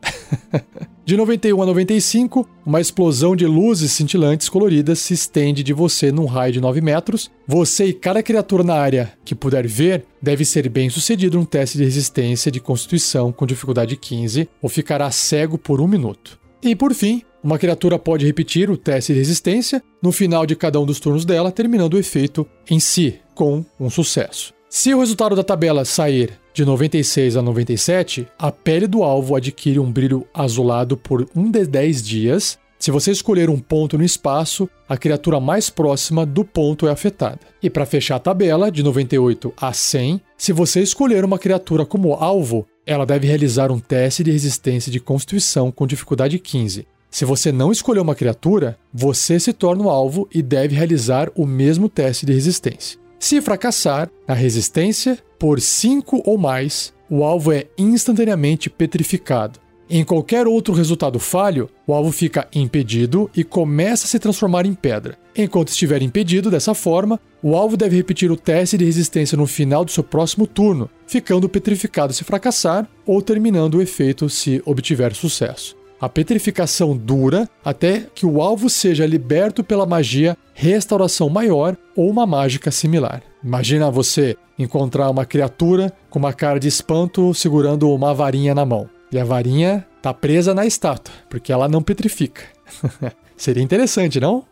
de 1.04 1.16
91 1.16 1.62
a 1.62 1.66
95, 1.66 2.48
uma 2.64 2.80
explosão 2.80 3.36
de 3.36 3.46
luzes 3.46 3.92
cintilantes 3.92 4.48
coloridas 4.48 4.98
se 4.98 5.14
estende 5.14 5.62
de 5.62 5.72
você 5.72 6.10
num 6.10 6.26
raio 6.26 6.52
de 6.52 6.60
9 6.60 6.80
metros. 6.80 7.30
Você 7.46 7.86
e 7.86 7.92
cada 7.92 8.22
criatura 8.22 8.64
na 8.64 8.74
área 8.74 9.12
que 9.24 9.34
puder 9.34 9.66
ver 9.66 10.04
deve 10.20 10.44
ser 10.44 10.68
bem 10.68 10.90
sucedido 10.90 11.38
um 11.38 11.44
teste 11.44 11.78
de 11.78 11.84
resistência 11.84 12.50
de 12.50 12.60
constituição 12.60 13.32
com 13.32 13.46
dificuldade 13.46 13.96
15 13.96 14.48
ou 14.60 14.68
ficará 14.68 15.10
cego 15.10 15.56
por 15.56 15.80
um 15.80 15.86
minuto. 15.86 16.38
E 16.62 16.74
por 16.74 16.92
fim, 16.94 17.22
uma 17.42 17.58
criatura 17.58 17.98
pode 17.98 18.26
repetir 18.26 18.68
o 18.68 18.76
teste 18.76 19.12
de 19.12 19.20
resistência 19.20 19.80
no 20.02 20.10
final 20.10 20.44
de 20.44 20.56
cada 20.56 20.80
um 20.80 20.84
dos 20.84 20.98
turnos 20.98 21.24
dela, 21.24 21.52
terminando 21.52 21.94
o 21.94 21.98
efeito 21.98 22.44
em 22.68 22.80
si 22.80 23.20
com 23.36 23.64
um 23.78 23.88
sucesso. 23.88 24.52
Se 24.68 24.92
o 24.92 24.98
resultado 24.98 25.36
da 25.36 25.44
tabela 25.44 25.84
sair 25.84 26.32
de 26.56 26.64
96 26.64 27.36
a 27.36 27.42
97, 27.42 28.26
a 28.38 28.50
pele 28.50 28.86
do 28.86 29.02
alvo 29.02 29.36
adquire 29.36 29.78
um 29.78 29.92
brilho 29.92 30.26
azulado 30.32 30.96
por 30.96 31.28
um 31.36 31.50
de 31.50 31.66
10 31.66 32.02
dias. 32.02 32.58
Se 32.78 32.90
você 32.90 33.10
escolher 33.10 33.50
um 33.50 33.58
ponto 33.58 33.98
no 33.98 34.04
espaço, 34.04 34.66
a 34.88 34.96
criatura 34.96 35.38
mais 35.38 35.68
próxima 35.68 36.24
do 36.24 36.46
ponto 36.46 36.88
é 36.88 36.90
afetada. 36.90 37.40
E 37.62 37.68
para 37.68 37.84
fechar 37.84 38.16
a 38.16 38.20
tabela, 38.20 38.70
de 38.72 38.82
98 38.82 39.52
a 39.54 39.70
100, 39.70 40.18
se 40.38 40.50
você 40.54 40.80
escolher 40.80 41.26
uma 41.26 41.38
criatura 41.38 41.84
como 41.84 42.14
alvo, 42.14 42.66
ela 42.86 43.04
deve 43.04 43.26
realizar 43.26 43.70
um 43.70 43.78
teste 43.78 44.24
de 44.24 44.30
resistência 44.30 44.90
de 44.90 44.98
constituição 44.98 45.70
com 45.70 45.86
dificuldade 45.86 46.38
15. 46.38 46.86
Se 47.10 47.26
você 47.26 47.52
não 47.52 47.70
escolher 47.70 48.00
uma 48.00 48.14
criatura, 48.14 48.78
você 48.90 49.38
se 49.38 49.52
torna 49.52 49.84
o 49.84 49.90
alvo 49.90 50.26
e 50.32 50.40
deve 50.40 50.74
realizar 50.74 51.30
o 51.34 51.44
mesmo 51.44 51.86
teste 51.86 52.24
de 52.24 52.32
resistência. 52.32 52.98
Se 53.18 53.40
fracassar 53.40 54.10
na 54.26 54.34
resistência 54.34 55.18
por 55.38 55.60
5 55.60 56.22
ou 56.24 56.38
mais, 56.38 56.92
o 57.08 57.24
alvo 57.24 57.52
é 57.52 57.66
instantaneamente 57.78 58.68
petrificado. 58.68 59.60
Em 59.88 60.02
qualquer 60.02 60.48
outro 60.48 60.74
resultado 60.74 61.20
falho, 61.20 61.70
o 61.86 61.94
alvo 61.94 62.10
fica 62.10 62.48
impedido 62.52 63.30
e 63.36 63.44
começa 63.44 64.04
a 64.04 64.08
se 64.08 64.18
transformar 64.18 64.66
em 64.66 64.74
pedra. 64.74 65.16
Enquanto 65.36 65.68
estiver 65.68 66.02
impedido 66.02 66.50
dessa 66.50 66.74
forma, 66.74 67.20
o 67.40 67.54
alvo 67.54 67.76
deve 67.76 67.96
repetir 67.96 68.32
o 68.32 68.36
teste 68.36 68.76
de 68.76 68.84
resistência 68.84 69.38
no 69.38 69.46
final 69.46 69.84
do 69.84 69.92
seu 69.92 70.02
próximo 70.02 70.44
turno, 70.44 70.90
ficando 71.06 71.48
petrificado 71.48 72.12
se 72.12 72.24
fracassar 72.24 72.88
ou 73.06 73.22
terminando 73.22 73.76
o 73.76 73.82
efeito 73.82 74.28
se 74.28 74.60
obtiver 74.64 75.14
sucesso. 75.14 75.76
A 76.06 76.08
petrificação 76.08 76.96
dura 76.96 77.50
até 77.64 78.06
que 78.14 78.24
o 78.24 78.40
alvo 78.40 78.70
seja 78.70 79.04
liberto 79.04 79.64
pela 79.64 79.84
magia 79.84 80.38
Restauração 80.54 81.28
Maior 81.28 81.76
ou 81.96 82.08
uma 82.08 82.24
mágica 82.24 82.70
similar. 82.70 83.24
Imagina 83.42 83.90
você 83.90 84.36
encontrar 84.56 85.10
uma 85.10 85.26
criatura 85.26 85.92
com 86.08 86.20
uma 86.20 86.32
cara 86.32 86.60
de 86.60 86.68
espanto 86.68 87.34
segurando 87.34 87.90
uma 87.90 88.14
varinha 88.14 88.54
na 88.54 88.64
mão. 88.64 88.88
E 89.10 89.18
a 89.18 89.24
varinha 89.24 89.84
tá 90.00 90.14
presa 90.14 90.54
na 90.54 90.64
estátua, 90.64 91.12
porque 91.28 91.52
ela 91.52 91.68
não 91.68 91.82
petrifica. 91.82 92.42
Seria 93.36 93.64
interessante, 93.64 94.20
não? 94.20 94.44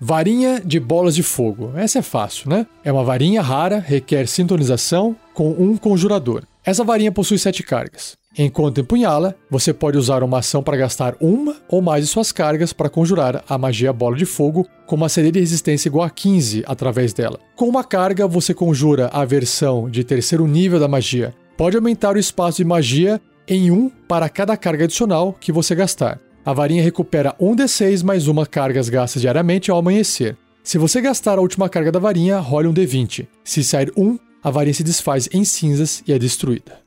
Varinha 0.00 0.60
de 0.60 0.80
bolas 0.80 1.14
de 1.14 1.22
fogo. 1.22 1.70
Essa 1.76 2.00
é 2.00 2.02
fácil, 2.02 2.50
né? 2.50 2.66
É 2.82 2.90
uma 2.90 3.04
varinha 3.04 3.42
rara, 3.42 3.78
requer 3.78 4.26
sintonização 4.26 5.14
com 5.32 5.52
um 5.52 5.76
conjurador. 5.76 6.42
Essa 6.64 6.82
varinha 6.82 7.12
possui 7.12 7.38
sete 7.38 7.62
cargas. 7.62 8.16
Enquanto 8.36 8.80
empunhá-la, 8.80 9.34
você 9.48 9.72
pode 9.72 9.96
usar 9.96 10.24
uma 10.24 10.38
ação 10.38 10.62
para 10.62 10.76
gastar 10.76 11.14
uma 11.20 11.56
ou 11.68 11.80
mais 11.80 12.04
de 12.04 12.10
suas 12.10 12.32
cargas 12.32 12.72
para 12.72 12.88
conjurar 12.88 13.44
a 13.48 13.56
magia 13.56 13.92
Bola 13.92 14.16
de 14.16 14.26
Fogo 14.26 14.66
com 14.86 14.96
uma 14.96 15.08
CD 15.08 15.30
de 15.30 15.38
resistência 15.38 15.88
igual 15.88 16.04
a 16.04 16.10
15 16.10 16.64
através 16.66 17.12
dela. 17.12 17.38
Com 17.54 17.68
uma 17.68 17.84
carga, 17.84 18.26
você 18.26 18.52
conjura 18.52 19.08
a 19.12 19.24
versão 19.24 19.88
de 19.88 20.02
terceiro 20.02 20.48
nível 20.48 20.80
da 20.80 20.88
magia. 20.88 21.32
Pode 21.56 21.76
aumentar 21.76 22.16
o 22.16 22.18
espaço 22.18 22.56
de 22.56 22.64
magia 22.64 23.20
em 23.46 23.70
1 23.70 23.88
para 24.08 24.28
cada 24.28 24.56
carga 24.56 24.84
adicional 24.84 25.32
que 25.32 25.52
você 25.52 25.74
gastar. 25.74 26.18
A 26.44 26.52
varinha 26.52 26.82
recupera 26.82 27.34
1d6 27.40 28.02
mais 28.02 28.26
uma 28.26 28.44
cargas 28.44 28.88
gastas 28.88 29.22
diariamente 29.22 29.70
ao 29.70 29.78
amanhecer. 29.78 30.36
Se 30.62 30.76
você 30.76 31.00
gastar 31.00 31.38
a 31.38 31.40
última 31.40 31.68
carga 31.68 31.92
da 31.92 32.00
varinha, 32.00 32.38
role 32.40 32.66
um 32.66 32.74
d20. 32.74 33.28
Se 33.44 33.62
sair 33.62 33.92
1, 33.96 34.18
a 34.42 34.50
varinha 34.50 34.74
se 34.74 34.82
desfaz 34.82 35.28
em 35.32 35.44
cinzas 35.44 36.02
e 36.06 36.12
é 36.12 36.18
destruída. 36.18 36.82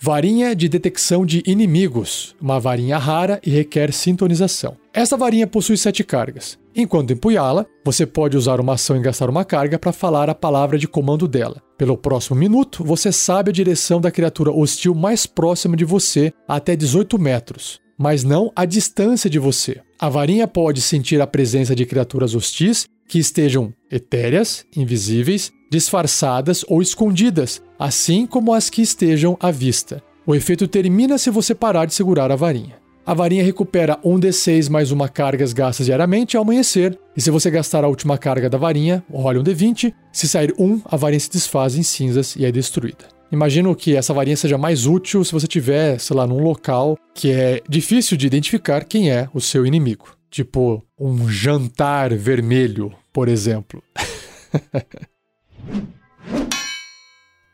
Varinha 0.00 0.54
de 0.54 0.68
detecção 0.68 1.26
de 1.26 1.42
inimigos, 1.44 2.36
uma 2.40 2.60
varinha 2.60 2.96
rara 2.98 3.40
e 3.44 3.50
requer 3.50 3.92
sintonização. 3.92 4.76
Esta 4.94 5.16
varinha 5.16 5.44
possui 5.44 5.76
sete 5.76 6.04
cargas. 6.04 6.56
Enquanto 6.74 7.12
empunhá-la, 7.12 7.66
você 7.84 8.06
pode 8.06 8.36
usar 8.36 8.60
uma 8.60 8.74
ação 8.74 8.96
e 8.96 9.00
gastar 9.00 9.28
uma 9.28 9.44
carga 9.44 9.76
para 9.76 9.90
falar 9.90 10.30
a 10.30 10.36
palavra 10.36 10.78
de 10.78 10.86
comando 10.86 11.26
dela. 11.26 11.60
Pelo 11.76 11.96
próximo 11.96 12.36
minuto, 12.36 12.84
você 12.84 13.10
sabe 13.10 13.50
a 13.50 13.52
direção 13.52 14.00
da 14.00 14.12
criatura 14.12 14.52
hostil 14.52 14.94
mais 14.94 15.26
próxima 15.26 15.76
de 15.76 15.84
você 15.84 16.32
até 16.46 16.76
18 16.76 17.18
metros, 17.18 17.80
mas 17.98 18.22
não 18.22 18.52
a 18.54 18.64
distância 18.64 19.28
de 19.28 19.40
você. 19.40 19.80
A 20.00 20.08
varinha 20.08 20.46
pode 20.46 20.80
sentir 20.80 21.20
a 21.20 21.26
presença 21.26 21.74
de 21.74 21.84
criaturas 21.84 22.32
hostis 22.32 22.86
que 23.08 23.18
estejam 23.18 23.74
etéreas, 23.90 24.64
invisíveis, 24.76 25.50
disfarçadas 25.68 26.64
ou 26.68 26.80
escondidas, 26.80 27.60
assim 27.76 28.24
como 28.24 28.54
as 28.54 28.70
que 28.70 28.80
estejam 28.80 29.36
à 29.40 29.50
vista. 29.50 30.00
O 30.24 30.36
efeito 30.36 30.68
termina 30.68 31.18
se 31.18 31.30
você 31.30 31.52
parar 31.52 31.84
de 31.84 31.94
segurar 31.94 32.30
a 32.30 32.36
varinha. 32.36 32.76
A 33.04 33.12
varinha 33.12 33.42
recupera 33.42 33.98
1d6 34.04 34.70
mais 34.70 34.92
uma 34.92 35.08
cargas 35.08 35.52
gastas 35.52 35.86
diariamente 35.86 36.36
ao 36.36 36.44
amanhecer, 36.44 36.96
e 37.16 37.20
se 37.20 37.32
você 37.32 37.50
gastar 37.50 37.82
a 37.82 37.88
última 37.88 38.16
carga 38.16 38.48
da 38.48 38.56
varinha, 38.56 39.02
role 39.10 39.40
um 39.40 39.42
d20. 39.42 39.92
Se 40.12 40.28
sair 40.28 40.54
1, 40.56 40.82
a 40.84 40.96
varinha 40.96 41.18
se 41.18 41.30
desfaz 41.30 41.74
em 41.74 41.82
cinzas 41.82 42.36
e 42.36 42.44
é 42.44 42.52
destruída. 42.52 43.17
Imagino 43.30 43.74
que 43.76 43.94
essa 43.94 44.14
varinha 44.14 44.36
seja 44.36 44.56
mais 44.56 44.86
útil 44.86 45.22
se 45.22 45.32
você 45.32 45.46
tiver, 45.46 45.98
sei 45.98 46.16
lá, 46.16 46.26
num 46.26 46.42
local 46.42 46.96
que 47.14 47.30
é 47.30 47.62
difícil 47.68 48.16
de 48.16 48.26
identificar 48.26 48.84
quem 48.84 49.10
é 49.10 49.28
o 49.34 49.40
seu 49.40 49.66
inimigo. 49.66 50.16
Tipo 50.30 50.82
um 50.98 51.28
jantar 51.28 52.14
vermelho, 52.14 52.92
por 53.12 53.28
exemplo. 53.28 53.82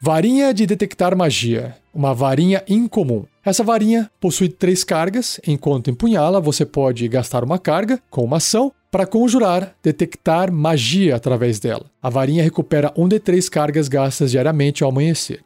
Varinha 0.06 0.52
de 0.52 0.66
detectar 0.66 1.16
magia. 1.16 1.76
Uma 1.94 2.12
varinha 2.12 2.62
incomum. 2.68 3.24
Essa 3.42 3.64
varinha 3.64 4.10
possui 4.20 4.50
três 4.50 4.84
cargas. 4.84 5.40
Enquanto 5.46 5.88
empunhá-la, 5.88 6.40
você 6.40 6.66
pode 6.66 7.08
gastar 7.08 7.42
uma 7.42 7.58
carga 7.58 7.98
com 8.10 8.22
uma 8.22 8.36
ação 8.36 8.70
para 8.90 9.06
conjurar, 9.06 9.74
detectar 9.82 10.52
magia 10.52 11.16
através 11.16 11.58
dela. 11.58 11.86
A 12.02 12.10
varinha 12.10 12.42
recupera 12.42 12.92
um 12.94 13.08
de 13.08 13.18
três 13.18 13.48
cargas 13.48 13.88
gastas 13.88 14.30
diariamente 14.30 14.84
ao 14.84 14.90
amanhecer. 14.90 15.42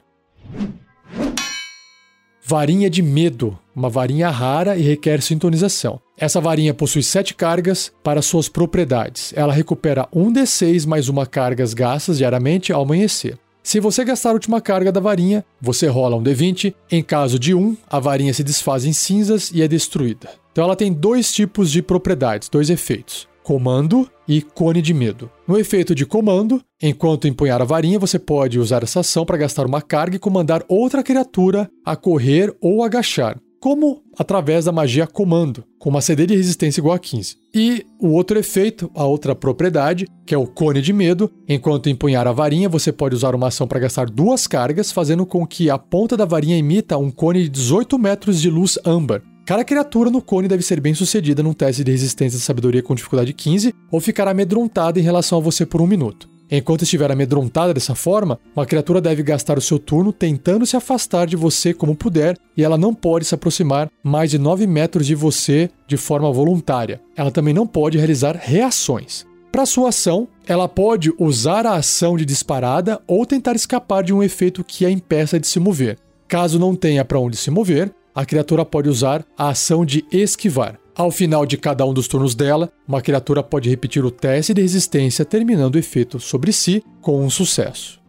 Varinha 2.45 2.89
de 2.89 3.03
Medo, 3.03 3.59
uma 3.77 3.91
varinha 3.91 4.31
rara 4.31 4.75
e 4.77 4.81
requer 4.81 5.21
sintonização. 5.21 6.01
Essa 6.17 6.41
varinha 6.41 6.73
possui 6.73 7.03
sete 7.03 7.35
cargas 7.35 7.93
para 8.03 8.23
suas 8.23 8.49
propriedades. 8.49 9.35
Ela 9.37 9.53
recupera 9.53 10.09
um 10.11 10.33
D6 10.33 10.87
mais 10.87 11.11
uma 11.11 11.27
cargas 11.27 11.75
gastas 11.75 12.17
diariamente 12.17 12.73
ao 12.73 12.83
amanhecer. 12.83 13.39
Se 13.63 13.81
você 13.81 14.03
gastar 14.03 14.31
a 14.31 14.33
última 14.33 14.63
carga 14.63 14.91
da 14.91 14.99
varinha, 14.99 15.45
você 15.61 15.89
rola 15.89 16.17
um 16.17 16.23
D20. 16.23 16.75
Em 16.91 17.03
caso 17.03 17.39
de 17.39 17.53
1, 17.55 17.77
a 17.87 18.01
varinha 18.01 18.33
se 18.33 18.43
desfaz 18.43 18.87
em 18.87 18.95
cinzas 18.95 19.51
e 19.53 19.61
é 19.61 19.69
destruída. 19.69 20.31
Então 20.51 20.65
ela 20.65 20.75
tem 20.75 20.91
dois 20.91 21.31
tipos 21.31 21.71
de 21.71 21.83
propriedades, 21.83 22.49
dois 22.49 22.71
efeitos 22.71 23.29
comando 23.49 24.07
e 24.29 24.43
cone 24.43 24.83
de 24.83 24.93
medo. 24.93 25.31
No 25.49 25.59
efeito 25.59 25.95
de 25.95 26.05
comando, 26.05 26.61
enquanto 26.83 27.27
empunhar 27.27 27.63
a 27.63 27.65
varinha, 27.65 27.99
você 27.99 28.19
pode 28.19 28.59
usar 28.59 28.83
essa 28.83 29.01
ação 29.01 29.25
para 29.25 29.39
gastar 29.39 29.65
uma 29.65 29.81
carga 29.81 30.17
e 30.17 30.19
comandar 30.19 30.63
outra 30.69 31.03
criatura 31.03 31.67
a 31.83 31.97
correr 31.97 32.55
ou 32.61 32.85
agachar, 32.85 33.41
como 33.59 34.03
através 34.19 34.67
da 34.67 34.73
magia 34.73 35.07
comando, 35.07 35.65
com 35.79 35.89
uma 35.89 36.03
CD 36.03 36.27
de 36.27 36.37
resistência 36.37 36.83
igual 36.83 36.95
a 36.95 36.99
15. 36.99 37.37
E 37.55 37.87
o 37.99 38.09
outro 38.09 38.39
efeito, 38.39 38.91
a 38.95 39.07
outra 39.07 39.35
propriedade, 39.35 40.07
que 40.27 40.35
é 40.35 40.39
o 40.39 40.47
cone 40.47 40.83
de 40.83 40.93
medo, 40.93 41.31
enquanto 41.49 41.89
empunhar 41.89 42.27
a 42.27 42.33
varinha, 42.33 42.69
você 42.69 42.93
pode 42.93 43.15
usar 43.15 43.35
uma 43.35 43.49
ação 43.49 43.67
para 43.67 43.81
gastar 43.81 44.11
duas 44.11 44.47
cargas, 44.47 44.93
fazendo 44.93 45.25
com 45.25 45.47
que 45.47 45.71
a 45.71 45.79
ponta 45.79 46.19
da 46.19 46.27
varinha 46.27 46.59
imita 46.59 46.99
um 46.99 47.11
cone 47.11 47.45
de 47.45 47.49
18 47.49 47.99
metros 47.99 48.43
de 48.43 48.51
luz 48.51 48.79
âmbar, 48.85 49.23
Cada 49.49 49.65
criatura 49.65 50.11
no 50.11 50.21
cone 50.21 50.47
deve 50.47 50.63
ser 50.63 50.79
bem 50.79 50.93
sucedida 50.93 51.43
num 51.43 51.55
teste 51.55 51.83
de 51.83 51.91
resistência 51.91 52.39
de 52.39 52.45
sabedoria 52.45 52.83
com 52.83 52.95
dificuldade 52.95 53.33
15 53.33 53.75
ou 53.91 53.99
ficar 53.99 54.29
amedrontada 54.29 55.01
em 55.01 55.03
relação 55.03 55.39
a 55.39 55.41
você 55.41 55.65
por 55.65 55.81
um 55.81 55.87
minuto. 55.87 56.29
Enquanto 56.51 56.83
estiver 56.83 57.11
amedrontada 57.11 57.73
dessa 57.73 57.95
forma, 57.95 58.39
uma 58.55 58.67
criatura 58.67 59.01
deve 59.01 59.23
gastar 59.23 59.57
o 59.57 59.63
seu 59.63 59.79
turno 59.79 60.13
tentando 60.13 60.67
se 60.67 60.77
afastar 60.77 61.27
de 61.27 61.35
você 61.35 61.73
como 61.73 61.97
puder 61.97 62.37
e 62.55 62.63
ela 62.63 62.77
não 62.77 62.93
pode 62.93 63.25
se 63.25 63.35
aproximar 63.35 63.89
mais 64.05 64.31
de 64.31 64.37
9 64.37 64.67
metros 64.67 65.07
de 65.07 65.15
você 65.15 65.71
de 65.87 65.97
forma 65.97 66.31
voluntária. 66.31 67.01
Ela 67.17 67.31
também 67.31 67.55
não 67.55 67.67
pode 67.67 67.97
realizar 67.97 68.37
reações. 68.37 69.25
Para 69.51 69.65
sua 69.65 69.89
ação, 69.89 70.29
ela 70.47 70.69
pode 70.69 71.11
usar 71.19 71.65
a 71.65 71.77
ação 71.77 72.19
de 72.19 72.27
disparada 72.27 73.01
ou 73.07 73.25
tentar 73.25 73.57
escapar 73.57 74.03
de 74.03 74.13
um 74.13 74.23
efeito 74.23 74.63
que 74.63 74.85
a 74.85 74.91
impeça 74.91 75.41
de 75.41 75.47
se 75.47 75.59
mover. 75.59 75.97
Caso 76.29 76.59
não 76.59 76.77
tenha 76.77 77.03
para 77.03 77.19
onde 77.19 77.39
se 77.39 77.51
mover, 77.51 77.91
a 78.19 78.27
criatura 78.27 78.65
pode 78.65 78.89
usar 78.89 79.25
a 79.39 79.51
ação 79.51 79.87
de 79.87 80.05
esquivar. 80.11 80.77
Ao 80.93 81.09
final 81.09 81.47
de 81.47 81.57
cada 81.57 81.87
um 81.87 81.95
dos 81.95 82.09
turnos 82.09 82.35
dela, 82.35 82.69
uma 82.85 83.01
criatura 83.01 83.45
pode 83.45 83.71
repetir 83.71 84.05
o 84.05 84.11
teste 84.11 84.53
de 84.53 84.61
resistência, 84.61 85.25
terminando 85.25 85.77
o 85.77 85.79
efeito 85.79 86.19
sobre 86.19 86.53
si 86.53 86.83
com 87.01 87.25
um 87.25 87.31
sucesso. 87.31 88.01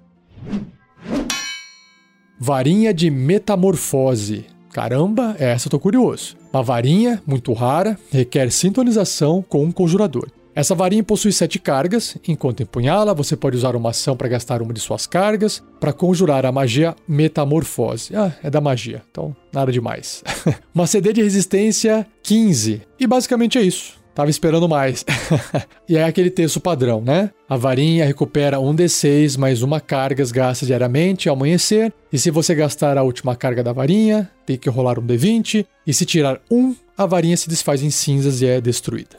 Varinha 2.40 2.92
de 2.92 3.12
Metamorfose. 3.12 4.48
Caramba, 4.74 5.36
essa 5.38 5.68
eu 5.68 5.72
tô 5.72 5.80
curioso. 5.80 6.36
Uma 6.52 6.64
varinha 6.64 7.22
muito 7.24 7.54
rara, 7.54 7.96
requer 8.12 8.52
sintonização 8.52 9.46
com 9.48 9.64
um 9.64 9.72
conjurador. 9.72 10.28
Essa 10.60 10.76
varinha 10.76 11.02
possui 11.02 11.32
sete 11.32 11.58
cargas. 11.58 12.18
Enquanto 12.28 12.62
empunhá-la, 12.62 13.14
você 13.14 13.38
pode 13.38 13.56
usar 13.56 13.78
uma 13.78 13.92
ação 13.92 14.18
para 14.18 14.28
gastar 14.28 14.62
uma 14.62 14.74
de 14.74 14.82
suas 14.82 15.08
cargas 15.08 15.64
para 15.80 15.94
conjurar 15.94 16.46
a 16.46 16.52
magia 16.52 16.94
Metamorfose. 17.08 18.14
Ah, 18.14 18.34
é 18.44 18.50
da 18.50 18.60
magia, 18.60 19.02
então 19.10 19.34
nada 19.54 19.72
demais. 19.72 20.22
uma 20.76 20.86
CD 20.86 21.14
de 21.14 21.24
resistência 21.24 22.06
15. 22.24 22.82
E 23.00 23.08
basicamente 23.08 23.58
é 23.58 23.62
isso. 23.62 23.94
Tava 24.14 24.30
esperando 24.30 24.68
mais. 24.68 25.06
e 25.88 25.96
é 25.96 26.04
aquele 26.04 26.30
texto 26.30 26.60
padrão, 26.60 27.00
né? 27.00 27.30
A 27.48 27.56
varinha 27.56 28.04
recupera 28.04 28.60
um 28.60 28.76
D6 28.76 29.38
mais 29.38 29.62
uma 29.62 29.80
carga 29.80 30.26
gasta 30.30 30.66
diariamente 30.66 31.30
ao 31.30 31.38
amanhecer. 31.38 31.94
E 32.12 32.20
se 32.20 32.30
você 32.30 32.54
gastar 32.54 32.98
a 32.98 33.04
última 33.04 33.34
carga 33.34 33.64
da 33.64 33.72
varinha, 33.72 34.30
tem 34.46 34.58
que 34.58 34.70
rolar 34.70 35.00
um 35.00 35.08
D20. 35.08 35.66
E 35.88 35.94
se 35.94 36.06
tirar 36.06 36.42
um, 36.52 36.76
a 36.98 37.06
varinha 37.06 37.38
se 37.38 37.48
desfaz 37.48 37.82
em 37.82 37.90
cinzas 37.90 38.42
e 38.42 38.46
é 38.46 38.60
destruída. 38.60 39.18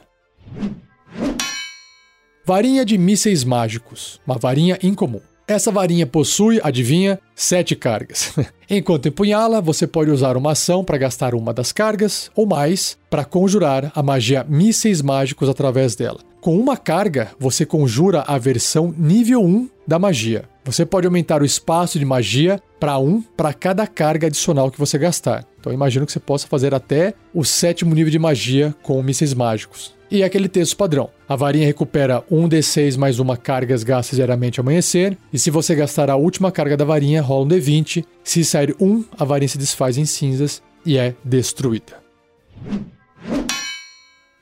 Varinha 2.45 2.83
de 2.83 2.97
mísseis 2.97 3.43
mágicos, 3.43 4.19
uma 4.25 4.37
varinha 4.37 4.77
incomum. 4.83 5.21
Essa 5.47 5.71
varinha 5.71 6.07
possui, 6.07 6.61
adivinha, 6.63 7.19
sete 7.35 7.75
cargas. 7.75 8.33
Enquanto 8.69 9.07
empunhá-la, 9.07 9.59
você 9.59 9.85
pode 9.85 10.09
usar 10.09 10.37
uma 10.37 10.51
ação 10.53 10.83
para 10.83 10.97
gastar 10.97 11.35
uma 11.35 11.53
das 11.53 11.71
cargas 11.71 12.31
ou 12.35 12.45
mais 12.45 12.97
para 13.09 13.25
conjurar 13.25 13.91
a 13.93 14.01
magia 14.01 14.45
mísseis 14.47 15.01
mágicos 15.01 15.49
através 15.49 15.95
dela. 15.95 16.19
Com 16.39 16.57
uma 16.57 16.75
carga, 16.75 17.31
você 17.39 17.65
conjura 17.65 18.23
a 18.25 18.37
versão 18.37 18.93
nível 18.97 19.43
1 19.43 19.69
da 19.85 19.99
magia. 19.99 20.45
Você 20.63 20.85
pode 20.85 21.05
aumentar 21.05 21.41
o 21.41 21.45
espaço 21.45 21.99
de 21.99 22.05
magia 22.05 22.59
para 22.79 22.97
1 22.97 23.21
para 23.35 23.53
cada 23.53 23.85
carga 23.85 24.27
adicional 24.27 24.71
que 24.71 24.79
você 24.79 24.97
gastar. 24.97 25.45
Então 25.59 25.71
imagino 25.71 26.05
que 26.05 26.11
você 26.11 26.19
possa 26.19 26.47
fazer 26.47 26.73
até 26.73 27.13
o 27.33 27.43
sétimo 27.43 27.93
nível 27.93 28.09
de 28.11 28.17
magia 28.17 28.73
com 28.81 29.03
mísseis 29.03 29.33
mágicos. 29.33 29.93
E 30.11 30.23
aquele 30.23 30.49
texto 30.49 30.75
padrão. 30.75 31.09
A 31.27 31.37
varinha 31.37 31.65
recupera 31.65 32.21
um 32.29 32.49
D6 32.49 32.97
mais 32.97 33.17
uma 33.17 33.37
cargas 33.37 33.81
gastas 33.81 34.17
diariamente 34.17 34.59
ao 34.59 34.63
amanhecer. 34.63 35.17
E 35.31 35.39
se 35.39 35.49
você 35.49 35.73
gastar 35.73 36.09
a 36.09 36.17
última 36.17 36.51
carga 36.51 36.75
da 36.75 36.83
varinha, 36.83 37.21
rola 37.21 37.45
um 37.45 37.47
D20. 37.47 38.03
Se 38.21 38.43
sair 38.43 38.75
um, 38.77 39.05
a 39.17 39.23
varinha 39.23 39.47
se 39.47 39.57
desfaz 39.57 39.97
em 39.97 40.03
cinzas 40.03 40.61
e 40.85 40.97
é 40.97 41.15
destruída. 41.23 42.01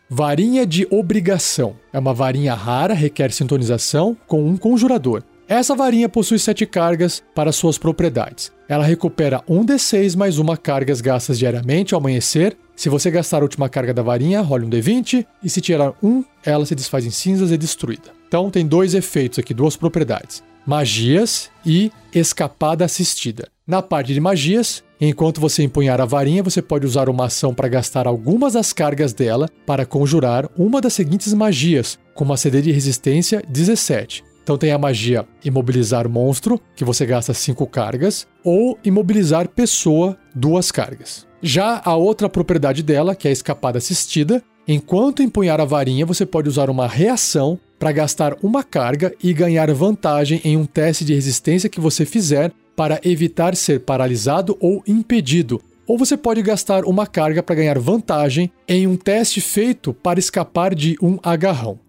Varinha 0.09 0.65
de 0.65 0.87
Obrigação. 0.89 1.75
É 1.93 1.99
uma 1.99 2.15
varinha 2.15 2.55
rara, 2.55 2.95
requer 2.95 3.31
sintonização 3.31 4.17
com 4.25 4.43
um 4.43 4.57
conjurador. 4.57 5.21
Essa 5.47 5.75
varinha 5.75 6.09
possui 6.09 6.39
sete 6.39 6.65
cargas 6.65 7.21
para 7.35 7.51
suas 7.51 7.77
propriedades. 7.77 8.51
Ela 8.67 8.83
recupera 8.83 9.43
um 9.47 9.63
D6 9.63 10.15
mais 10.15 10.39
uma 10.39 10.57
cargas 10.57 10.99
gastas 10.99 11.37
diariamente 11.37 11.93
ao 11.93 11.99
amanhecer 11.99 12.57
se 12.79 12.87
você 12.87 13.11
gastar 13.11 13.39
a 13.39 13.41
última 13.41 13.67
carga 13.67 13.93
da 13.93 14.01
varinha, 14.01 14.39
role 14.39 14.65
um 14.65 14.69
D20, 14.69 15.25
e 15.43 15.49
se 15.49 15.59
tirar 15.59 15.93
um, 16.01 16.23
ela 16.45 16.65
se 16.65 16.73
desfaz 16.73 17.05
em 17.05 17.09
cinzas 17.09 17.51
e 17.51 17.55
é 17.55 17.57
destruída. 17.57 18.11
Então 18.25 18.49
tem 18.49 18.65
dois 18.65 18.93
efeitos 18.93 19.37
aqui, 19.37 19.53
duas 19.53 19.75
propriedades: 19.75 20.41
magias 20.65 21.51
e 21.65 21.91
escapada 22.15 22.85
assistida. 22.85 23.49
Na 23.67 23.81
parte 23.81 24.13
de 24.13 24.21
magias, 24.21 24.81
enquanto 24.97 25.41
você 25.41 25.61
empunhar 25.61 25.99
a 25.99 26.05
varinha, 26.05 26.41
você 26.41 26.61
pode 26.61 26.85
usar 26.85 27.09
uma 27.09 27.25
ação 27.25 27.53
para 27.53 27.67
gastar 27.67 28.07
algumas 28.07 28.53
das 28.53 28.71
cargas 28.71 29.11
dela 29.11 29.49
para 29.65 29.85
conjurar 29.85 30.49
uma 30.57 30.79
das 30.79 30.93
seguintes 30.93 31.33
magias, 31.33 31.99
com 32.15 32.23
uma 32.23 32.37
CD 32.37 32.61
de 32.61 32.71
resistência 32.71 33.43
17. 33.49 34.23
Então 34.41 34.57
tem 34.57 34.71
a 34.71 34.77
magia 34.77 35.27
imobilizar 35.43 36.07
monstro, 36.07 36.57
que 36.77 36.85
você 36.85 37.05
gasta 37.05 37.33
5 37.33 37.67
cargas, 37.67 38.25
ou 38.41 38.79
imobilizar 38.85 39.49
pessoa, 39.49 40.17
duas 40.33 40.71
cargas. 40.71 41.27
Já 41.41 41.81
a 41.85 41.95
outra 41.95 42.27
propriedade 42.27 42.83
dela, 42.83 43.15
que 43.15 43.27
é 43.27 43.29
a 43.29 43.33
escapada 43.33 43.77
assistida, 43.77 44.43
enquanto 44.67 45.23
empunhar 45.23 45.61
a 45.61 45.65
varinha, 45.65 46.05
você 46.05 46.25
pode 46.25 46.49
usar 46.49 46.69
uma 46.69 46.85
reação 46.85 47.57
para 47.77 47.93
gastar 47.93 48.35
uma 48.43 48.61
carga 48.61 49.13
e 49.23 49.33
ganhar 49.33 49.73
vantagem 49.73 50.41
em 50.43 50.57
um 50.57 50.65
teste 50.65 51.05
de 51.05 51.13
resistência 51.13 51.69
que 51.69 51.79
você 51.79 52.05
fizer 52.05 52.51
para 52.75 52.99
evitar 53.03 53.55
ser 53.55 53.79
paralisado 53.79 54.57
ou 54.59 54.83
impedido. 54.85 55.61
Ou 55.87 55.97
você 55.97 56.17
pode 56.17 56.41
gastar 56.41 56.83
uma 56.83 57.07
carga 57.07 57.41
para 57.41 57.55
ganhar 57.55 57.79
vantagem 57.79 58.51
em 58.67 58.85
um 58.85 58.97
teste 58.97 59.39
feito 59.41 59.93
para 59.93 60.19
escapar 60.19 60.75
de 60.75 60.97
um 61.01 61.17
agarrão. 61.23 61.79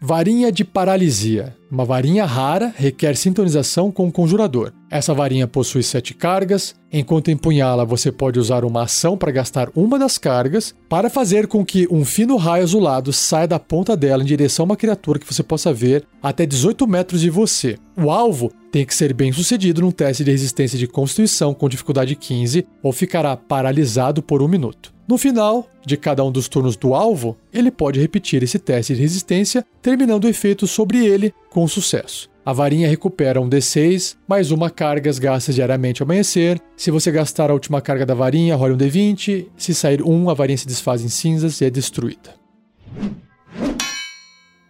Varinha 0.00 0.52
de 0.52 0.62
paralisia. 0.62 1.56
Uma 1.70 1.84
varinha 1.84 2.26
rara 2.26 2.72
requer 2.76 3.16
sintonização 3.16 3.90
com 3.90 4.06
o 4.06 4.12
conjurador. 4.12 4.70
Essa 4.90 5.14
varinha 5.14 5.48
possui 5.48 5.82
sete 5.82 6.12
cargas. 6.12 6.74
Enquanto 6.92 7.30
empunhá-la, 7.30 7.82
você 7.82 8.12
pode 8.12 8.38
usar 8.38 8.62
uma 8.62 8.82
ação 8.82 9.16
para 9.16 9.32
gastar 9.32 9.70
uma 9.74 9.98
das 9.98 10.18
cargas 10.18 10.74
para 10.86 11.08
fazer 11.08 11.46
com 11.46 11.64
que 11.64 11.88
um 11.90 12.04
fino 12.04 12.36
raio 12.36 12.62
azulado 12.62 13.10
saia 13.10 13.48
da 13.48 13.58
ponta 13.58 13.96
dela 13.96 14.22
em 14.22 14.26
direção 14.26 14.64
a 14.64 14.66
uma 14.66 14.76
criatura 14.76 15.18
que 15.18 15.26
você 15.26 15.42
possa 15.42 15.72
ver 15.72 16.04
até 16.22 16.44
18 16.44 16.86
metros 16.86 17.22
de 17.22 17.30
você. 17.30 17.78
O 17.96 18.10
alvo 18.10 18.52
tem 18.70 18.84
que 18.84 18.94
ser 18.94 19.14
bem 19.14 19.32
sucedido 19.32 19.80
num 19.80 19.90
teste 19.90 20.22
de 20.22 20.30
resistência 20.30 20.78
de 20.78 20.86
constituição 20.86 21.54
com 21.54 21.70
dificuldade 21.70 22.14
15 22.14 22.66
ou 22.82 22.92
ficará 22.92 23.34
paralisado 23.34 24.22
por 24.22 24.42
um 24.42 24.48
minuto. 24.48 24.95
No 25.08 25.16
final 25.16 25.68
de 25.84 25.96
cada 25.96 26.24
um 26.24 26.32
dos 26.32 26.48
turnos 26.48 26.74
do 26.74 26.92
alvo, 26.92 27.36
ele 27.52 27.70
pode 27.70 28.00
repetir 28.00 28.42
esse 28.42 28.58
teste 28.58 28.92
de 28.92 29.00
resistência, 29.00 29.64
terminando 29.80 30.24
o 30.24 30.28
efeito 30.28 30.66
sobre 30.66 31.06
ele 31.06 31.32
com 31.48 31.66
sucesso. 31.68 32.28
A 32.44 32.52
varinha 32.52 32.88
recupera 32.88 33.40
um 33.40 33.48
D6, 33.48 34.16
mais 34.26 34.50
uma 34.50 34.68
carga 34.68 35.12
gastas 35.12 35.54
diariamente 35.54 36.02
ao 36.02 36.06
amanhecer. 36.06 36.60
Se 36.76 36.90
você 36.90 37.12
gastar 37.12 37.50
a 37.50 37.52
última 37.52 37.80
carga 37.80 38.04
da 38.04 38.14
varinha, 38.14 38.56
role 38.56 38.74
um 38.74 38.76
D20. 38.76 39.46
Se 39.56 39.74
sair 39.74 40.02
um, 40.02 40.28
a 40.28 40.34
varinha 40.34 40.58
se 40.58 40.66
desfaz 40.66 41.02
em 41.02 41.08
cinzas 41.08 41.60
e 41.60 41.66
é 41.66 41.70
destruída. 41.70 42.34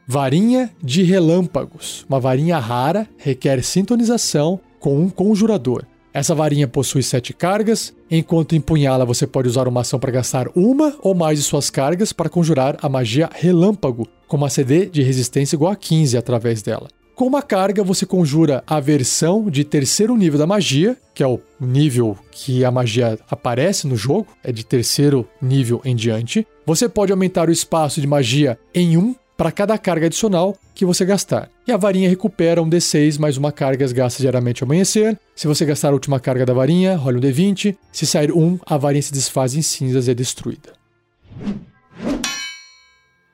Varinha 0.07 0.70
de 0.82 1.03
relâmpagos. 1.03 2.05
Uma 2.09 2.20
varinha 2.20 2.59
rara, 2.59 3.09
requer 3.16 3.62
sintonização 3.62 4.61
com 4.78 5.01
um 5.01 5.09
conjurador. 5.09 5.84
Essa 6.17 6.35
varinha 6.35 6.67
possui 6.67 7.03
sete 7.03 7.35
cargas. 7.35 7.95
Enquanto 8.11 8.57
empunhá-la, 8.57 9.05
você 9.05 9.27
pode 9.27 9.49
usar 9.49 9.69
uma 9.69 9.83
ação 9.83 10.01
para 10.01 10.11
gastar 10.11 10.49
uma 10.57 10.97
ou 11.03 11.14
mais 11.14 11.39
de 11.39 11.45
suas 11.45 11.69
cargas 11.69 12.11
para 12.11 12.31
conjurar 12.31 12.79
a 12.81 12.89
magia 12.89 13.29
Relâmpago, 13.35 14.09
com 14.27 14.39
uma 14.39 14.49
CD 14.49 14.87
de 14.87 15.03
resistência 15.03 15.57
igual 15.57 15.73
a 15.73 15.77
15 15.77 16.17
através 16.17 16.62
dela. 16.62 16.89
Com 17.14 17.27
uma 17.27 17.43
carga, 17.43 17.85
você 17.85 18.07
conjura 18.07 18.64
a 18.67 18.81
versão 18.81 19.51
de 19.51 19.62
terceiro 19.62 20.17
nível 20.17 20.39
da 20.39 20.47
magia, 20.47 20.97
que 21.14 21.23
é 21.23 21.27
o 21.27 21.39
nível 21.61 22.17
que 22.31 22.64
a 22.64 22.71
magia 22.71 23.19
aparece 23.31 23.87
no 23.87 23.95
jogo, 23.95 24.27
é 24.43 24.51
de 24.51 24.64
terceiro 24.64 25.29
nível 25.41 25.83
em 25.85 25.95
diante. 25.95 26.47
Você 26.64 26.89
pode 26.89 27.12
aumentar 27.12 27.51
o 27.51 27.53
espaço 27.53 28.01
de 28.01 28.07
magia 28.07 28.59
em 28.75 28.97
1 28.97 29.14
para 29.37 29.53
cada 29.53 29.76
carga 29.76 30.07
adicional 30.07 30.57
que 30.74 30.84
você 30.84 31.05
gastar. 31.05 31.51
E 31.66 31.72
a 31.72 31.76
varinha 31.76 32.09
recupera 32.09 32.62
um 32.62 32.68
D6 32.68 33.18
mais 33.18 33.37
uma 33.37 33.53
carga 33.53 33.87
gasta 33.93 34.20
diariamente 34.20 34.62
ao 34.62 34.66
amanhecer. 34.66 35.18
Se 35.34 35.47
você 35.47 35.64
gastar 35.64 35.91
a 35.91 35.93
última 35.93 36.18
carga 36.18 36.47
da 36.47 36.55
varinha, 36.55 36.97
role 36.97 37.18
um 37.18 37.20
D20. 37.20 37.76
Se 37.93 38.07
sair 38.07 38.32
um, 38.32 38.59
a 38.64 38.76
varinha 38.76 39.03
se 39.03 39.12
desfaz 39.12 39.55
em 39.55 39.62
cinzas 39.62 40.09
e 40.09 40.11
é 40.11 40.14
destruída. 40.14 40.72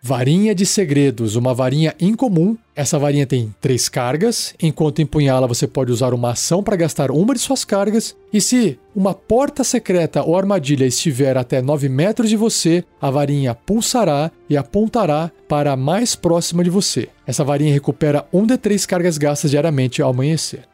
Varinha 0.04 0.52
de 0.52 0.66
Segredos, 0.66 1.36
uma 1.36 1.54
varinha 1.54 1.94
incomum. 2.00 2.56
Essa 2.74 2.98
varinha 2.98 3.24
tem 3.24 3.54
três 3.60 3.88
cargas. 3.88 4.52
Enquanto 4.60 5.00
empunhá-la, 5.00 5.46
você 5.46 5.64
pode 5.64 5.92
usar 5.92 6.12
uma 6.12 6.32
ação 6.32 6.60
para 6.60 6.74
gastar 6.74 7.12
uma 7.12 7.32
de 7.32 7.38
suas 7.38 7.64
cargas. 7.64 8.16
E 8.32 8.40
se 8.40 8.76
uma 8.96 9.14
porta 9.14 9.62
secreta 9.62 10.20
ou 10.24 10.36
armadilha 10.36 10.84
estiver 10.84 11.36
até 11.38 11.62
9 11.62 11.88
metros 11.88 12.28
de 12.28 12.36
você, 12.36 12.82
a 13.00 13.12
varinha 13.12 13.54
pulsará 13.54 14.32
e 14.50 14.56
apontará 14.56 15.30
para 15.48 15.70
a 15.70 15.76
mais 15.76 16.16
próxima 16.16 16.64
de 16.64 16.70
você. 16.70 17.08
Essa 17.24 17.44
varinha 17.44 17.72
recupera 17.72 18.26
um 18.32 18.44
de 18.44 18.58
três 18.58 18.84
cargas 18.84 19.16
gastas 19.16 19.52
diariamente 19.52 20.02
ao 20.02 20.10
amanhecer. 20.10 20.64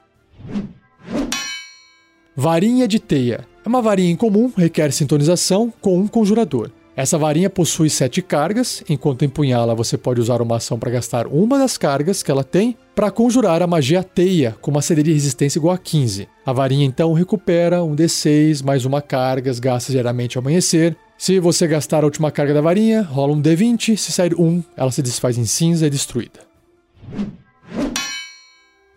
Varinha 2.35 2.89
de 2.89 2.99
Teia. 2.99 3.47
É 3.63 3.69
uma 3.69 3.83
varinha 3.83 4.11
incomum, 4.11 4.51
requer 4.57 4.91
sintonização 4.91 5.71
com 5.83 5.99
um 5.99 6.09
conjurador. 6.09 6.71
Essa 6.99 7.17
varinha 7.17 7.49
possui 7.49 7.89
sete 7.89 8.21
cargas, 8.21 8.83
enquanto 8.89 9.25
empunhá-la 9.25 9.73
você 9.73 9.97
pode 9.97 10.21
usar 10.21 10.43
uma 10.43 10.57
ação 10.57 10.77
para 10.81 10.91
gastar 10.91 11.29
uma 11.29 11.57
das 11.57 11.79
cargas 11.79 12.25
que 12.25 12.31
ela 12.33 12.43
tem 12.43 12.77
para 12.93 13.09
conjurar 13.09 13.63
a 13.63 13.69
magia 13.69 14.03
Teia, 14.03 14.57
com 14.61 14.73
uma 14.73 14.83
CD 14.83 15.05
de 15.05 15.13
resistência 15.13 15.61
igual 15.61 15.73
a 15.73 15.79
15. 15.79 16.27
A 16.45 16.53
varinha 16.53 16.85
então 16.85 17.13
recupera 17.13 17.85
um 17.85 17.95
D6 17.95 18.65
mais 18.65 18.85
uma 18.85 19.01
carga, 19.01 19.55
gasta 19.61 19.93
geralmente 19.93 20.37
ao 20.37 20.43
amanhecer. 20.43 20.97
Se 21.17 21.39
você 21.39 21.69
gastar 21.69 22.03
a 22.03 22.07
última 22.07 22.33
carga 22.33 22.53
da 22.53 22.61
varinha, 22.61 23.03
rola 23.03 23.33
um 23.33 23.41
D20, 23.41 23.97
se 23.97 24.11
sair 24.11 24.35
um, 24.35 24.61
ela 24.77 24.91
se 24.91 25.01
desfaz 25.01 25.39
em 25.39 25.47
cinza 25.47 25.87
e 25.87 25.91
destruída. 25.91 26.41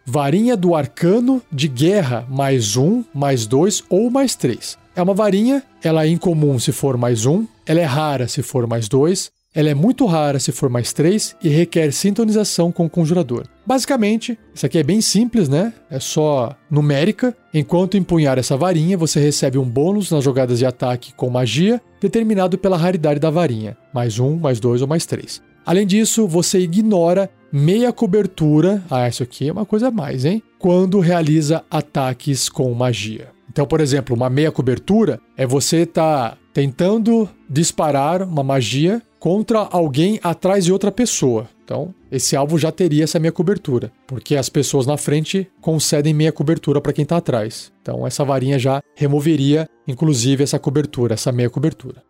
Varinha 0.03 0.57
do 0.57 0.73
Arcano 0.73 1.39
de 1.51 1.67
Guerra, 1.67 2.25
mais 2.27 2.75
um, 2.75 3.03
mais 3.13 3.45
dois 3.45 3.83
ou 3.87 4.09
mais 4.09 4.35
três. 4.35 4.75
É 4.95 5.03
uma 5.03 5.13
varinha, 5.13 5.61
ela 5.83 6.03
é 6.03 6.07
incomum 6.07 6.57
se 6.57 6.71
for 6.71 6.97
mais 6.97 7.27
um, 7.27 7.45
ela 7.65 7.79
é 7.79 7.85
rara 7.85 8.27
se 8.27 8.41
for 8.41 8.67
mais 8.67 8.87
dois, 8.87 9.31
ela 9.53 9.69
é 9.69 9.73
muito 9.73 10.05
rara 10.05 10.39
se 10.39 10.51
for 10.51 10.69
mais 10.69 10.93
três 10.93 11.35
e 11.43 11.49
requer 11.49 11.91
sintonização 11.91 12.71
com 12.71 12.85
o 12.85 12.89
conjurador. 12.89 13.45
Basicamente, 13.65 14.39
isso 14.55 14.65
aqui 14.65 14.77
é 14.77 14.83
bem 14.83 15.01
simples, 15.01 15.49
né? 15.49 15.73
É 15.89 15.99
só 15.99 16.55
numérica. 16.69 17.35
Enquanto 17.53 17.97
empunhar 17.97 18.37
essa 18.37 18.55
varinha, 18.55 18.97
você 18.97 19.19
recebe 19.19 19.57
um 19.57 19.69
bônus 19.69 20.09
nas 20.09 20.23
jogadas 20.23 20.59
de 20.59 20.65
ataque 20.65 21.13
com 21.13 21.29
magia, 21.29 21.81
determinado 21.99 22.57
pela 22.57 22.77
raridade 22.77 23.19
da 23.19 23.29
varinha, 23.29 23.77
mais 23.93 24.19
um, 24.19 24.37
mais 24.37 24.59
dois 24.59 24.81
ou 24.81 24.87
mais 24.87 25.05
três. 25.05 25.41
Além 25.65 25.85
disso, 25.85 26.27
você 26.27 26.59
ignora 26.59 27.29
meia 27.51 27.91
cobertura. 27.91 28.81
Ah, 28.89 29.07
isso 29.07 29.21
aqui 29.21 29.49
é 29.49 29.51
uma 29.51 29.65
coisa 29.65 29.89
a 29.89 29.91
mais, 29.91 30.23
hein? 30.23 30.41
Quando 30.57 30.99
realiza 30.99 31.63
ataques 31.69 32.47
com 32.47 32.73
magia. 32.73 33.27
Então, 33.51 33.67
por 33.67 33.81
exemplo, 33.81 34.15
uma 34.15 34.29
meia 34.29 34.49
cobertura 34.49 35.19
é 35.35 35.45
você 35.45 35.85
tá 35.85 36.37
tentando 36.53 37.29
disparar 37.49 38.23
uma 38.23 38.41
magia 38.41 39.01
contra 39.19 39.59
alguém 39.59 40.21
atrás 40.23 40.63
de 40.63 40.71
outra 40.71 40.89
pessoa. 40.89 41.49
Então, 41.65 41.93
esse 42.09 42.33
alvo 42.33 42.57
já 42.57 42.71
teria 42.71 43.03
essa 43.03 43.19
meia 43.19 43.31
cobertura, 43.31 43.91
porque 44.07 44.37
as 44.37 44.47
pessoas 44.47 44.85
na 44.85 44.95
frente 44.95 45.49
concedem 45.59 46.13
meia 46.13 46.31
cobertura 46.31 46.79
para 46.79 46.93
quem 46.93 47.03
está 47.03 47.17
atrás. 47.17 47.73
Então, 47.81 48.07
essa 48.07 48.23
varinha 48.23 48.57
já 48.57 48.81
removeria, 48.95 49.67
inclusive, 49.85 50.43
essa 50.43 50.57
cobertura, 50.57 51.15
essa 51.15 51.31
meia 51.31 51.49
cobertura. 51.49 52.01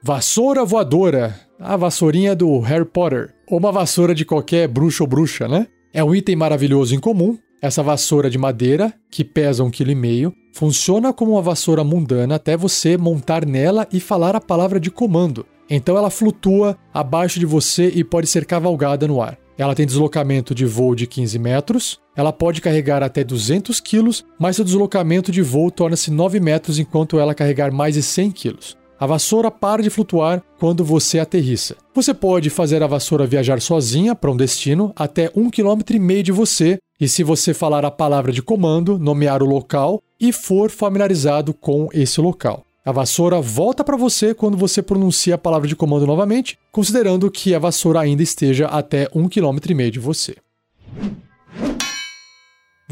Vassoura 0.00 0.64
voadora, 0.64 1.40
a 1.58 1.76
vassourinha 1.76 2.36
do 2.36 2.60
Harry 2.60 2.84
Potter, 2.84 3.34
ou 3.48 3.58
uma 3.58 3.72
vassoura 3.72 4.14
de 4.14 4.24
qualquer 4.24 4.68
bruxo 4.68 5.02
ou 5.02 5.08
bruxa, 5.08 5.48
né? 5.48 5.66
É 5.92 6.02
um 6.04 6.14
item 6.14 6.36
maravilhoso 6.36 6.94
em 6.94 7.00
comum, 7.00 7.36
essa 7.62 7.80
vassoura 7.80 8.28
de 8.28 8.36
madeira, 8.36 8.92
que 9.08 9.22
pesa 9.22 9.62
um 9.62 9.70
quilo 9.70 9.92
e 9.92 9.94
meio, 9.94 10.34
funciona 10.52 11.12
como 11.12 11.32
uma 11.32 11.42
vassoura 11.42 11.84
mundana 11.84 12.34
até 12.34 12.56
você 12.56 12.98
montar 12.98 13.46
nela 13.46 13.86
e 13.92 14.00
falar 14.00 14.34
a 14.34 14.40
palavra 14.40 14.80
de 14.80 14.90
comando. 14.90 15.46
Então 15.70 15.96
ela 15.96 16.10
flutua 16.10 16.76
abaixo 16.92 17.38
de 17.38 17.46
você 17.46 17.86
e 17.94 18.02
pode 18.02 18.26
ser 18.26 18.44
cavalgada 18.44 19.06
no 19.06 19.22
ar. 19.22 19.38
Ela 19.56 19.76
tem 19.76 19.86
deslocamento 19.86 20.54
de 20.54 20.66
voo 20.66 20.94
de 20.94 21.06
15 21.06 21.38
metros, 21.38 22.00
ela 22.16 22.32
pode 22.32 22.60
carregar 22.60 23.02
até 23.02 23.22
200 23.22 23.78
quilos, 23.78 24.24
mas 24.38 24.56
seu 24.56 24.64
deslocamento 24.64 25.30
de 25.30 25.40
voo 25.40 25.70
torna-se 25.70 26.10
9 26.10 26.40
metros 26.40 26.80
enquanto 26.80 27.18
ela 27.18 27.34
carregar 27.34 27.70
mais 27.70 27.94
de 27.94 28.02
100 28.02 28.30
quilos. 28.32 28.81
A 29.02 29.06
vassoura 29.06 29.50
para 29.50 29.82
de 29.82 29.90
flutuar 29.90 30.40
quando 30.60 30.84
você 30.84 31.18
aterrissa. 31.18 31.74
Você 31.92 32.14
pode 32.14 32.48
fazer 32.48 32.84
a 32.84 32.86
vassoura 32.86 33.26
viajar 33.26 33.60
sozinha 33.60 34.14
para 34.14 34.30
um 34.30 34.36
destino 34.36 34.92
até 34.94 35.28
um 35.34 35.50
quilômetro 35.50 35.96
e 35.96 35.98
meio 35.98 36.22
de 36.22 36.30
você, 36.30 36.78
e 37.00 37.08
se 37.08 37.24
você 37.24 37.52
falar 37.52 37.84
a 37.84 37.90
palavra 37.90 38.30
de 38.30 38.40
comando, 38.40 39.00
nomear 39.00 39.42
o 39.42 39.46
local 39.46 40.00
e 40.20 40.30
for 40.30 40.70
familiarizado 40.70 41.52
com 41.52 41.88
esse 41.92 42.20
local. 42.20 42.62
A 42.84 42.92
vassoura 42.92 43.40
volta 43.40 43.82
para 43.82 43.96
você 43.96 44.34
quando 44.34 44.56
você 44.56 44.80
pronuncia 44.80 45.34
a 45.34 45.38
palavra 45.38 45.66
de 45.66 45.74
comando 45.74 46.06
novamente, 46.06 46.56
considerando 46.70 47.28
que 47.28 47.56
a 47.56 47.58
vassoura 47.58 47.98
ainda 47.98 48.22
esteja 48.22 48.66
até 48.66 49.08
um 49.12 49.28
quilômetro 49.28 49.72
e 49.72 49.74
meio 49.74 49.90
de 49.90 49.98
você. 49.98 50.36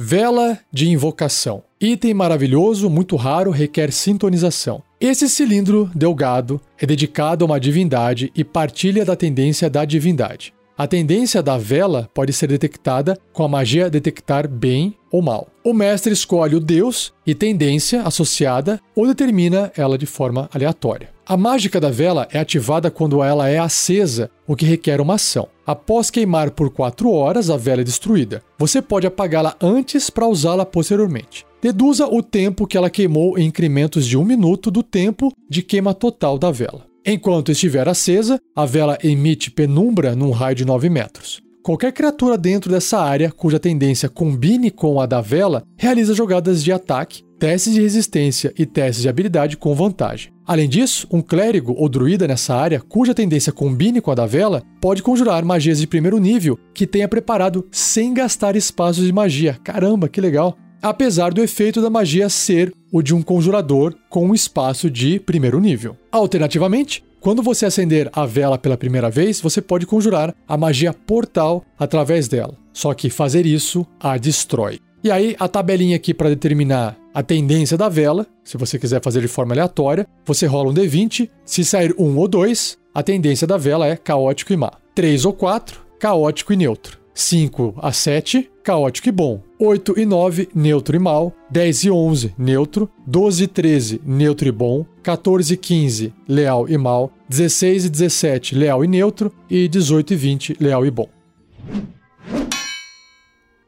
Vela 0.03 0.59
de 0.73 0.89
invocação. 0.89 1.63
Item 1.79 2.15
maravilhoso, 2.15 2.89
muito 2.89 3.17
raro, 3.17 3.51
requer 3.51 3.93
sintonização. 3.93 4.83
Esse 4.99 5.29
cilindro 5.29 5.91
delgado 5.95 6.59
é 6.79 6.87
dedicado 6.87 7.45
a 7.45 7.47
uma 7.47 7.61
divindade 7.61 8.33
e 8.35 8.43
partilha 8.43 9.05
da 9.05 9.15
tendência 9.15 9.69
da 9.69 9.85
divindade. 9.85 10.55
A 10.75 10.87
tendência 10.87 11.43
da 11.43 11.59
vela 11.59 12.09
pode 12.15 12.33
ser 12.33 12.47
detectada 12.47 13.19
com 13.31 13.45
a 13.45 13.49
magia 13.49 13.91
detectar 13.91 14.49
bem 14.49 14.97
ou 15.13 15.21
mal. 15.21 15.49
O 15.63 15.75
mestre 15.75 16.15
escolhe 16.15 16.57
o 16.57 16.61
deus 16.61 17.13
e 17.27 17.35
tendência 17.35 18.01
associada 18.01 18.81
ou 18.97 19.07
determina 19.07 19.71
ela 19.77 19.99
de 19.99 20.07
forma 20.07 20.49
aleatória. 20.51 21.11
A 21.31 21.37
mágica 21.37 21.81
da 21.81 21.91
vela 21.91 22.26
é 22.33 22.41
ativada 22.41 22.91
quando 22.91 23.22
ela 23.22 23.49
é 23.49 23.57
acesa, 23.57 24.28
o 24.49 24.57
que 24.57 24.66
requer 24.66 25.01
uma 25.01 25.14
ação. 25.14 25.47
Após 25.64 26.11
queimar 26.11 26.51
por 26.51 26.70
4 26.70 27.09
horas, 27.09 27.51
a 27.51 27.57
vela 27.57 27.83
é 27.83 27.85
destruída. 27.85 28.43
Você 28.59 28.83
pode 28.83 29.07
apagá-la 29.07 29.55
antes 29.62 30.11
para 30.11 30.26
usá-la 30.26 30.66
posteriormente. 30.66 31.47
Deduza 31.62 32.09
o 32.09 32.20
tempo 32.20 32.66
que 32.66 32.76
ela 32.76 32.91
queimou 32.91 33.39
em 33.39 33.47
incrementos 33.47 34.09
de 34.09 34.18
um 34.18 34.24
minuto 34.24 34.72
do 34.72 34.83
tempo 34.83 35.33
de 35.49 35.62
queima 35.62 35.95
total 35.95 36.37
da 36.37 36.51
vela. 36.51 36.87
Enquanto 37.07 37.53
estiver 37.53 37.89
acesa, 37.89 38.41
a 38.57 38.66
vela 38.66 38.99
emite 39.01 39.53
penumbra 39.53 40.16
num 40.16 40.33
raio 40.33 40.57
de 40.57 40.64
9 40.64 40.91
metros. 40.91 41.41
Qualquer 41.62 41.93
criatura 41.93 42.37
dentro 42.37 42.72
dessa 42.72 42.99
área 42.99 43.31
cuja 43.31 43.61
tendência 43.61 44.09
combine 44.09 44.68
com 44.68 45.01
a 45.01 45.07
da 45.07 45.20
vela 45.20 45.62
realiza 45.76 46.12
jogadas 46.12 46.64
de 46.64 46.72
ataque, 46.72 47.22
testes 47.41 47.72
de 47.72 47.80
resistência 47.80 48.53
e 48.57 48.66
testes 48.66 49.03
de 49.03 49.09
habilidade 49.09 49.57
com 49.57 49.74
vantagem. 49.74 50.30
Além 50.47 50.68
disso, 50.68 51.09
um 51.11 51.22
clérigo 51.22 51.74
ou 51.76 51.88
druida 51.88 52.28
nessa 52.28 52.55
área 52.55 52.80
cuja 52.80 53.14
tendência 53.14 53.53
combine 53.53 54.01
com 54.01 54.11
a 54.11 54.14
da 54.14 54.26
vela 54.26 54.62
pode 54.80 55.03
conjurar 55.03 55.45
magias 55.45 55.80
de 55.80 55.86
primeiro 55.86 56.18
nível 56.18 56.59
que 56.74 56.86
tenha 56.86 57.09
preparado 57.09 57.66
sem 57.72 58.12
gastar 58.12 58.57
espaços 58.57 59.07
de 59.07 59.12
magia. 59.12 59.59
Caramba, 59.64 60.09
que 60.09 60.20
legal! 60.20 60.57
apesar 60.82 61.32
do 61.32 61.43
efeito 61.43 61.82
da 61.82 61.91
magia 61.91 62.30
ser 62.30 62.72
o 62.91 63.03
de 63.03 63.14
um 63.14 63.20
conjurador 63.20 63.95
com 64.09 64.26
um 64.26 64.34
espaço 64.34 64.91
de 64.91 65.20
primeiro 65.20 65.61
nível. 65.61 65.95
Alternativamente, 66.11 67.05
quando 67.20 67.43
você 67.43 67.66
acender 67.66 68.09
a 68.14 68.24
vela 68.24 68.57
pela 68.57 68.78
primeira 68.78 69.11
vez, 69.11 69.43
você 69.43 69.61
pode 69.61 69.84
conjurar 69.84 70.34
a 70.49 70.57
magia 70.57 70.95
portal 70.95 71.62
através 71.78 72.28
dela. 72.28 72.57
Só 72.72 72.95
que 72.95 73.11
fazer 73.11 73.45
isso 73.45 73.86
a 74.01 74.16
destrói. 74.16 74.80
E 75.05 75.11
aí, 75.11 75.36
a 75.38 75.49
tabelinha 75.49 75.97
aqui 75.97 76.12
para 76.14 76.30
determinar 76.30 76.97
a 77.13 77.23
tendência 77.23 77.77
da 77.77 77.89
vela, 77.89 78.27
se 78.45 78.57
você 78.57 78.79
quiser 78.79 79.03
fazer 79.03 79.21
de 79.21 79.29
forma 79.29 79.53
aleatória, 79.53 80.07
você 80.25 80.47
rola 80.47 80.71
um 80.71 80.75
D20, 80.75 81.29
se 81.45 81.65
sair 81.65 81.95
um 81.99 82.17
ou 82.17 82.29
dois, 82.29 82.79
a 82.95 83.03
tendência 83.03 83.47
da 83.47 83.57
vela 83.57 83.87
é 83.87 83.97
caótico 83.97 84.53
e 84.53 84.57
má. 84.57 84.73
3 84.95 85.25
ou 85.25 85.33
4, 85.33 85.81
caótico 85.99 86.53
e 86.53 86.57
neutro. 86.57 87.01
5 87.13 87.75
a 87.79 87.93
7, 87.93 88.51
caótico 88.63 89.09
e 89.09 89.13
bom. 89.13 89.43
8 89.59 89.99
e 89.99 90.07
9, 90.07 90.49
neutro 90.55 90.97
e 90.97 90.99
mal. 90.99 91.35
10 91.51 91.85
e 91.85 91.91
11, 91.91 92.35
neutro. 92.39 92.89
12 93.07 93.45
e 93.45 93.47
13, 93.47 94.01
neutro 94.05 94.49
e 94.49 94.53
bom. 94.53 94.87
14 95.03 95.55
e 95.55 95.57
15, 95.57 96.15
leal 96.29 96.69
e 96.69 96.79
mal. 96.79 97.13
16 97.29 97.87
e 97.87 97.91
17, 97.91 98.55
leal 98.55 98.85
e 98.85 98.89
neutro. 98.89 99.33
E 99.51 99.69
18 99.69 100.13
e 100.13 100.17
20, 100.17 100.57
leal 100.61 100.87
e 100.87 100.91
bom. 100.91 101.09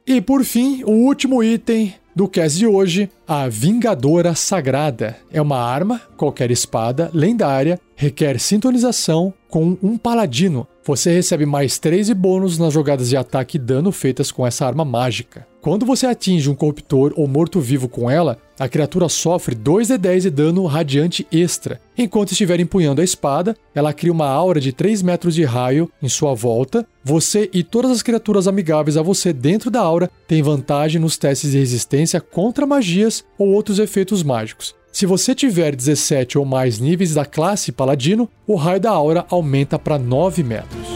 E 0.07 0.21
por 0.21 0.45
fim, 0.45 0.83
o 0.85 0.91
último 0.91 1.43
item 1.43 1.95
do 2.15 2.29
cast 2.29 2.59
de 2.59 2.67
hoje, 2.67 3.11
a 3.27 3.49
Vingadora 3.49 4.35
Sagrada. 4.35 5.17
É 5.33 5.41
uma 5.41 5.59
arma, 5.59 6.01
qualquer 6.17 6.51
espada, 6.51 7.11
lendária, 7.13 7.81
requer 7.97 8.39
sintonização 8.39 9.33
com 9.49 9.77
um 9.83 9.97
paladino. 9.97 10.67
Você 10.85 11.13
recebe 11.13 11.47
mais 11.47 11.79
13 11.79 12.13
bônus 12.13 12.59
nas 12.59 12.73
jogadas 12.73 13.09
de 13.09 13.17
ataque 13.17 13.57
e 13.57 13.61
dano 13.61 13.93
feitas 13.93 14.33
com 14.33 14.45
essa 14.45 14.67
arma 14.67 14.85
mágica. 14.85 15.47
Quando 15.61 15.87
você 15.87 16.07
atinge 16.07 16.51
um 16.51 16.57
corruptor 16.57 17.13
ou 17.17 17.29
morto-vivo 17.29 17.89
com 17.89 18.11
ela, 18.11 18.37
a 18.59 18.69
criatura 18.69 19.09
sofre 19.09 19.55
2d10 19.55 20.23
de 20.23 20.31
dano 20.31 20.67
radiante 20.67 21.25
extra. 21.31 21.81
Enquanto 21.97 22.33
estiver 22.33 22.59
empunhando 22.59 23.01
a 23.01 23.05
espada, 23.05 23.57
ela 23.73 23.93
cria 23.93 24.11
uma 24.11 24.27
aura 24.27 24.61
de 24.61 24.73
3 24.73 25.03
metros 25.03 25.37
de 25.37 25.45
raio 25.45 25.89
em 26.03 26.09
sua 26.09 26.35
volta. 26.35 26.85
Você 27.05 27.49
e 27.53 27.63
todas 27.63 27.93
as 27.93 28.03
criaturas 28.03 28.49
amigáveis 28.49 28.97
a 28.97 29.03
você 29.03 29.33
dentro 29.33 29.71
da 29.71 29.81
aura 29.81 30.11
têm 30.27 30.43
vantagem 30.43 31.01
nos 31.01 31.17
testes 31.17 31.53
de 31.53 31.59
resistência 31.59 32.21
contra 32.21 32.67
magias 32.67 33.25
ou 33.39 33.51
outros 33.51 33.79
efeitos 33.79 34.25
mágicos. 34.25 34.75
Se 34.93 35.07
você 35.07 35.35
tiver 35.35 35.75
17 35.75 36.37
ou 36.37 36.45
mais 36.45 36.79
níveis 36.79 37.15
da 37.15 37.25
classe 37.25 37.73
Paladino, 37.73 38.29
o 38.47 38.57
raio 38.57 38.79
da 38.79 38.91
aura 38.91 39.25
aumenta 39.31 39.79
para 39.79 39.99
9 39.99 40.43
metros. 40.43 40.87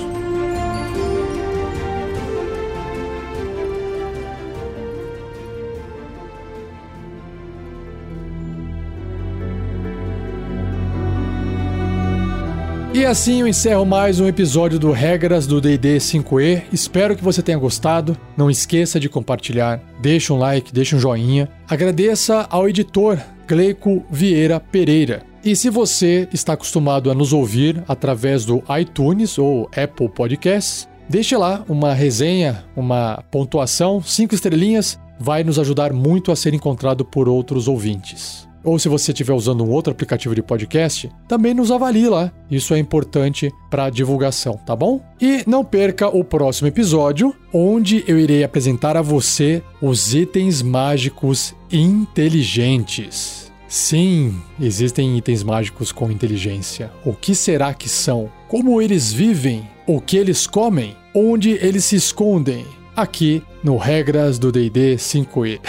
E 12.93 13.05
assim 13.05 13.41
eu 13.41 13.49
encerro 13.49 13.87
mais 13.87 14.21
um 14.21 14.27
episódio 14.27 14.79
do 14.79 14.91
Regras 14.91 15.47
do 15.47 15.59
D&D 15.59 15.97
5e. 15.97 16.65
Espero 16.71 17.17
que 17.17 17.25
você 17.25 17.43
tenha 17.43 17.59
gostado. 17.59 18.17
Não 18.37 18.51
esqueça 18.51 19.01
de 19.01 19.09
compartilhar, 19.09 19.81
deixa 20.01 20.35
um 20.35 20.39
like, 20.39 20.73
deixa 20.73 20.97
um 20.97 20.99
joinha. 20.99 21.49
Agradeça 21.67 22.47
ao 22.51 22.69
editor 22.69 23.19
Gleico 23.47 24.05
Vieira 24.11 24.59
Pereira. 24.59 25.23
E 25.45 25.55
se 25.55 25.71
você 25.71 26.29
está 26.33 26.55
acostumado 26.55 27.11
a 27.11 27.15
nos 27.15 27.33
ouvir 27.33 27.83
através 27.87 28.45
do 28.45 28.63
iTunes 28.81 29.39
ou 29.39 29.71
Apple 29.77 30.09
Podcasts, 30.09 30.89
deixe 31.09 31.37
lá 31.37 31.65
uma 31.69 31.95
resenha, 31.95 32.65
uma 32.75 33.23
pontuação, 33.31 34.03
cinco 34.03 34.35
estrelinhas, 34.35 34.99
vai 35.19 35.45
nos 35.45 35.59
ajudar 35.59 35.93
muito 35.93 36.33
a 36.33 36.37
ser 36.37 36.53
encontrado 36.53 37.05
por 37.05 37.29
outros 37.29 37.69
ouvintes 37.69 38.47
ou 38.67 38.81
se 38.81 38.89
você 38.89 39.13
estiver 39.13 39.33
usando 39.33 39.65
um 39.65 39.71
outro 39.71 39.93
aplicativo 39.93 40.35
de 40.35 40.43
podcast, 40.43 41.09
também 41.29 41.55
nos 41.55 41.71
avalie 41.71 42.09
lá. 42.09 42.33
Isso 42.51 42.75
é 42.75 42.79
importante 42.79 43.51
para 43.71 43.85
a 43.85 43.91
divulgação, 43.91 44.59
tá 44.67 44.75
bom? 44.75 45.01
E 45.21 45.45
não 45.47 45.65
perca 45.65 46.09
o 46.09 46.25
próximo 46.25 46.67
episódio, 46.67 47.33
onde 47.55 48.05
eu 48.09 48.19
irei 48.19 48.43
apresentar 48.43 48.97
a 48.97 49.03
você 49.03 49.63
os 49.81 50.13
itens 50.15 50.63
mágicos 50.63 51.55
inteligentes. 51.73 53.53
Sim, 53.69 54.35
existem 54.61 55.17
itens 55.17 55.45
mágicos 55.45 55.93
com 55.93 56.11
inteligência. 56.11 56.91
O 57.05 57.13
que 57.13 57.35
será 57.37 57.73
que 57.73 57.89
são? 57.89 58.29
Como 58.49 58.83
eles 58.83 59.13
vivem? 59.13 59.69
O 59.87 60.01
que 60.01 60.17
eles 60.17 60.45
comem? 60.47 60.97
Onde 61.15 61.51
eles 61.51 61.85
se 61.85 61.95
escondem? 61.97 62.67
Aqui 62.97 63.43
no 63.63 63.77
Regras 63.77 64.39
do 64.39 64.51
DD 64.51 64.97
5E. 64.97 65.61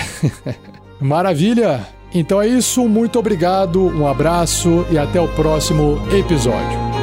Maravilha! 0.99 1.96
Então 2.13 2.41
é 2.41 2.47
isso, 2.47 2.87
muito 2.87 3.19
obrigado, 3.19 3.81
um 3.81 4.07
abraço 4.07 4.85
e 4.89 4.97
até 4.97 5.19
o 5.19 5.27
próximo 5.27 6.01
episódio. 6.11 6.96